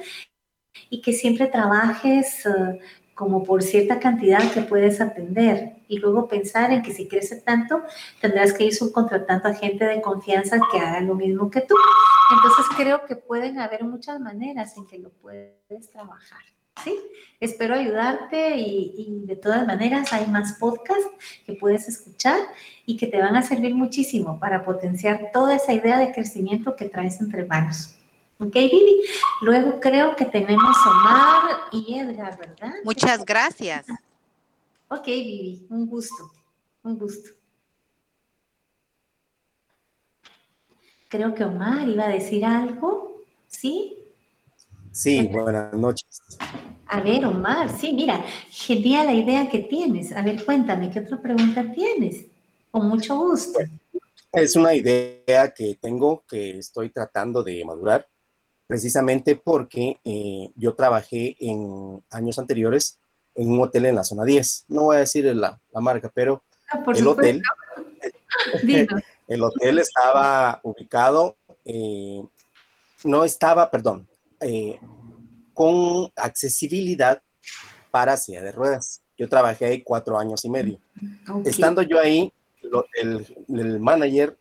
[0.90, 2.78] Y que siempre trabajes uh,
[3.16, 7.82] como por cierta cantidad que puedes atender y luego pensar en que si crece tanto,
[8.20, 11.76] tendrás que ir subcontratando a gente de confianza que haga lo mismo que tú.
[12.32, 16.42] Entonces creo que pueden haber muchas maneras en que lo puedes trabajar.
[16.84, 17.00] ¿sí?
[17.40, 21.10] Espero ayudarte y, de todas maneras hay más podcasts
[21.46, 22.40] que puedes escuchar
[22.86, 26.90] y que te van a servir muchísimo para potenciar toda esa idea de crecimiento que
[26.90, 27.95] traes entre manos.
[28.38, 29.02] Ok, Vivi.
[29.42, 32.74] Luego creo que tenemos Omar y Edgar, ¿verdad?
[32.84, 33.86] Muchas gracias.
[34.90, 36.32] Ok, Vivi, un gusto,
[36.84, 37.30] un gusto.
[41.08, 43.98] Creo que Omar iba a decir algo, ¿sí?
[44.92, 46.22] Sí, buenas noches.
[46.88, 50.12] A ver, Omar, sí, mira, genial la idea que tienes.
[50.12, 52.26] A ver, cuéntame, ¿qué otra pregunta tienes?
[52.70, 53.60] Con mucho gusto.
[54.34, 58.06] Es una idea que tengo que estoy tratando de madurar
[58.68, 63.00] precisamente porque eh, yo trabajé en años anteriores
[63.36, 64.66] en un hotel en la zona 10.
[64.70, 67.42] No voy a decir la, la marca, pero ah, el hotel,
[69.28, 72.24] el hotel estaba ubicado, eh,
[73.04, 74.08] no estaba, perdón,
[74.40, 74.80] eh,
[75.54, 77.22] con accesibilidad
[77.92, 79.02] para silla de ruedas.
[79.18, 80.80] Yo trabajé ahí cuatro años y medio.
[81.46, 82.34] Estando yo ahí,
[83.02, 84.38] el, el, manager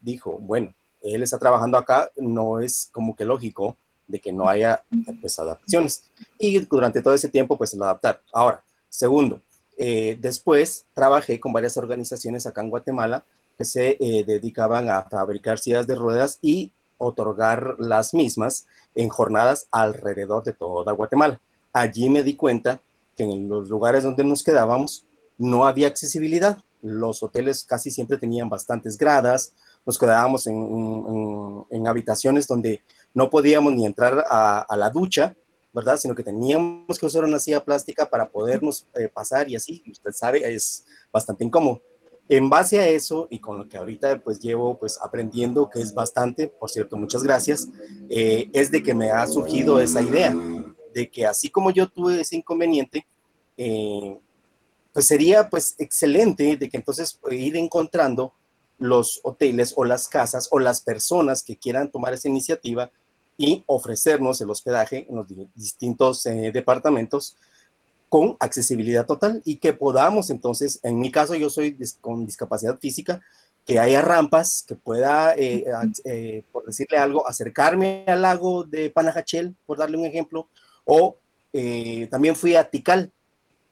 [0.00, 0.72] dijo, bueno,
[1.04, 3.76] él está trabajando acá, no es como que lógico
[4.06, 4.82] de que no haya
[5.20, 6.10] pues, adaptaciones.
[6.38, 8.22] Y durante todo ese tiempo, pues, lo adaptar.
[8.32, 9.40] Ahora, segundo,
[9.76, 13.24] eh, después trabajé con varias organizaciones acá en Guatemala
[13.58, 19.66] que se eh, dedicaban a fabricar sillas de ruedas y otorgar las mismas en jornadas
[19.70, 21.40] alrededor de toda Guatemala.
[21.72, 22.80] Allí me di cuenta
[23.16, 25.06] que en los lugares donde nos quedábamos
[25.38, 26.58] no había accesibilidad.
[26.82, 29.52] Los hoteles casi siempre tenían bastantes gradas,
[29.86, 32.82] nos quedábamos en, habitaciones donde
[33.12, 35.36] no podíamos ni entrar a, la ducha,
[35.72, 35.98] ¿verdad?
[35.98, 40.12] Sino que teníamos que usar una silla plástica para podernos eh, pasar y así, usted
[40.12, 41.82] sabe, es bastante incómodo.
[42.28, 45.92] En base a eso y con lo que ahorita pues llevo pues aprendiendo, que es
[45.92, 47.68] bastante, por cierto, muchas gracias,
[48.08, 50.34] eh, es de que me ha surgido esa idea
[50.94, 53.06] de que así como yo tuve ese inconveniente,
[53.58, 54.18] eh,
[54.92, 58.32] pues sería pues excelente de que entonces ir encontrando
[58.84, 62.90] los hoteles o las casas o las personas que quieran tomar esa iniciativa
[63.36, 67.36] y ofrecernos el hospedaje en los distintos eh, departamentos
[68.08, 73.22] con accesibilidad total y que podamos entonces, en mi caso yo soy con discapacidad física,
[73.66, 75.64] que haya rampas, que pueda, eh,
[76.04, 80.48] eh, por decirle algo, acercarme al lago de Panajachel, por darle un ejemplo,
[80.84, 81.16] o
[82.10, 83.10] también fui a Tikal,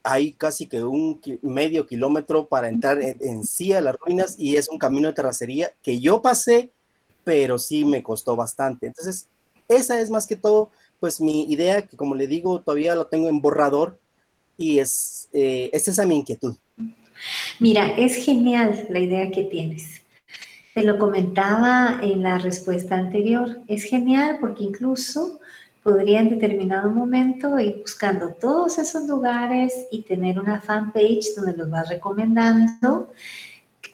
[0.04, 4.68] hay casi que un medio kilómetro para entrar en, sí a las ruinas y es
[4.68, 6.70] un camino de terracería que yo pasé,
[7.24, 8.86] pero sí me costó bastante.
[8.86, 9.28] Entonces,
[9.68, 10.70] esa es más que todo,
[11.00, 13.98] pues mi idea, que como le digo, todavía lo tengo en borrador
[14.56, 16.56] y es, eh, es esa mi inquietud.
[17.60, 20.02] Mira, es genial la idea que tienes.
[20.74, 23.60] Te lo comentaba en la respuesta anterior.
[23.68, 25.38] Es genial porque incluso
[25.82, 31.70] podría en determinado momento ir buscando todos esos lugares y tener una fanpage donde los
[31.70, 33.12] vas recomendando.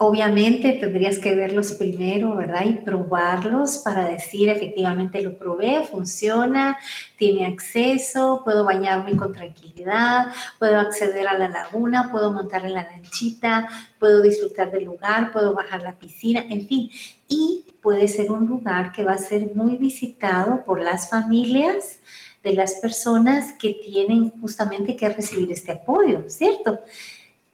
[0.01, 2.65] Obviamente tendrías que verlos primero, ¿verdad?
[2.65, 6.79] Y probarlos para decir efectivamente lo probé, funciona,
[7.16, 10.29] tiene acceso, puedo bañarme con tranquilidad,
[10.61, 13.69] puedo acceder a la laguna, puedo montar en la lanchita,
[13.99, 16.91] puedo disfrutar del lugar, puedo bajar la piscina, en fin.
[17.27, 21.99] Y puede ser un lugar que va a ser muy visitado por las familias
[22.45, 26.79] de las personas que tienen justamente que recibir este apoyo, ¿cierto?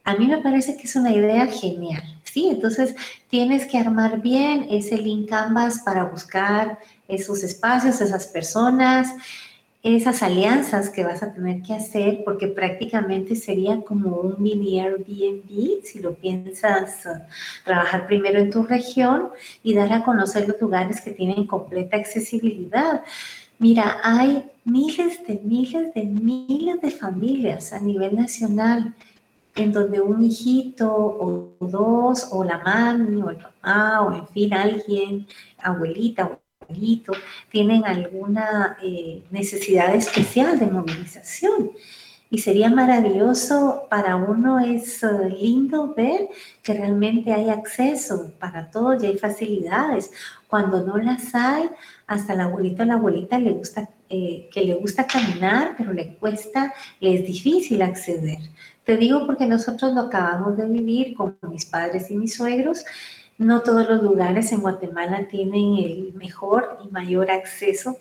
[0.05, 2.03] A mí me parece que es una idea genial,
[2.35, 2.49] ¿sí?
[2.51, 2.97] Entonces
[3.31, 9.09] tienes que armar bien ese link Canvas para buscar esos espacios, esas personas.
[9.85, 15.85] esas alianzas que vas a tener que hacer, porque prácticamente sería como un mini Airbnb,
[15.85, 17.21] si lo piensas, uh,
[17.67, 19.29] trabajar primero en tu región
[19.63, 23.03] y dar a conocer los lugares que tienen completa accesibilidad.
[23.59, 24.31] Mira, hay
[24.65, 28.95] miles de miles de miles de familias a nivel nacional
[29.55, 34.55] en donde un hijito o dos, o la mami, o el papá, o en fin,
[34.55, 35.27] alguien,
[35.59, 36.39] abuelita
[37.51, 41.73] tienen alguna eh, necesidad especial de movilización.
[42.31, 45.09] Y sería maravilloso para uno, es eh,
[45.39, 46.29] lindo ver
[46.63, 50.11] que realmente hay acceso para todos y hay facilidades.
[50.49, 51.69] Cuando no las hay,
[52.07, 56.17] hasta la abuelita o la abuelita le gusta, eh, que le gusta caminar, pero le
[56.17, 58.39] cuesta, le es difícil acceder.
[58.85, 62.85] Te digo porque nosotros lo acabamos de vivir con mis padres y mis suegros
[63.37, 67.99] no todos los lugares en Guatemala tienen el mejor y mayor acceso,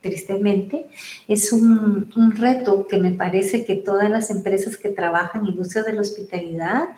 [0.00, 0.86] tristemente.
[1.26, 5.94] Es un, reto que me parece que todas las empresas que trabajan en industria de
[5.94, 6.90] la hospitalidad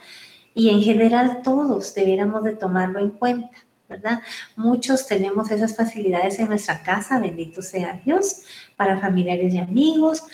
[0.55, 3.57] y en general todos debiéramos de tomarlo en cuenta.
[3.89, 4.21] ¿verdad?
[4.55, 8.43] Muchos tenemos esas facilidades en nuestra casa, bendito sea Dios,
[8.77, 10.25] para familiares y amigos,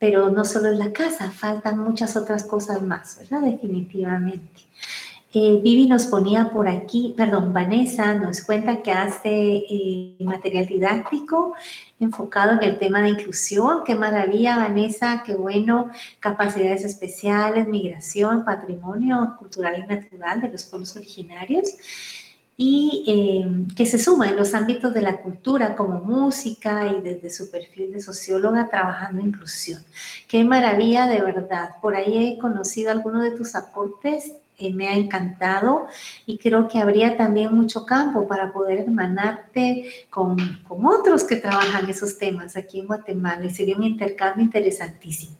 [0.00, 3.42] pero no solo en la casa, faltan muchas otras cosas más, ¿verdad?
[3.42, 4.62] Definitivamente.
[5.32, 11.54] Eh, Vivi nos ponía por aquí, perdón, Vanessa nos cuenta que hace eh, material didáctico
[12.00, 13.84] enfocado en el tema de inclusión.
[13.84, 15.90] Qué maravilla, Vanessa, qué bueno.
[16.18, 21.76] Capacidades especiales, migración, patrimonio cultural y natural de los pueblos originarios.
[22.62, 27.30] Y eh, que se suma en los ámbitos de la cultura como música y desde
[27.30, 29.82] su perfil de socióloga trabajando inclusión.
[30.28, 31.76] Qué maravilla, de verdad.
[31.80, 34.34] Por ahí he conocido algunos de tus aportes
[34.68, 35.86] me ha encantado
[36.26, 40.36] y creo que habría también mucho campo para poder hermanarte con,
[40.68, 45.36] con, otros que trabajan esos temas aquí en Guatemala y sería un intercambio interesantísimo.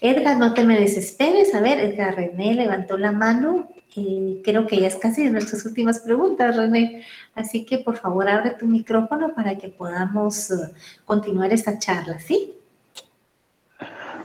[0.00, 1.54] Edgar, no te me desesperes.
[1.54, 3.68] A ver, Edgar René levantó la mano.
[3.96, 7.02] Y creo que ya es casi nuestras últimas preguntas, René.
[7.34, 10.72] Así que por favor abre tu micrófono para que podamos uh,
[11.04, 12.54] continuar esta charla, ¿sí?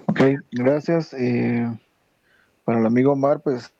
[0.07, 0.19] Ok,
[0.51, 1.13] gracias.
[1.13, 1.65] Eh,
[2.65, 3.73] para el amigo Omar, pues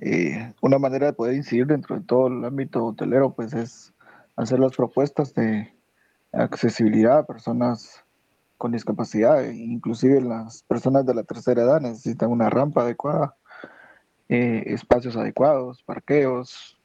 [0.00, 3.92] eh, una manera de poder incidir dentro de todo el ámbito hotelero, pues es
[4.36, 5.74] hacer las propuestas de
[6.32, 8.04] accesibilidad a personas
[8.56, 13.34] con discapacidad, inclusive las personas de la tercera edad necesitan una rampa adecuada,
[14.30, 16.78] eh, espacios adecuados, parqueos.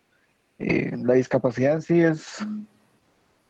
[0.57, 2.39] Eh, la discapacidad en sí es,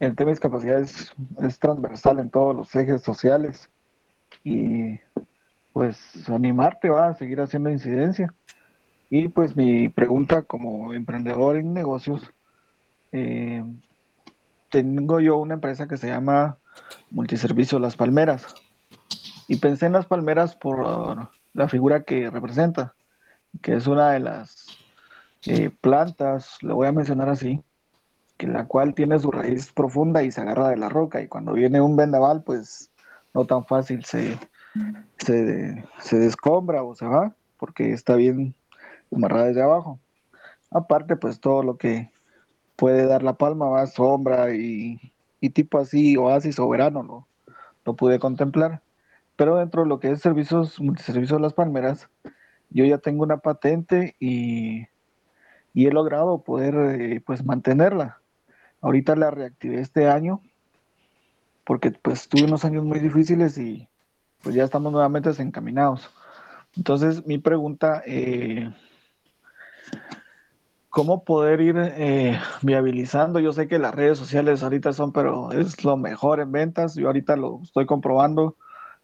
[0.01, 1.13] el tema de discapacidad es,
[1.59, 3.69] transversal en todos los ejes sociales
[4.43, 4.99] y
[5.71, 8.33] pues animarte va a seguir haciendo incidencia.
[9.09, 12.33] Y pues mi pregunta como emprendedor en negocios,
[13.13, 13.63] eh,
[14.71, 16.57] tengo yo una empresa que se llama
[17.11, 18.45] Multiservicio Las Palmeras.
[19.47, 22.93] Y pensé en las palmeras por la figura que representa,
[23.61, 24.67] que es una de las
[25.45, 27.63] eh, plantas, lo voy a mencionar así,
[28.37, 31.21] que la cual tiene su raíz profunda y se agarra de la roca.
[31.21, 32.91] Y cuando viene un vendaval, pues
[33.33, 34.37] no tan fácil se,
[35.17, 38.55] se, descombra o se va, porque está bien
[39.13, 39.99] amarrada desde abajo.
[40.71, 42.11] Aparte, pues todo lo que
[42.75, 45.11] puede dar la palma, va sombra y,
[45.53, 47.27] tipo así, oasis o verano, ¿no?
[47.85, 48.81] lo pude contemplar.
[49.35, 52.09] Pero dentro de lo que es servicios, multiservicios de las palmeras,
[52.69, 54.87] yo ya tengo una patente y,
[55.73, 58.21] he logrado poder eh, pues mantenerla.
[58.81, 60.41] Ahorita la reactivé este año
[61.65, 63.89] porque pues tuve unos años muy difíciles y
[64.41, 66.09] pues ya estamos nuevamente desencaminados.
[66.77, 68.71] Entonces mi pregunta eh,
[70.95, 73.39] cómo poder ir eh, viabilizando.
[73.39, 76.95] Yo sé que las redes sociales ahorita son, pero es lo mejor en ventas.
[76.95, 78.55] Yo ahorita lo estoy comprobando.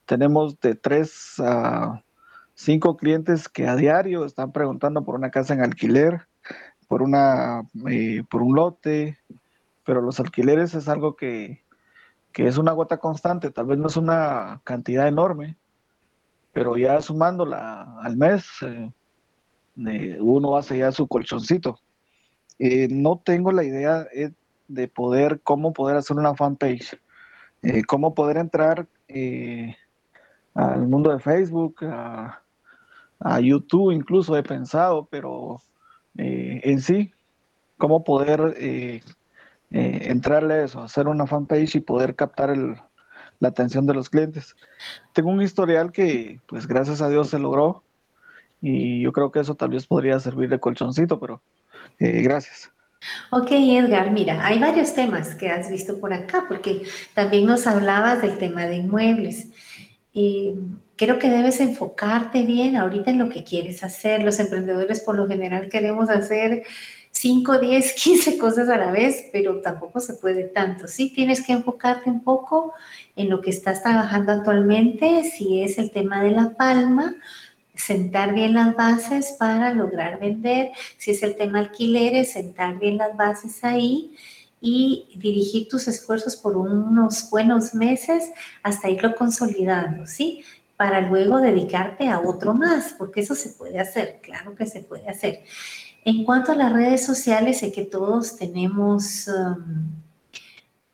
[0.05, 2.01] Tenemos de tres a
[2.61, 6.27] cinco clientes que a diario están preguntando por una casa en alquiler,
[6.87, 9.17] por, una, eh, por un lote,
[9.83, 11.63] pero los alquileres es algo que,
[12.31, 13.51] que es una gota constante.
[13.51, 15.57] Tal vez no es una cantidad enorme,
[16.53, 18.45] pero ya sumándola al mes.
[18.61, 21.79] Eh, uno hace ya su colchoncito.
[22.59, 24.31] Eh, no tengo la idea eh,
[24.67, 26.99] de poder, cómo poder hacer una fanpage,
[27.87, 28.87] cómo poder entrar
[30.53, 32.40] al mundo de Facebook, a,
[33.41, 35.61] YouTube incluso he pensado, pero
[36.15, 37.11] en sí,
[37.77, 38.55] cómo poder
[39.69, 42.55] entrarle a eso, hacer una fanpage y poder captar
[43.39, 44.55] la atención de los clientes.
[45.13, 47.83] Tengo un historial que, pues gracias a Dios se logró,
[48.61, 51.41] y yo creo que eso tal vez podría servir de colchoncito, pero
[51.99, 52.71] eh, gracias.
[53.31, 56.83] Ok, Edgar, mira, hay varios temas que has visto por acá, porque
[57.15, 59.47] también nos hablabas del tema de inmuebles.
[60.13, 60.53] Eh,
[61.01, 64.21] creo que debes enfocarte bien ahorita en lo que quieres hacer.
[64.21, 66.61] Los emprendedores por lo general queremos hacer
[67.09, 70.87] 5, 10, 15 cosas a la vez, pero tampoco se puede tanto.
[70.87, 72.73] Sí, tienes que enfocarte un poco
[73.15, 77.15] en lo que estás trabajando actualmente, si es el tema de la palma,
[77.73, 80.69] sentar bien las bases para lograr vender,
[80.99, 84.15] si es el tema alquileres, sentar bien las bases ahí
[84.63, 90.43] y dirigir tus esfuerzos por unos buenos meses hasta irlo consolidando, ¿sí?
[90.81, 95.07] Para luego dedicarte a otro más, porque eso se puede hacer, claro que se puede
[95.07, 95.43] hacer.
[96.03, 99.91] En cuanto a las redes sociales, sé que todos tenemos um,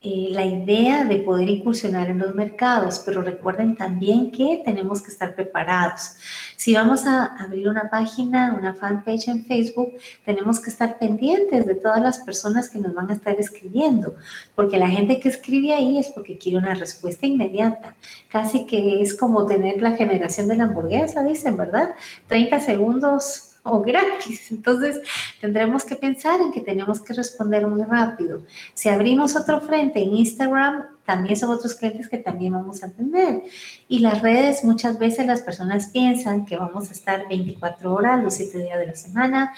[0.10, 5.12] eh, la idea de poder incursionar en los mercados, pero recuerden también que tenemos que
[5.12, 6.14] estar preparados.
[6.56, 11.76] Si vamos a abrir una página, una fanpage en Facebook, tenemos que estar pendientes de
[11.76, 14.16] todas las personas que nos van a estar escribiendo,
[14.56, 17.94] porque la gente que escribe ahí es porque quiere una respuesta inmediata.
[18.30, 21.96] Casi que es como tener la generación de la hamburguesa, dicen, ¿verdad?
[22.28, 24.52] 30 segundos o gratis.
[24.52, 25.00] Entonces,
[25.40, 28.44] tendremos que pensar en que tenemos que responder muy rápido.
[28.74, 33.44] Si abrimos otro frente en Instagram, también son otros clientes que también vamos a atender.
[33.88, 38.34] Y las redes, muchas veces las personas piensan que vamos a estar 24 horas, los
[38.34, 39.54] 7 días de la semana,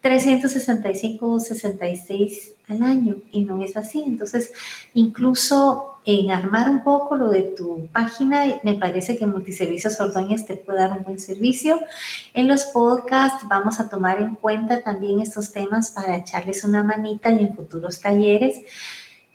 [0.00, 4.02] 365 o 66 al año y no es así.
[4.06, 4.52] Entonces,
[4.92, 10.56] incluso en armar un poco lo de tu página, me parece que Multiservicios Ordóñez te
[10.56, 11.80] puede dar un buen servicio.
[12.34, 17.30] En los podcasts vamos a tomar en cuenta también estos temas para echarles una manita
[17.30, 18.60] en futuros talleres.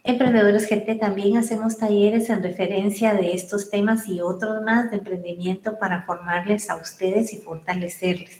[0.04, 5.78] Emprendedores GT también hacemos talleres en referencia de estos temas y otros más de emprendimiento
[5.80, 8.40] para formarles a ustedes y fortalecerles.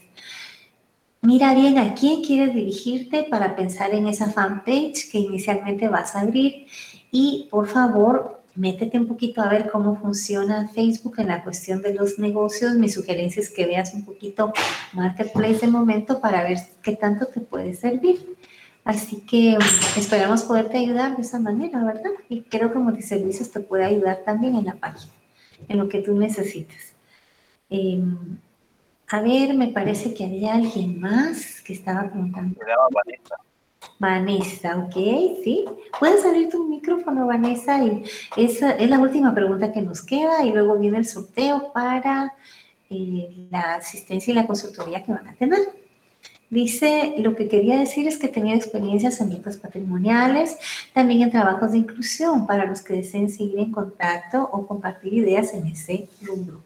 [1.22, 6.20] Mira bien a quién quieres dirigirte para pensar en esa fanpage que inicialmente vas a
[6.20, 6.66] abrir
[7.10, 11.94] y por favor métete un poquito a ver cómo funciona Facebook en la cuestión de
[11.94, 12.74] los negocios.
[12.74, 14.52] Mi sugerencia es que veas un poquito
[14.92, 18.36] Marketplace de momento para ver qué tanto te puede servir.
[18.84, 19.64] Así que um,
[19.96, 22.10] esperamos poderte ayudar de esa manera, ¿verdad?
[22.28, 25.12] Y creo que Multiservicios te puede ayudar también en la página,
[25.68, 26.94] en lo que tú necesites.
[27.68, 28.38] Em,
[29.08, 32.58] a ver, me parece que había alguien más que estaba preguntando.
[34.00, 34.94] Vanessa, ok,
[35.44, 35.66] sí.
[35.98, 38.02] Puedes abrir tu micrófono, Vanessa, y
[38.34, 42.34] esa es la última pregunta que nos queda y luego viene el sorteo para
[42.88, 45.60] eh, la asistencia y la consultoría que van a tener.
[46.48, 50.56] Dice, lo que quería decir es que tenía experiencias en metas patrimoniales,
[50.94, 55.52] también en trabajos de inclusión para los que deseen seguir en contacto o compartir ideas
[55.52, 56.62] en ese rubro.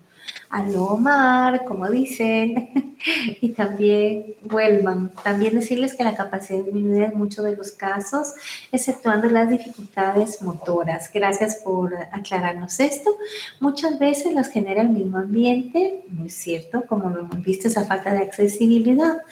[0.54, 2.94] Alomar, como dicen,
[3.40, 5.10] y también vuelvan.
[5.24, 8.34] También decirles que la capacidad disminuye en muchos de los casos,
[8.70, 11.10] exceptuando las dificultades motoras.
[11.12, 13.16] Gracias por aclararnos esto.
[13.58, 17.84] Muchas veces las genera el mismo ambiente, no es cierto, como lo hemos visto, esa
[17.84, 19.22] falta de accesibilidad.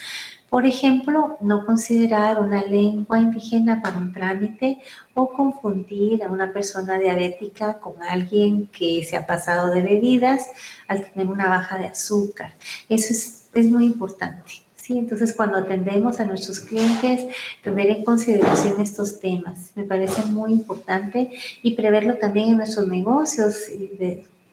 [0.53, 4.83] Por ejemplo, no considerar una lengua indígena para un trámite
[5.15, 10.51] o confundir a una persona diabética con alguien que se ha pasado de bebidas
[10.89, 12.53] al tener una baja de azúcar.
[12.91, 14.53] Eso es, es muy importante.
[14.77, 14.99] ¿sí?
[14.99, 21.31] Entonces, cuando atendemos a nuestros clientes, tener en consideración estos temas me parece muy importante
[21.63, 23.57] y preverlo también en nuestros negocios.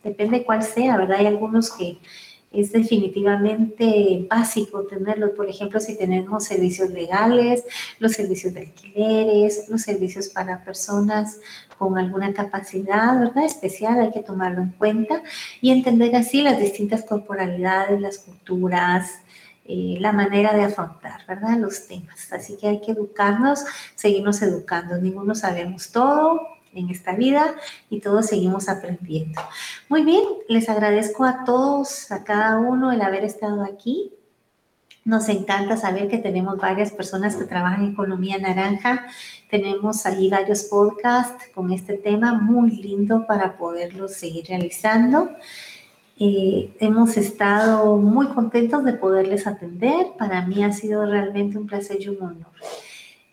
[0.02, 1.18] depende cuál sea, ¿verdad?
[1.20, 1.98] Hay algunos que
[2.52, 5.34] es definitivamente básico tenerlo.
[5.36, 7.64] Por ejemplo, si tenemos servicios legales,
[8.00, 11.40] los servicios de alquileres, los servicios para personas
[11.78, 13.46] con alguna capacidad ¿verdad?
[13.46, 15.24] especial, hay que tomarlo en cuenta
[15.62, 19.22] y entender así las distintas corporalidades, las culturas,
[19.66, 21.58] eh, la manera de afrontar, ¿verdad?
[21.58, 22.34] Los temas.
[22.34, 23.64] Así que hay que educarnos,
[23.96, 24.98] seguirnos educando.
[24.98, 26.42] Ninguno sabemos todo,
[26.74, 27.56] en esta vida
[27.90, 29.42] y todos seguimos aprendiendo.
[29.88, 34.14] Muy bien, les agradezco a todos, a cada uno el haber estado aquí.
[35.06, 39.08] Nos encanta saber que tenemos varias personas que trabajan en economía naranja.
[39.50, 45.30] Tenemos allí varios podcasts con este tema muy lindo para poderlos seguir realizando.
[46.20, 50.08] Eh, hemos estado muy contentos de poderles atender.
[50.18, 52.52] Para mí ha sido realmente un placer y un honor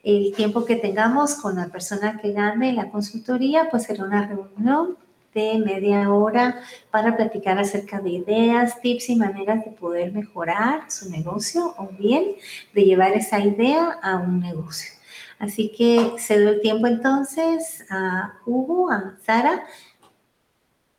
[0.07, 4.97] el tiempo que tengamos con la persona que gane la consultoría, pues será una reunión
[5.35, 6.63] de media hora
[6.93, 12.37] para platicar acerca de ideas, tips y maneras de poder mejorar su negocio o bien
[12.73, 14.93] de llevar esa idea a un negocio.
[15.41, 19.65] Así que cedo el tiempo entonces a Hugo, a Sara.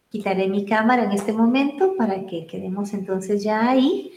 [0.09, 4.11] Quitaré mi cámara en este momento para que quedemos entonces ya ahí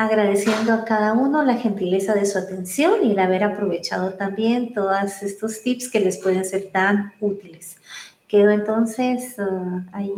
[0.00, 5.22] agradeciendo a cada uno la gentileza de su atención y el haber aprovechado también todos
[5.22, 7.76] estos tips que les pueden ser tan útiles.
[8.26, 10.10] Quedo entonces ah, ahí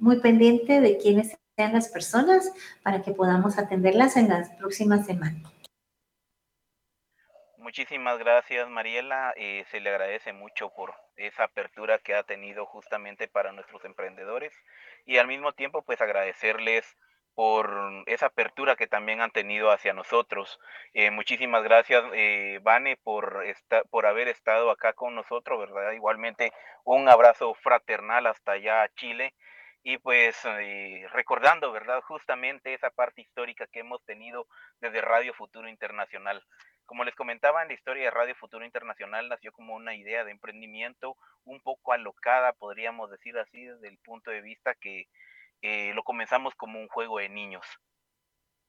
[0.00, 2.52] muy pendiente de quiénes sean las personas
[2.82, 5.52] para que podamos atenderlas en las próximas semanas.
[7.56, 9.32] Muchísimas gracias, Mariela.
[9.36, 14.52] Eh, se le agradece mucho por esa apertura que ha tenido justamente para nuestros emprendedores
[15.06, 16.96] y al mismo tiempo, pues agradecerles
[17.34, 20.58] por esa apertura que también han tenido hacia nosotros.
[20.92, 23.44] Eh, muchísimas gracias, eh, Vane, por,
[23.90, 25.92] por haber estado acá con nosotros, ¿verdad?
[25.92, 26.52] Igualmente,
[26.84, 29.34] un abrazo fraternal hasta allá a Chile.
[29.82, 32.02] Y pues eh, recordando, ¿verdad?
[32.02, 34.46] Justamente esa parte histórica que hemos tenido
[34.80, 36.42] desde Radio Futuro Internacional.
[36.84, 40.32] Como les comentaba, en la historia de Radio Futuro Internacional nació como una idea de
[40.32, 45.06] emprendimiento un poco alocada, podríamos decir así, desde el punto de vista que
[45.62, 47.64] eh, lo comenzamos como un juego de niños.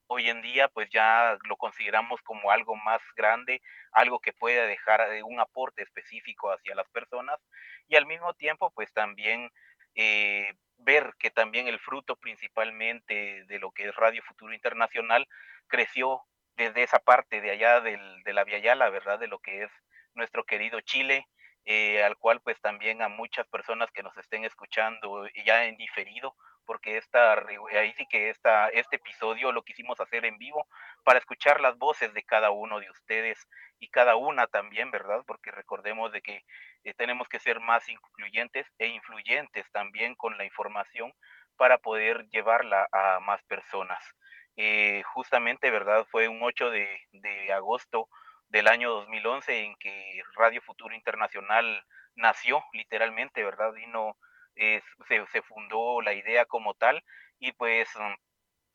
[0.08, 3.62] Hoy en día, pues ya lo consideramos como algo más grande,
[3.92, 7.40] algo que puede dejar eh, un aporte específico hacia las personas
[7.88, 9.50] y al mismo tiempo, pues también
[9.94, 15.26] eh, ver que también el fruto principalmente de lo que es Radio Futuro Internacional
[15.66, 16.22] creció
[16.56, 19.18] desde esa parte de allá del, de la Via la ¿verdad?
[19.18, 19.70] De lo que es
[20.14, 21.26] nuestro querido Chile,
[21.64, 26.36] eh, al cual pues también a muchas personas que nos estén escuchando ya en diferido,
[26.66, 30.66] porque esta, ahí sí que esta, este episodio lo quisimos hacer en vivo
[31.04, 33.46] para escuchar las voces de cada uno de ustedes
[33.78, 35.22] y cada una también, ¿verdad?
[35.26, 36.44] Porque recordemos de que
[36.84, 41.12] eh, tenemos que ser más incluyentes e influyentes también con la información
[41.56, 44.02] para poder llevarla a más personas.
[44.56, 46.06] Eh, justamente, ¿verdad?
[46.10, 48.08] Fue un 8 de, agosto
[48.48, 51.84] del año 2011 en que Radio Futuro Internacional
[52.14, 53.72] nació, literalmente, ¿verdad?
[53.72, 54.16] Vino,
[54.56, 57.02] eh, se, fundó la idea como tal
[57.38, 58.14] y pues mm,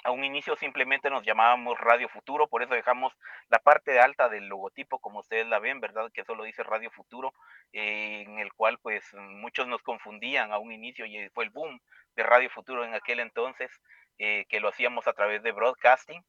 [0.03, 3.13] a un inicio simplemente nos llamábamos Radio Futuro, por eso dejamos
[3.49, 6.11] la parte alta del logotipo, como ustedes la ven, ¿verdad?
[6.13, 7.33] Que solo dice Radio Futuro,
[7.73, 11.79] eh, en el cual pues muchos nos confundían a un inicio y fue el boom
[12.15, 13.71] de Radio Futuro en aquel entonces.
[14.19, 16.23] Eh, que lo hacíamos a través de broadcasting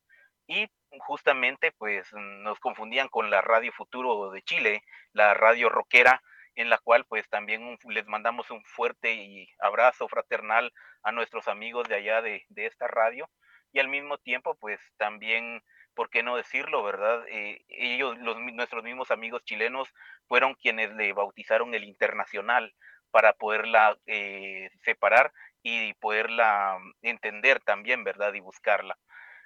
[0.47, 0.67] y
[0.99, 6.23] justamente pues nos confundían con la Radio Futuro de Chile, la radio rockera,
[6.59, 10.73] en la cual pues también les mandamos un fuerte y abrazo fraternal
[11.05, 13.31] a nuestros amigos de allá de, esta radio
[13.73, 15.63] y al mismo tiempo pues también
[15.95, 17.25] ¿por qué no decirlo, verdad?
[17.29, 19.89] Eh, ellos, los, nuestros mismos amigos chilenos,
[20.27, 22.75] fueron quienes le bautizaron el internacional
[23.11, 25.33] para poderla eh, separar
[25.63, 28.35] y poderla entender también, ¿verdad?
[28.35, 28.97] Y buscarla.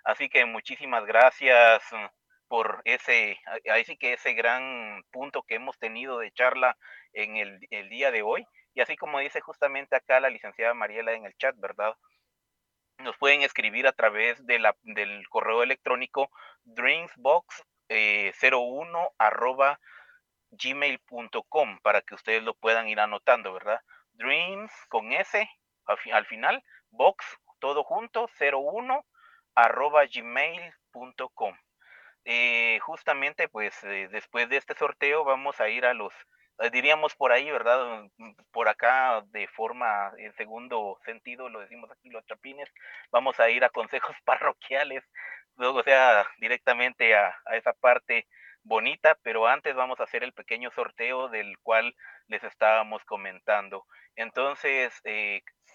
[0.04, 2.06] Así que muchísimas gracias mm,
[2.52, 6.76] por ese, ahí sí que ese gran punto que hemos tenido de charla
[7.14, 7.58] en el,
[7.88, 8.46] día de hoy.
[8.74, 11.96] Y así como dice justamente acá la licenciada Mariela en el chat, ¿verdad?
[12.98, 16.28] Nos pueden escribir a través de del correo electrónico
[16.66, 17.48] dreamsbox01
[17.88, 19.80] eh, arroba
[20.50, 23.80] gmail.com para que ustedes lo puedan ir anotando, ¿verdad?
[24.12, 25.48] Dreams con S
[25.86, 27.24] al final, box,
[27.60, 29.06] todo junto, 01,
[29.54, 31.56] arroba gmail.com.
[32.24, 36.12] Eh, justamente, pues eh, después de este sorteo vamos a ir a los,
[36.60, 38.04] eh, diríamos por ahí, ¿verdad?
[38.16, 42.68] Mm, por acá de forma, en segundo sentido, lo decimos aquí los chapines,
[43.10, 45.04] vamos a ir a consejos parroquiales,
[45.56, 48.26] o sea, directamente a, a esa parte
[48.62, 51.94] bonita, pero antes vamos a hacer el pequeño sorteo del cual
[52.28, 53.84] les estábamos comentando.
[54.14, 54.92] Entonces,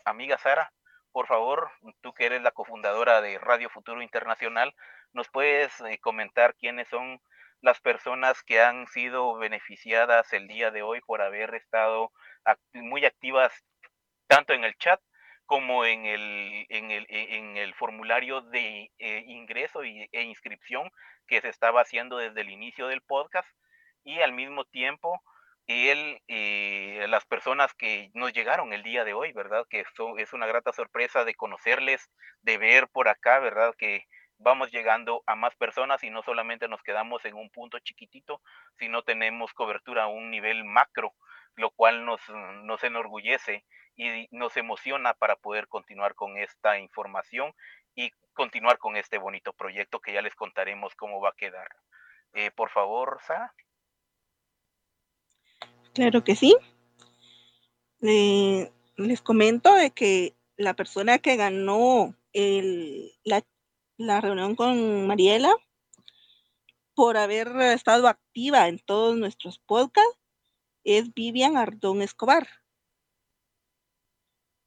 [0.05, 0.71] amiga Sara,
[1.11, 1.71] por favor,
[2.01, 4.73] tú que eres la cofundadora de Radio Futuro Internacional,
[5.17, 7.19] ¿nos puedes eh, comentar quiénes son
[7.61, 12.11] las personas que han sido beneficiadas el día de hoy por haber estado
[12.73, 13.51] muy activas
[14.27, 15.01] tanto en el chat
[15.47, 20.91] como en el, en el, en el formulario de eh, ingreso y, e inscripción
[21.25, 23.49] que se estaba haciendo desde el inicio del podcast
[24.03, 25.19] y al mismo tiempo
[25.65, 29.65] él, eh, las personas que nos llegaron el día de hoy, ¿verdad?
[29.67, 29.83] Que
[30.17, 32.07] es una grata sorpresa de conocerles,
[32.43, 33.73] de ver por acá, ¿verdad?
[33.77, 34.05] Que
[34.39, 38.41] vamos llegando a más personas y no solamente nos quedamos en un punto chiquitito,
[38.77, 41.13] sino tenemos cobertura a un nivel macro,
[41.55, 42.21] lo cual nos,
[42.63, 43.65] nos enorgullece
[43.95, 47.53] y nos emociona para poder continuar con esta información
[47.95, 51.67] y continuar con este bonito proyecto que ya les contaremos cómo va a quedar.
[52.33, 53.53] Eh, por favor, Sa.
[55.93, 56.55] Claro que sí.
[57.99, 63.41] les comento de que la persona que ganó la,
[63.97, 65.55] la reunión con Mariela
[66.93, 70.17] por haber estado activa en todos nuestros podcasts
[70.83, 72.47] es Vivian Ardón Escobar.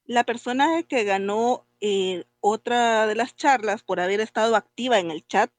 [0.04, 5.26] La persona que ganó eh, otra de las charlas por haber estado activa en el
[5.26, 5.50] chat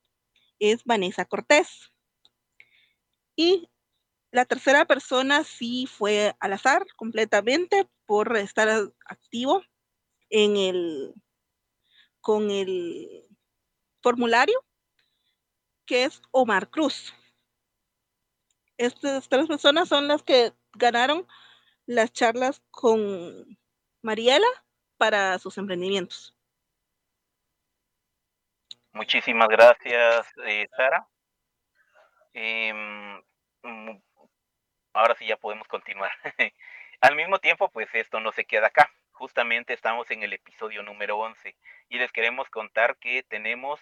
[0.60, 1.92] es Vanessa Cortés.
[3.36, 3.70] Y
[4.32, 8.70] la tercera persona sí fue al azar completamente por estar
[9.06, 9.64] activo
[10.30, 11.14] en el
[12.22, 13.31] con el
[14.02, 14.64] formulario
[15.86, 17.14] que es Omar Cruz.
[18.78, 21.28] Estas tres personas son las que ganaron
[21.86, 23.58] las charlas con
[24.02, 24.48] Mariela
[24.98, 26.36] para sus emprendimientos.
[28.94, 31.08] Muchísimas gracias, eh, Sara.
[32.34, 33.22] Em,
[33.64, 34.02] mm,
[34.94, 36.12] ahora sí ya podemos continuar.
[37.02, 38.92] Al mismo tiempo, pues esto no se queda acá.
[39.22, 41.56] Justamente estamos en el episodio número 11
[41.90, 43.80] y les queremos contar que tenemos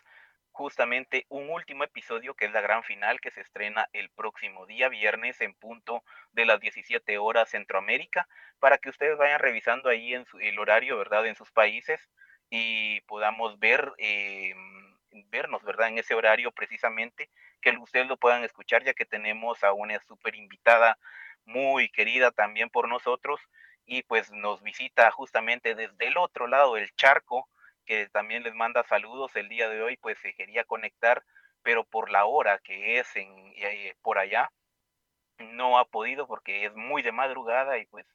[0.51, 4.89] justamente un último episodio que es la gran final que se estrena el próximo día
[4.89, 6.03] viernes en punto
[6.33, 8.27] de las 17 horas Centroamérica
[8.59, 11.25] para que ustedes vayan revisando ahí en el horario, ¿verdad?
[11.25, 12.09] En sus países
[12.49, 14.53] y podamos ver, eh,
[15.29, 15.87] vernos, ¿verdad?
[15.87, 17.29] En ese horario precisamente,
[17.61, 20.97] que ustedes lo puedan escuchar ya que tenemos a una súper invitada
[21.45, 23.39] muy querida también por nosotros
[23.89, 27.49] y pues nos visita justamente desde el otro lado del charco
[27.87, 31.23] que también les manda saludos el día de hoy, pues se quería conectar,
[31.63, 33.51] pero por la hora que es en,
[34.03, 34.51] por allá,
[35.39, 38.05] no ha podido porque es muy de madrugada y pues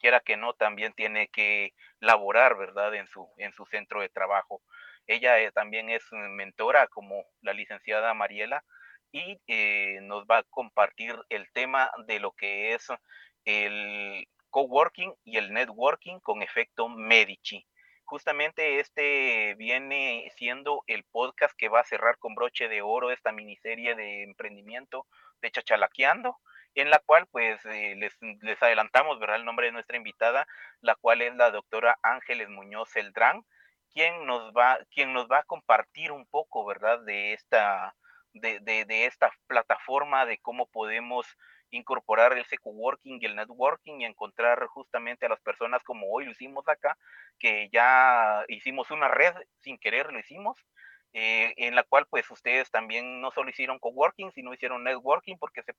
[0.00, 2.92] quiera que no, también tiene que laborar, ¿verdad?
[2.96, 4.62] En su, en su centro de trabajo.
[5.06, 8.64] Ella eh, también es mentora como la licenciada Mariela
[9.12, 12.88] y eh, nos va a compartir el tema de lo que es
[13.44, 17.66] el coworking y el networking con efecto Medici
[18.10, 23.30] justamente este viene siendo el podcast que va a cerrar con broche de oro esta
[23.30, 25.06] miniserie de emprendimiento
[25.40, 26.36] de Chachalaqueando,
[26.74, 29.36] en la cual pues eh, les, adelantamos, ¿verdad?
[29.36, 30.48] El nombre de nuestra invitada,
[30.80, 33.44] la cual es la doctora Ángeles Muñoz Eldrán,
[33.92, 36.98] quien nos va, quien nos va a compartir un poco, ¿verdad?
[37.04, 37.94] De esta,
[38.32, 41.26] de esta plataforma, de cómo podemos
[41.70, 46.32] incorporar ese coworking y el networking y encontrar justamente a las personas como hoy lo
[46.32, 46.96] hicimos acá,
[47.38, 50.56] que ya hicimos una red, sin querer lo hicimos,
[51.12, 55.62] eh, en la cual pues ustedes también no solo hicieron coworking, sino hicieron networking porque
[55.62, 55.74] se,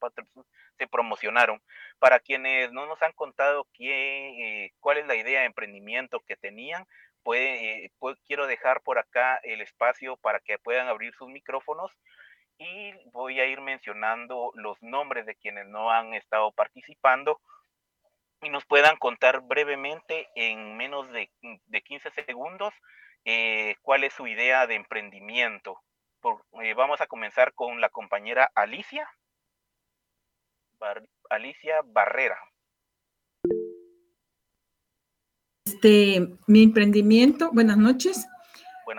[0.78, 1.62] se promocionaron.
[2.00, 6.36] Para quienes no nos han contado qué, eh, cuál es la idea de emprendimiento que
[6.36, 6.86] tenían,
[7.24, 7.92] puede, eh,
[8.28, 11.92] quiero dejar por acá el espacio para que puedan abrir sus micrófonos
[12.62, 17.42] y voy a ir mencionando los nombres de quienes no han estado participando
[18.44, 21.32] y nos puedan contar brevemente en menos de,
[21.84, 22.72] 15 segundos
[23.26, 25.80] eh, cuál es su idea de emprendimiento.
[26.62, 29.10] Eh, vamos a comenzar con la compañera Alicia.
[31.32, 32.38] Alicia Barrera.
[35.66, 38.28] Este, mi emprendimiento, buenas noches.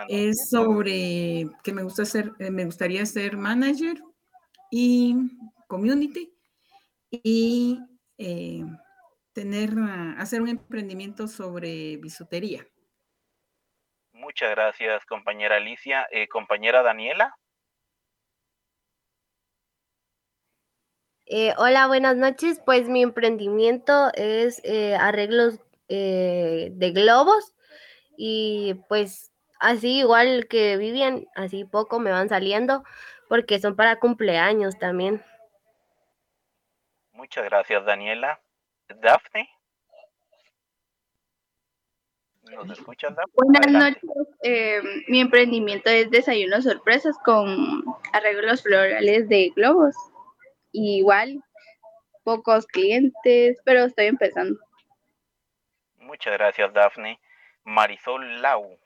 [0.07, 4.01] Es sobre que me gusta ser, eh, me gustaría ser manager
[4.71, 5.15] y
[5.67, 6.33] community
[7.11, 7.79] y
[8.17, 8.63] eh,
[9.33, 12.65] tener, ah, hacer un emprendimiento sobre bisutería.
[14.13, 16.07] Muchas gracias, compañera Alicia.
[16.11, 17.37] Eh, compañera Daniela.
[21.57, 22.61] hola, buenas noches.
[22.63, 24.61] Pues mi emprendimiento es
[24.99, 27.55] arreglos de globos
[28.17, 29.32] y pues
[29.63, 32.83] así igual que Vivian, así poco me van saliendo
[33.29, 35.23] porque son para cumpleaños también.
[37.13, 38.39] Muchas gracias, Daniela.
[38.87, 39.49] Daphne.
[42.43, 43.33] ¿Nos escuchas, Daphne?
[43.35, 44.27] Buenas noches.
[44.43, 49.95] Eh, mi emprendimiento es desayunos sorpresas con arreglos florales de globos.
[50.73, 51.41] igual,
[52.23, 54.59] pocos clientes, pero estoy empezando.
[55.97, 57.19] Muchas gracias, Daphne.
[57.63, 58.77] Marisol Lau.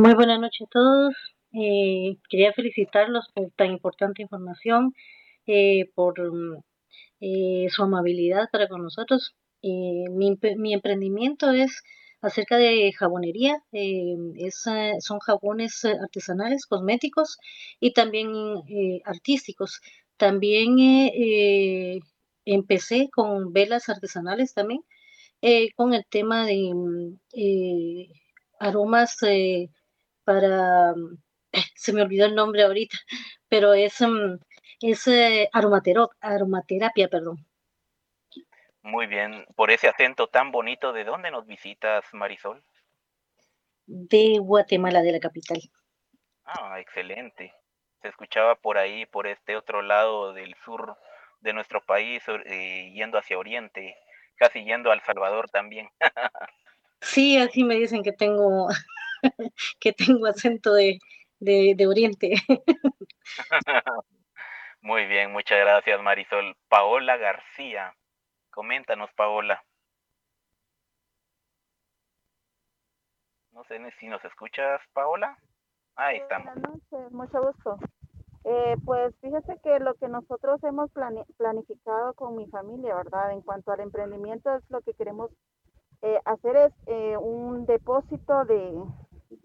[0.00, 1.14] Muy buenas noches a todos.
[1.52, 4.94] Eh, quería felicitarlos por tan importante información,
[5.46, 6.14] eh, por
[7.20, 9.34] eh, su amabilidad para con nosotros.
[9.62, 11.82] Mi, mi, emprendimiento es
[12.22, 13.62] acerca de jabonería,
[15.00, 17.36] son jabones artesanales, cosméticos
[17.78, 18.32] y también
[19.04, 19.82] artísticos.
[20.16, 20.76] También
[22.46, 24.80] empecé con velas artesanales también,
[25.76, 28.08] con el tema de
[28.60, 29.18] aromas
[30.24, 30.94] para,
[31.74, 32.96] se me olvidó el nombre ahorita,
[33.48, 34.38] pero es, mm,
[34.80, 37.46] es eh, aromaterapia, perdón.
[38.82, 42.62] Muy bien, por ese acento tan bonito, ¿de dónde nos visitas, Marisol?
[43.86, 45.60] De Guatemala, de la capital.
[46.44, 47.52] Ah, excelente.
[48.00, 50.96] Se escuchaba por ahí, por este otro lado del sur
[51.40, 53.96] de nuestro país, eh, yendo hacia Oriente,
[54.36, 55.88] casi yendo al Salvador también.
[57.02, 58.68] sí, así me dicen que tengo
[59.80, 60.98] que tengo acento de,
[61.38, 62.34] de, de Oriente.
[64.82, 66.56] Muy bien, muchas gracias Marisol.
[66.68, 67.94] Paola García,
[68.50, 69.62] coméntanos Paola.
[73.52, 75.36] No sé si nos escuchas, Paola.
[75.96, 76.54] Ahí estamos.
[76.54, 77.78] Buenas noches, mucho gusto.
[78.44, 80.90] Eh, pues fíjese que lo que nosotros hemos
[81.36, 83.32] planificado con mi familia, ¿verdad?
[83.32, 85.30] En cuanto al emprendimiento, es lo que queremos
[86.02, 88.82] eh, hacer es eh, un depósito de,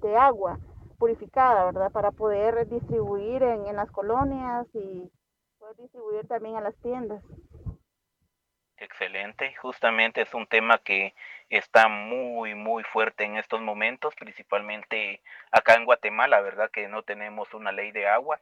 [0.01, 0.59] de, agua
[0.97, 1.91] purificada, ¿verdad?
[1.91, 5.11] Para poder distribuir en, en las colonias y
[5.59, 7.23] poder distribuir también a las tiendas.
[8.77, 11.15] Excelente, justamente es un tema que
[11.49, 16.69] está muy, muy fuerte en estos momentos, principalmente acá en Guatemala, ¿verdad?
[16.71, 18.41] Que no tenemos una ley de aguas.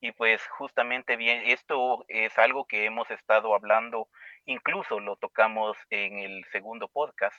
[0.00, 4.08] Y pues justamente bien, esto es algo que hemos estado hablando,
[4.46, 7.38] incluso lo tocamos en el segundo podcast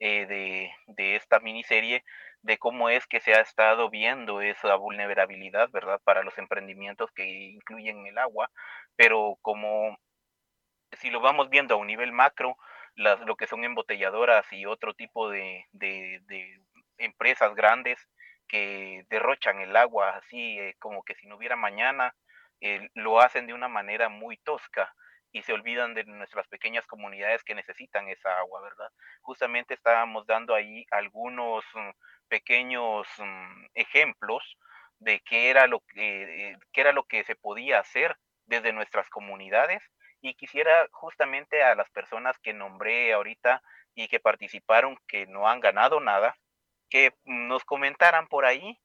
[0.00, 2.04] eh, de, de esta miniserie,
[2.42, 6.00] de cómo es que se ha estado viendo esa vulnerabilidad, ¿verdad?
[6.04, 8.50] Para los emprendimientos que incluyen el agua,
[8.96, 9.98] pero como
[10.92, 12.56] si lo vamos viendo a un nivel macro,
[12.94, 16.60] las, lo que son embotelladoras y otro tipo de, de,
[16.98, 17.98] empresas grandes
[18.48, 22.14] que derrochan el agua así eh, como que si no hubiera mañana,
[22.60, 24.92] eh, lo hacen de una manera muy tosca
[25.32, 28.90] y se olvidan de nuestras pequeñas comunidades que necesitan esa agua, ¿verdad?
[29.20, 31.90] Justamente estábamos dando ahí algunos mm,
[32.28, 34.56] pequeños mm, ejemplos
[34.98, 39.08] de qué era lo que, eh, qué era lo que se podía hacer desde nuestras
[39.10, 39.82] comunidades
[40.20, 43.62] y quisiera justamente a las personas que nombré ahorita
[43.94, 46.36] y que participaron, que no han ganado nada,
[46.88, 48.78] que nos comentaran por ahí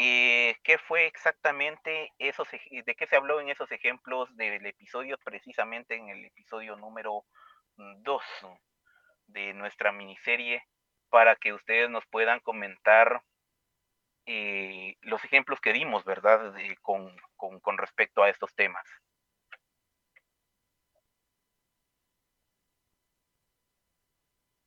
[0.00, 6.08] qué fue exactamente esos, de qué se habló en esos ejemplos del episodio, precisamente en
[6.08, 7.24] el episodio número
[7.76, 8.22] 2
[9.26, 10.64] de nuestra miniserie,
[11.10, 13.22] para que ustedes nos puedan comentar
[14.26, 16.54] eh, los ejemplos que dimos, ¿verdad?
[16.82, 18.86] con, con respecto a estos temas.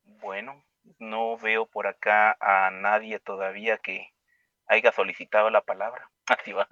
[0.03, 0.63] Bueno,
[0.99, 4.12] no veo por acá a nadie todavía que
[4.67, 6.09] haya solicitado la palabra.
[6.27, 6.67] Así va.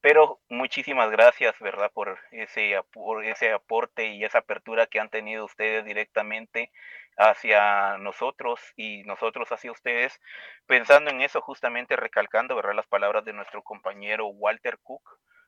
[0.00, 1.90] Pero muchísimas gracias, ¿verdad?
[1.92, 6.70] Por ese, por ese aporte y esa apertura que han tenido ustedes directamente
[7.16, 10.20] hacia nosotros y nosotros hacia ustedes,
[10.66, 12.74] pensando en eso, justamente recalcando, ¿verdad?
[12.74, 15.02] Las palabras de nuestro compañero Walter Cook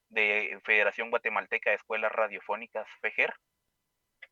[0.09, 3.33] de Federación Guatemalteca de Escuelas Radiofónicas, FEGER,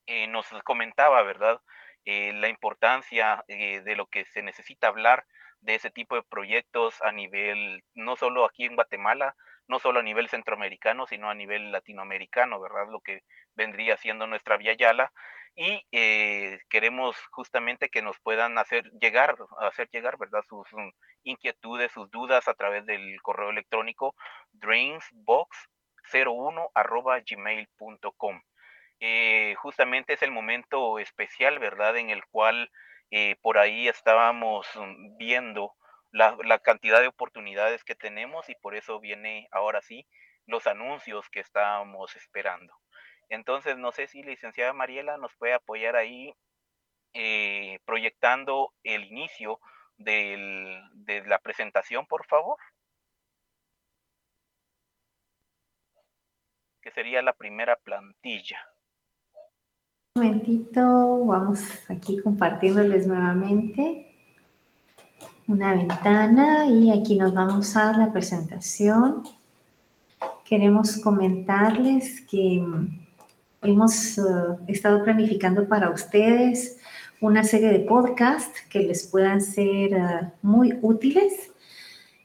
[0.06, 1.60] eh, nos comentaba, ¿verdad?
[2.04, 5.26] Eh, la importancia eh, de lo que se necesita hablar
[5.60, 9.36] de ese tipo de proyectos a nivel, no solo aquí en Guatemala,
[9.68, 12.88] no solo a nivel centroamericano, sino a nivel latinoamericano, ¿verdad?
[12.90, 13.22] Lo que
[13.54, 15.12] vendría siendo nuestra Vía Yala.
[15.54, 20.42] Y eh, queremos justamente que nos puedan hacer llegar, hacer llegar, ¿verdad?
[20.48, 20.90] Sus mm,
[21.24, 24.14] inquietudes, sus dudas a través del correo electrónico
[24.54, 28.40] drainsbox01 gmail.com.
[29.00, 31.96] Eh, justamente es el momento especial, ¿verdad?
[31.96, 32.70] En el cual
[33.10, 35.74] eh, por ahí estábamos mm, viendo
[36.12, 40.06] la, cantidad de oportunidades que tenemos y por eso viene ahora sí
[40.46, 42.74] los anuncios que estábamos esperando.
[43.28, 46.32] Entonces, no sé si licenciada Mariela nos puede apoyar ahí
[47.14, 49.60] eh, proyectando el inicio
[49.96, 50.82] de
[51.26, 52.58] la presentación, por favor.
[56.80, 58.64] Que sería la primera plantilla
[60.18, 64.06] momentito, vamos aquí compartiéndoles nuevamente
[65.46, 69.22] una ventana y aquí nos vamos a la presentación.
[70.44, 72.64] Queremos comentarles que
[73.62, 74.22] hemos eh,
[74.66, 76.78] estado planificando para ustedes
[77.20, 81.52] una serie de podcasts que les puedan ser eh, muy útiles.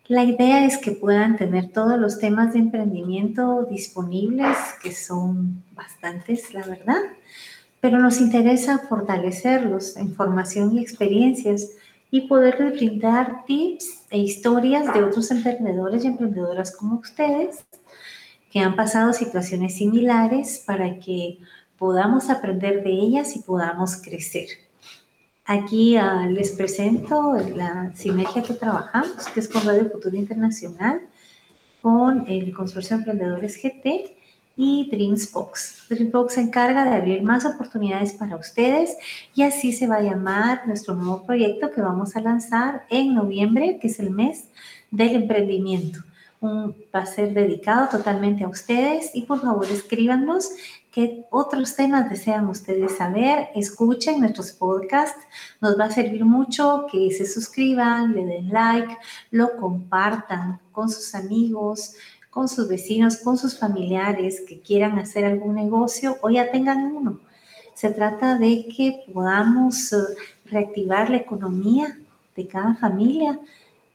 [0.08, 6.54] La idea es que puedan tener todos los temas de emprendimiento disponibles, que son bastantes,
[6.56, 7.04] la verdad
[7.84, 11.72] pero nos interesa fortalecerlos en formación y experiencias
[12.10, 17.66] y poderles brindar tips e historias de otros emprendedores y emprendedoras como ustedes
[18.50, 21.40] que han pasado situaciones similares para que
[21.78, 24.48] podamos aprender de ellas y podamos crecer.
[25.44, 31.02] Aquí uh, les presento la sinergia que trabajamos, que es con Radio Futuro Internacional,
[31.82, 34.13] con el Consorcio de Emprendedores GT
[34.56, 35.88] y Dreamsbox.
[35.90, 38.96] Dreamsbox se encarga de abrir más oportunidades para ustedes
[39.34, 43.80] y así se va a llamar nuestro nuevo proyecto que vamos a lanzar en noviembre,
[43.82, 44.46] que es el mes
[44.92, 46.00] del emprendimiento.
[46.40, 50.50] Un, va a ser dedicado totalmente a ustedes y por favor escríbanos
[50.94, 53.50] ¿Qué otros temas desean ustedes saber?
[53.56, 55.26] Escuchen nuestros podcasts.
[55.60, 58.96] Nos va a servir mucho que se suscriban, le den like,
[59.32, 61.96] lo compartan con sus amigos,
[62.34, 67.20] con sus vecinos, con sus familiares que quieran hacer algún negocio o ya tengan uno.
[67.76, 69.98] Se trata de que podamos eh,
[70.46, 71.98] reactivar la economía
[72.36, 73.40] de cada familia,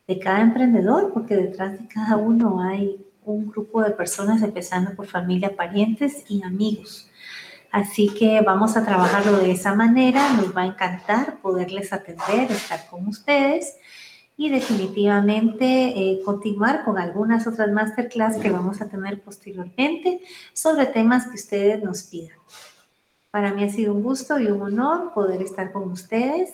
[0.07, 5.07] de cada emprendedor, porque detrás de cada uno hay un grupo de personas, empezando por
[5.07, 7.11] familia, parientes y amigos.
[7.71, 12.87] Así que vamos a trabajarlo de esa manera, nos va a encantar poderles atender, estar
[12.89, 13.77] con ustedes
[14.39, 20.21] y definitivamente eh, continuar con algunas otras masterclass que vamos a tener posteriormente
[20.53, 22.39] sobre temas que ustedes nos pidan.
[23.33, 26.51] Para mí ha sido un gusto y un honor poder estar con ustedes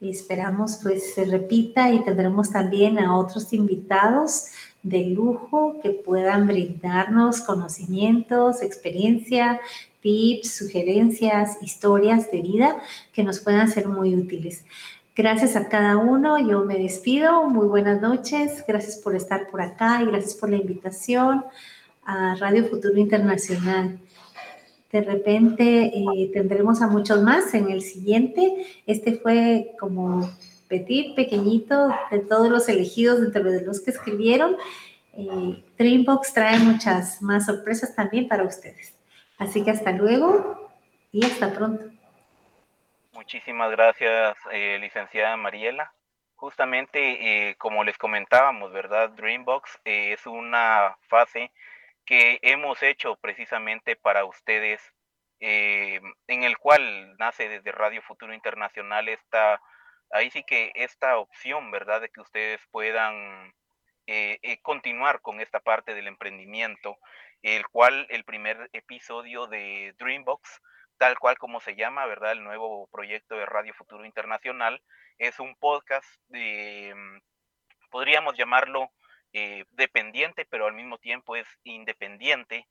[0.00, 4.46] y esperamos pues se repita y tendremos también a otros invitados
[4.82, 9.60] de lujo que puedan brindarnos conocimientos, experiencia,
[10.00, 12.80] tips, sugerencias, historias de vida
[13.12, 14.64] que nos puedan ser muy útiles.
[15.18, 20.00] Gracias a cada uno, yo me despido, muy buenas noches, gracias por estar por acá
[20.00, 21.44] y gracias por la invitación
[22.04, 23.98] a Radio Futuro Internacional.
[24.92, 28.64] De repente eh, tendremos a muchos más en el siguiente.
[28.86, 30.30] Este fue como
[30.68, 34.54] petit, pequeñito, de todos los elegidos dentro de los que escribieron.
[35.14, 38.94] Eh, Dreambox trae muchas más sorpresas también para ustedes.
[39.36, 40.70] Así que hasta luego
[41.10, 41.97] y hasta pronto.
[43.28, 45.92] Muchísimas gracias, eh, licenciada Mariela.
[46.34, 49.10] Justamente, eh, como les comentábamos, ¿verdad?
[49.10, 51.52] Dreambox es una fase
[52.06, 54.80] que hemos hecho precisamente para ustedes,
[55.40, 59.60] en el cual nace desde Radio Futuro Internacional esta
[60.10, 62.00] ahí sí que esta opción, ¿verdad?
[62.00, 63.52] De que ustedes puedan
[64.06, 66.96] eh, eh, continuar con esta parte del emprendimiento,
[67.42, 70.62] el cual el primer episodio de Dreambox,
[70.98, 72.32] tal cual como se llama, ¿verdad?
[72.32, 74.82] El nuevo proyecto de Radio Futuro Internacional,
[75.18, 77.18] es un podcast mm,
[77.90, 78.90] podríamos llamarlo
[79.32, 82.66] eh, dependiente, pero al mismo tiempo es independiente,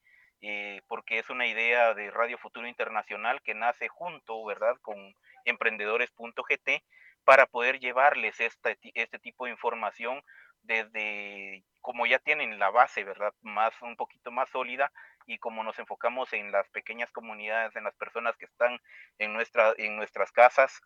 [0.88, 4.76] porque es una idea de Radio Futuro Internacional que nace junto, ¿verdad?
[4.84, 6.84] Con emprendedores.gt
[7.24, 10.24] para poder llevarles este, este tipo de información
[10.62, 13.34] desde como ya tienen la base, ¿verdad?
[13.42, 14.92] Más un poquito más sólida
[15.28, 18.80] y como nos enfocamos en las pequeñas comunidades, en las personas que están
[19.20, 20.82] en nuestra en nuestras casas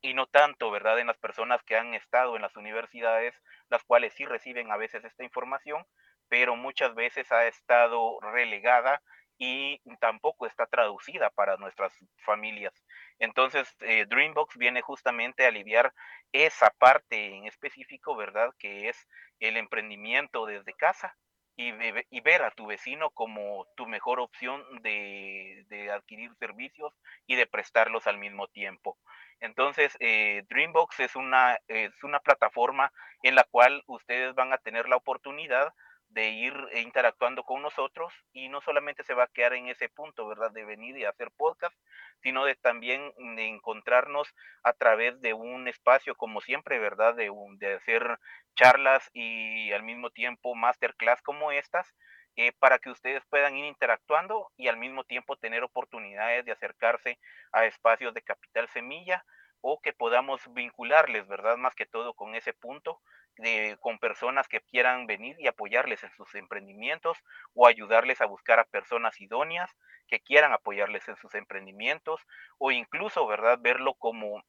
[0.00, 0.98] y no tanto, ¿verdad?
[0.98, 3.34] En las personas que han estado en las universidades,
[3.68, 5.84] las cuales sí reciben a veces esta información,
[6.28, 9.00] pero muchas veces ha estado relegada
[9.38, 11.92] y tampoco está traducida para nuestras
[12.24, 12.72] familias.
[13.18, 15.92] Entonces, eh, Dreambox viene justamente a aliviar
[16.32, 18.50] esa parte en específico, ¿verdad?
[18.58, 19.08] Que es
[19.40, 21.16] el emprendimiento desde casa
[21.68, 21.74] y,
[22.10, 26.92] y ver a tu vecino como tu mejor opción de, de, adquirir servicios
[27.26, 28.98] y de prestarlos al mismo tiempo.
[29.40, 34.88] Entonces, eh, Dreambox es una, es una plataforma en la cual ustedes van a tener
[34.88, 35.72] la oportunidad
[36.14, 40.50] ir interactuando con nosotros y no solamente se va a quedar en ese punto, ¿verdad?
[40.50, 41.74] De venir y hacer podcast,
[42.22, 47.14] sino de también de encontrarnos a través de un espacio como siempre, ¿verdad?
[47.14, 48.18] De, de hacer
[48.54, 51.94] charlas y al mismo tiempo masterclass como estas,
[52.36, 57.18] eh, para que ustedes puedan ir interactuando y al mismo tiempo tener oportunidades de acercarse
[57.52, 59.24] a espacios de capital semilla
[59.60, 61.56] o que podamos vincularles, ¿verdad?
[61.56, 63.00] Más que todo con ese punto
[63.80, 67.18] con personas que quieran venir y apoyarles en sus emprendimientos
[67.54, 69.70] o ayudarles a buscar a personas idóneas
[70.06, 72.20] que quieran apoyarles en sus emprendimientos
[72.58, 74.42] o incluso, ¿verdad?, verlo como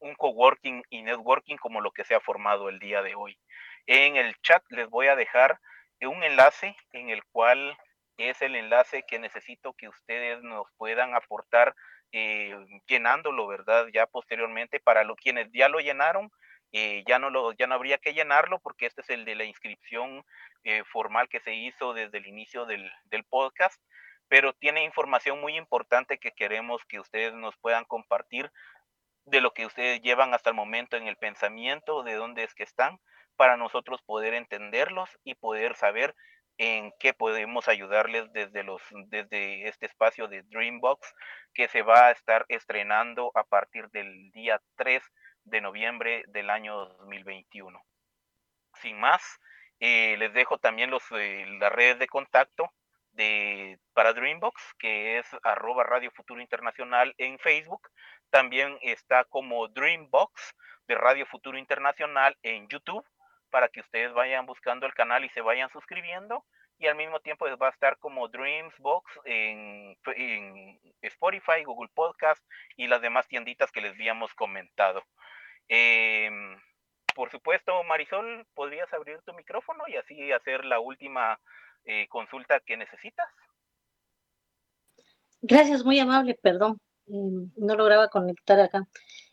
[0.00, 3.38] un coworking y networking como lo que se ha formado el día de hoy.
[3.86, 5.60] En el chat les voy a dejar
[6.02, 7.76] un enlace en el cual
[8.16, 11.74] es el enlace que necesito que ustedes nos puedan aportar
[12.12, 12.56] eh,
[12.86, 13.86] llenándolo, ¿verdad?
[13.92, 16.30] Ya posteriormente para los quienes ya lo llenaron,
[16.72, 19.44] eh, ya, no lo, ya no habría que llenarlo porque este es el de la
[19.44, 20.24] inscripción
[20.64, 23.80] eh, formal que se hizo desde el inicio del, del, podcast,
[24.28, 28.50] pero tiene información muy importante que queremos que ustedes nos puedan compartir
[29.24, 32.62] de lo que ustedes llevan hasta el momento en el pensamiento, de dónde es que
[32.62, 32.98] están,
[33.36, 36.14] para nosotros poder entenderlos y poder saber
[36.58, 41.14] en qué podemos ayudarles desde, los, desde este espacio de Dreambox
[41.54, 45.02] que se va a estar estrenando a partir del día 3
[45.50, 47.82] de noviembre del año 2021.
[48.80, 49.40] Sin más,
[49.80, 52.70] eh, les dejo también los, eh, las redes de contacto
[53.12, 57.88] de, para Dreambox, que es arroba Radio Futuro Internacional en Facebook.
[58.30, 60.54] También está como Dreambox
[60.86, 63.04] de Radio Futuro Internacional en YouTube,
[63.50, 66.44] para que ustedes vayan buscando el canal y se vayan suscribiendo.
[66.78, 72.42] y al mismo tiempo va a estar como Dreamsbox en, en Spotify, Google Podcast
[72.74, 75.04] y las demás tienditas que les habíamos comentado.
[75.72, 76.58] Em,
[77.14, 81.38] por supuesto, Marisol, ¿podrías abrir tu micrófono y así hacer la última
[81.84, 83.28] eh, consulta que necesitas?
[85.40, 88.86] Gracias, muy amable, perdón, em, no lograba conectar acá.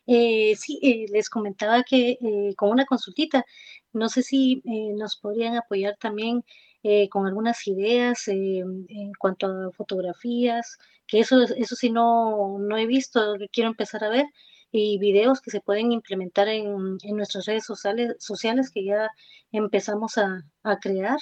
[0.06, 2.18] Eh, sí, eh, les comentaba que
[2.56, 3.44] con una consultita,
[3.92, 4.62] no sé si
[4.96, 6.46] nos podrían apoyar también
[6.84, 10.78] eh, con algunas ideas eh, en cuanto a fotografías,
[11.08, 14.26] que eso, eso sí no, no he visto, quiero empezar a ver,
[14.72, 19.10] y videos que se pueden implementar en, en nuestras redes sociales, sociales que ya
[19.52, 21.20] empezamos a, a crear.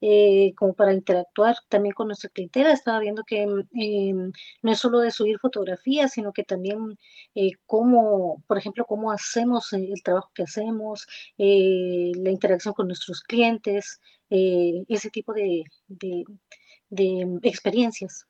[0.00, 2.72] Eh, como para interactuar también con nuestra clientela.
[2.72, 4.32] Estaba viendo que mm,
[4.62, 6.98] no es solo de subir fotografías, sino que también
[7.34, 11.06] eh, cómo, por ejemplo, cómo hacemos el trabajo que hacemos,
[11.38, 14.00] la interacción con nuestros clientes,
[14.30, 15.64] eh, ese tipo de,
[17.42, 18.26] experiencias.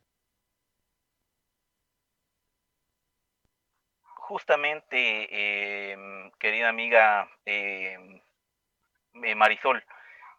[4.29, 8.21] Justamente, em, querida amiga em,
[9.23, 9.85] eh, Marisol,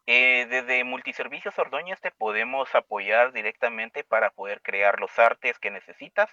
[0.05, 6.29] eh, desde Multiservicios Ordóñez te podemos apoyar directamente para poder crear los artes que necesitas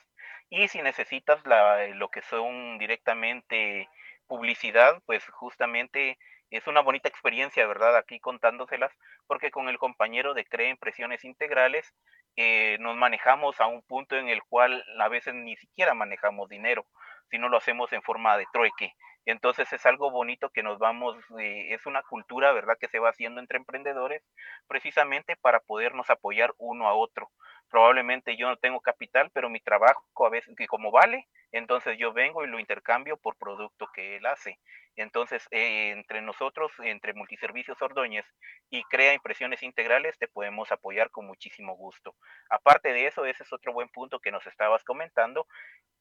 [0.50, 3.88] y si necesitas lo que son directamente
[4.26, 6.18] publicidad, pues justamente
[6.50, 7.96] es una bonita experiencia, ¿verdad?
[7.96, 8.92] Aquí contándoselas,
[9.28, 11.94] porque con el compañero de Crea Impresiones Integrales
[12.36, 16.84] eh, nos manejamos a un punto en el cual a veces ni siquiera manejamos dinero,
[17.30, 18.94] sino lo hacemos en forma de trueque.
[19.26, 23.08] Entonces es algo bonito que nos vamos, eh, es una cultura, ¿verdad?, que se va
[23.08, 24.22] haciendo entre emprendedores
[24.66, 27.30] precisamente para podernos apoyar uno a otro.
[27.70, 32.12] Probablemente yo no tengo capital, pero mi trabajo a veces, que como vale, entonces yo
[32.12, 34.58] vengo y lo intercambio por producto que él hace.
[34.96, 38.24] Entonces, eh, entre nosotros, entre Multiservicios Ordóñez
[38.70, 42.14] y Crea Impresiones Integrales, te podemos apoyar con muchísimo gusto.
[42.48, 45.46] Aparte de eso, ese es otro buen punto que nos estabas comentando.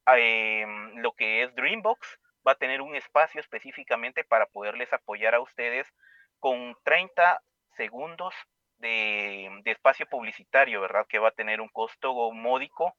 [0.08, 5.40] Em, lo que es Dreambox va a tener un espacio específicamente para poderles apoyar a
[5.40, 5.88] ustedes
[6.40, 7.42] con 30
[7.78, 8.34] segundos
[8.78, 11.06] de, de, espacio publicitario, ¿verdad?
[11.08, 12.98] Que va a tener un costo módico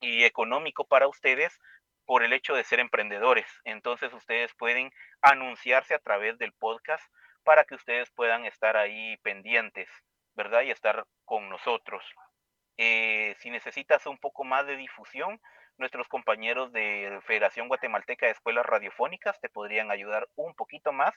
[0.00, 1.58] y económico para ustedes
[2.06, 3.46] por el hecho de ser emprendedores.
[3.64, 4.90] Entonces ustedes pueden
[5.22, 7.04] anunciarse a través del podcast
[7.44, 9.88] para que ustedes puedan estar ahí pendientes,
[10.34, 10.62] ¿verdad?
[10.62, 12.04] Y estar con nosotros.
[12.76, 15.40] Eh, si necesitas un poco más de difusión,
[15.78, 21.14] nuestros compañeros de Federación Guatemalteca de Escuelas Radiofónicas te podrían ayudar un poquito más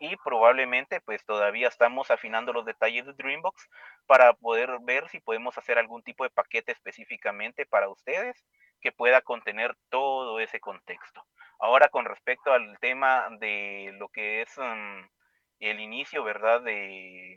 [0.00, 3.68] y probablemente pues todavía estamos afinando los detalles de Dreambox
[4.06, 8.44] para poder ver si podemos hacer algún tipo de paquete específicamente para ustedes
[8.80, 11.22] que pueda contener todo ese contexto.
[11.58, 15.06] Ahora con respecto al tema de lo que es mm,
[15.60, 16.62] el inicio, ¿verdad?
[16.62, 17.36] De,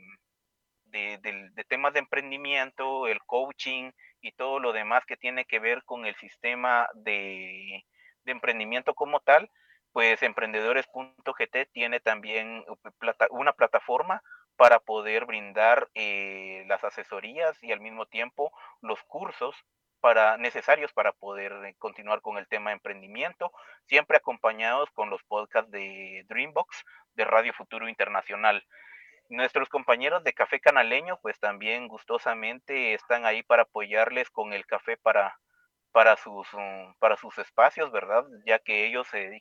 [0.86, 3.90] de temas de emprendimiento, el coaching,
[4.24, 7.84] y todo lo demás que tiene que ver con el sistema de,
[8.24, 9.50] emprendimiento como tal,
[9.92, 12.64] pues emprendedores.gt tiene también
[13.30, 14.22] una plataforma
[14.56, 19.54] para poder brindar eh, las asesorías y al mismo tiempo los cursos
[20.00, 23.52] para, necesarios para poder continuar con el tema de emprendimiento,
[23.86, 26.82] siempre acompañados con los podcasts de Dreambox
[27.14, 28.64] de Radio Futuro Internacional.
[29.28, 34.96] Nuestros compañeros de Café Canaleño, pues también gustosamente están ahí para apoyarles con el café
[34.96, 35.38] para,
[35.92, 38.24] para, sus, mm, para sus espacios, ¿verdad?
[38.46, 39.40] Ya que ellos se,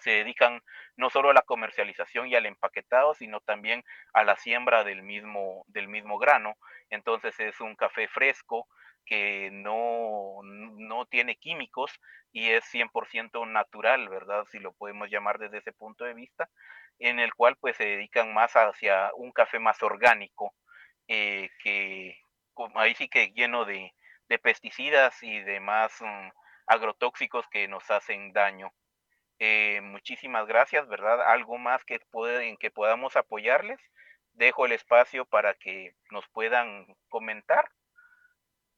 [0.00, 0.62] se dedican
[0.96, 3.82] no solo a la comercialización y al empaquetado, sino también
[4.12, 6.56] a la siembra del mismo, del mismo grano.
[6.90, 8.68] Entonces es un café fresco
[9.04, 11.98] que no, no tiene químicos
[12.30, 14.44] y es 100% natural, ¿verdad?
[14.50, 16.48] Si lo podemos llamar desde ese punto de vista
[16.98, 20.54] en el cual pues se dedican más hacia un café más orgánico,
[21.06, 22.16] eh, que
[22.74, 23.92] ahí sí que lleno de,
[24.42, 26.28] pesticidas y demás mm,
[26.66, 28.72] agrotóxicos que nos hacen daño.
[29.38, 31.22] Eh, muchísimas gracias, ¿verdad?
[31.22, 33.80] Algo más que pueden, que podamos apoyarles.
[34.32, 37.70] Dejo el espacio para que nos puedan comentar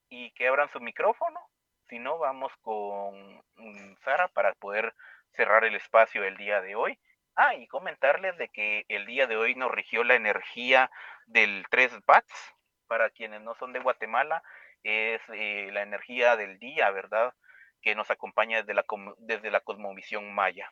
[0.09, 1.41] y que abran su micrófono.
[1.89, 4.95] Si no, vamos con mm, Sara para poder
[5.33, 6.99] cerrar el espacio el día de hoy.
[7.43, 10.91] Ah, y comentarles de que el día de hoy nos rigió la energía
[11.25, 12.55] del 3 bats.
[12.87, 14.43] Para quienes no son de Guatemala,
[14.83, 17.33] es eh, la energía del día, ¿verdad?
[17.81, 18.85] Que nos acompaña desde la,
[19.21, 20.71] desde la cosmovisión maya.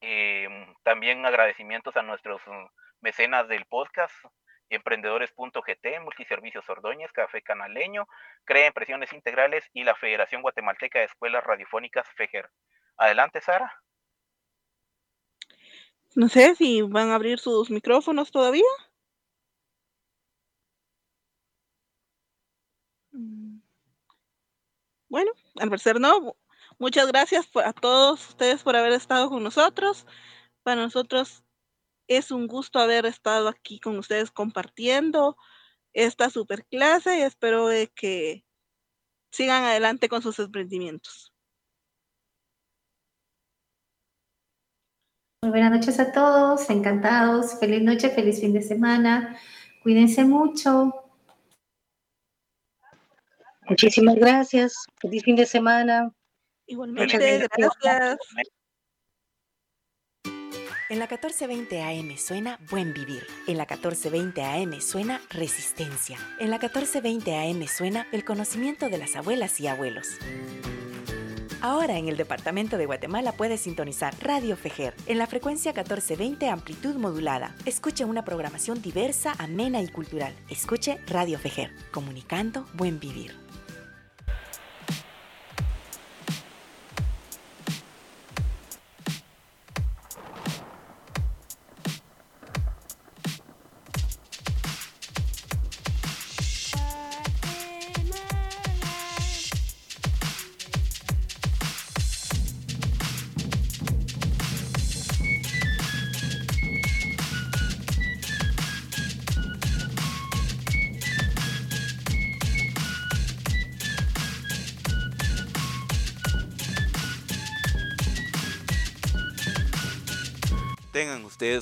[0.00, 2.40] Em, también agradecimientos a nuestros
[3.00, 4.14] mecenas del podcast,
[4.68, 8.06] emprendedores.gt, Multiservicios Ordóñez, Café Canaleño,
[8.44, 12.48] Crea Impresiones Integrales y la Federación Guatemalteca de Escuelas Radiofónicas FEGER.
[12.98, 13.82] Adelante, Sara.
[16.16, 18.64] No sé si van a abrir sus micrófonos todavía.
[23.12, 23.60] Mm.
[25.08, 26.36] Bueno, al parecer no.
[26.78, 30.06] Muchas gracias a todos ustedes por haber estado con nosotros.
[30.62, 31.44] Para nosotros
[32.08, 35.36] es un gusto haber estado aquí con ustedes compartiendo
[35.94, 38.44] esta super clase y espero de que
[39.32, 41.35] sigan adelante con sus emprendimientos.
[45.46, 47.56] Muy buenas noches a todos, encantados.
[47.60, 49.38] Feliz noche, feliz fin de semana.
[49.80, 50.92] Cuídense mucho.
[53.68, 54.74] Muchísimas gracias.
[55.00, 56.10] Feliz fin de semana.
[56.66, 58.18] Igualmente, gracias.
[60.88, 63.24] En la 1420 AM suena Buen Vivir.
[63.46, 66.18] En la 1420 AM suena Resistencia.
[66.40, 70.08] En la 1420 AM suena el conocimiento de las abuelas y abuelos.
[71.60, 76.96] Ahora en el departamento de Guatemala puedes sintonizar Radio Fejer en la frecuencia 1420 amplitud
[76.96, 77.54] modulada.
[77.64, 80.34] Escuche una programación diversa, amena y cultural.
[80.50, 83.34] Escuche Radio Fejer, comunicando buen vivir.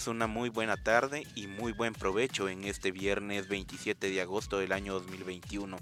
[0.06, 4.72] Una muy buena tarde y muy buen provecho en este viernes 27 de agosto del
[4.72, 5.78] año 2021.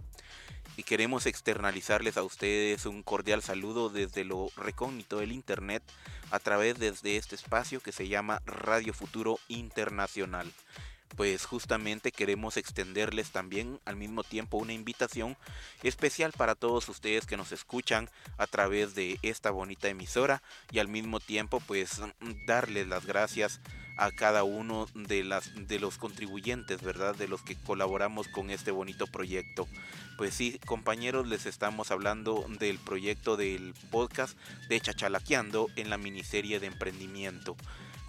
[0.77, 5.83] Y queremos externalizarles a ustedes un cordial saludo desde lo recógnito del Internet
[6.31, 10.53] a través de este espacio que se llama Radio Futuro Internacional
[11.17, 15.37] pues justamente queremos extenderles también al mismo tiempo una invitación
[15.83, 18.09] especial para todos ustedes que nos escuchan
[18.39, 22.01] a través de esta bonita emisora y al mismo tiempo pues
[22.47, 23.61] darles las gracias
[23.97, 27.15] a cada uno de las de los contribuyentes, ¿verdad?
[27.15, 29.69] De los que colaboramos con este bonito proyecto.
[30.17, 34.37] Pues sí, compañeros, les estamos hablando del proyecto del podcast
[34.69, 37.57] de Chachalaqueando en la miniserie de emprendimiento.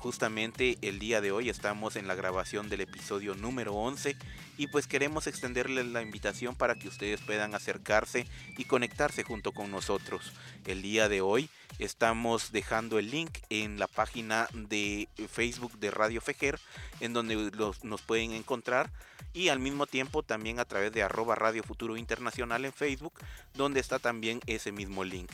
[0.03, 4.17] Justamente el día de hoy estamos en la grabación del episodio número 11
[4.57, 8.27] y pues queremos extenderles la invitación para que ustedes puedan acercarse
[8.57, 10.33] y conectarse junto con nosotros.
[10.65, 11.49] El día de hoy
[11.79, 16.59] estamos dejando el link en la página de Facebook de Radio Fejer
[16.99, 17.37] en donde
[17.83, 18.91] nos pueden encontrar
[19.31, 23.13] y al mismo tiempo también a través de arroba Radio Futuro Internacional en Facebook
[23.53, 25.31] donde está también ese mismo link.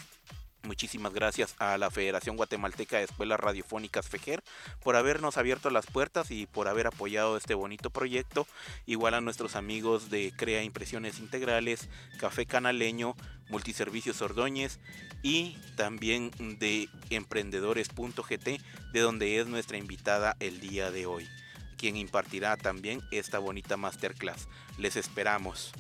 [0.64, 4.44] Muchísimas gracias a la Federación Guatemalteca de Escuelas Radiofónicas FEJER
[4.84, 8.46] por habernos abierto las puertas y por haber apoyado este bonito proyecto.
[8.86, 13.16] Igual a nuestros amigos de Crea Impresiones Integrales, Café Canaleño,
[13.50, 14.80] Multiservicios Ordóñez
[15.24, 18.62] y también de Emprendedores.gt,
[18.92, 21.28] de donde es nuestra invitada el día de hoy,
[21.78, 24.48] quien impartirá también esta bonita masterclass.
[24.78, 25.72] Les esperamos.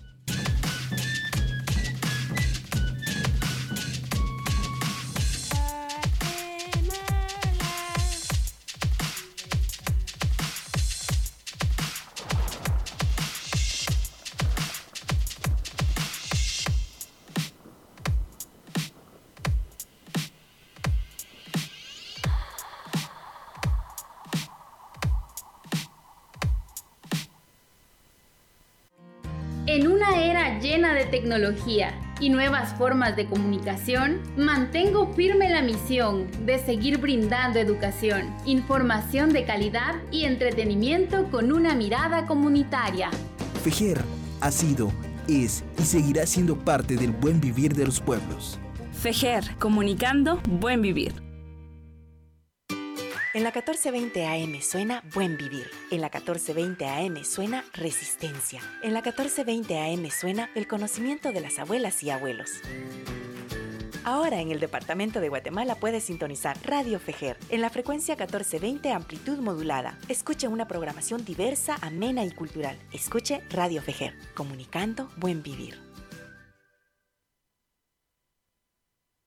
[31.20, 39.34] Tecnología y nuevas formas de comunicación, mantengo firme la misión de seguir brindando educación, información
[39.34, 43.10] de calidad y entretenimiento con una mirada comunitaria.
[43.64, 44.00] Fejer
[44.40, 44.94] ha sido,
[45.28, 48.60] es y seguirá siendo parte del buen vivir de los pueblos.
[48.94, 51.29] Fejer, comunicando buen vivir.
[53.32, 55.70] En la 1420 AM suena Buen Vivir.
[55.92, 58.60] En la 1420 AM suena Resistencia.
[58.82, 62.50] En la 1420 AM suena el conocimiento de las abuelas y abuelos.
[64.04, 69.38] Ahora en el departamento de Guatemala puedes sintonizar Radio Fejer en la frecuencia 1420 amplitud
[69.38, 70.00] modulada.
[70.08, 72.80] Escuche una programación diversa, amena y cultural.
[72.92, 75.89] Escuche Radio Fejer, comunicando buen vivir.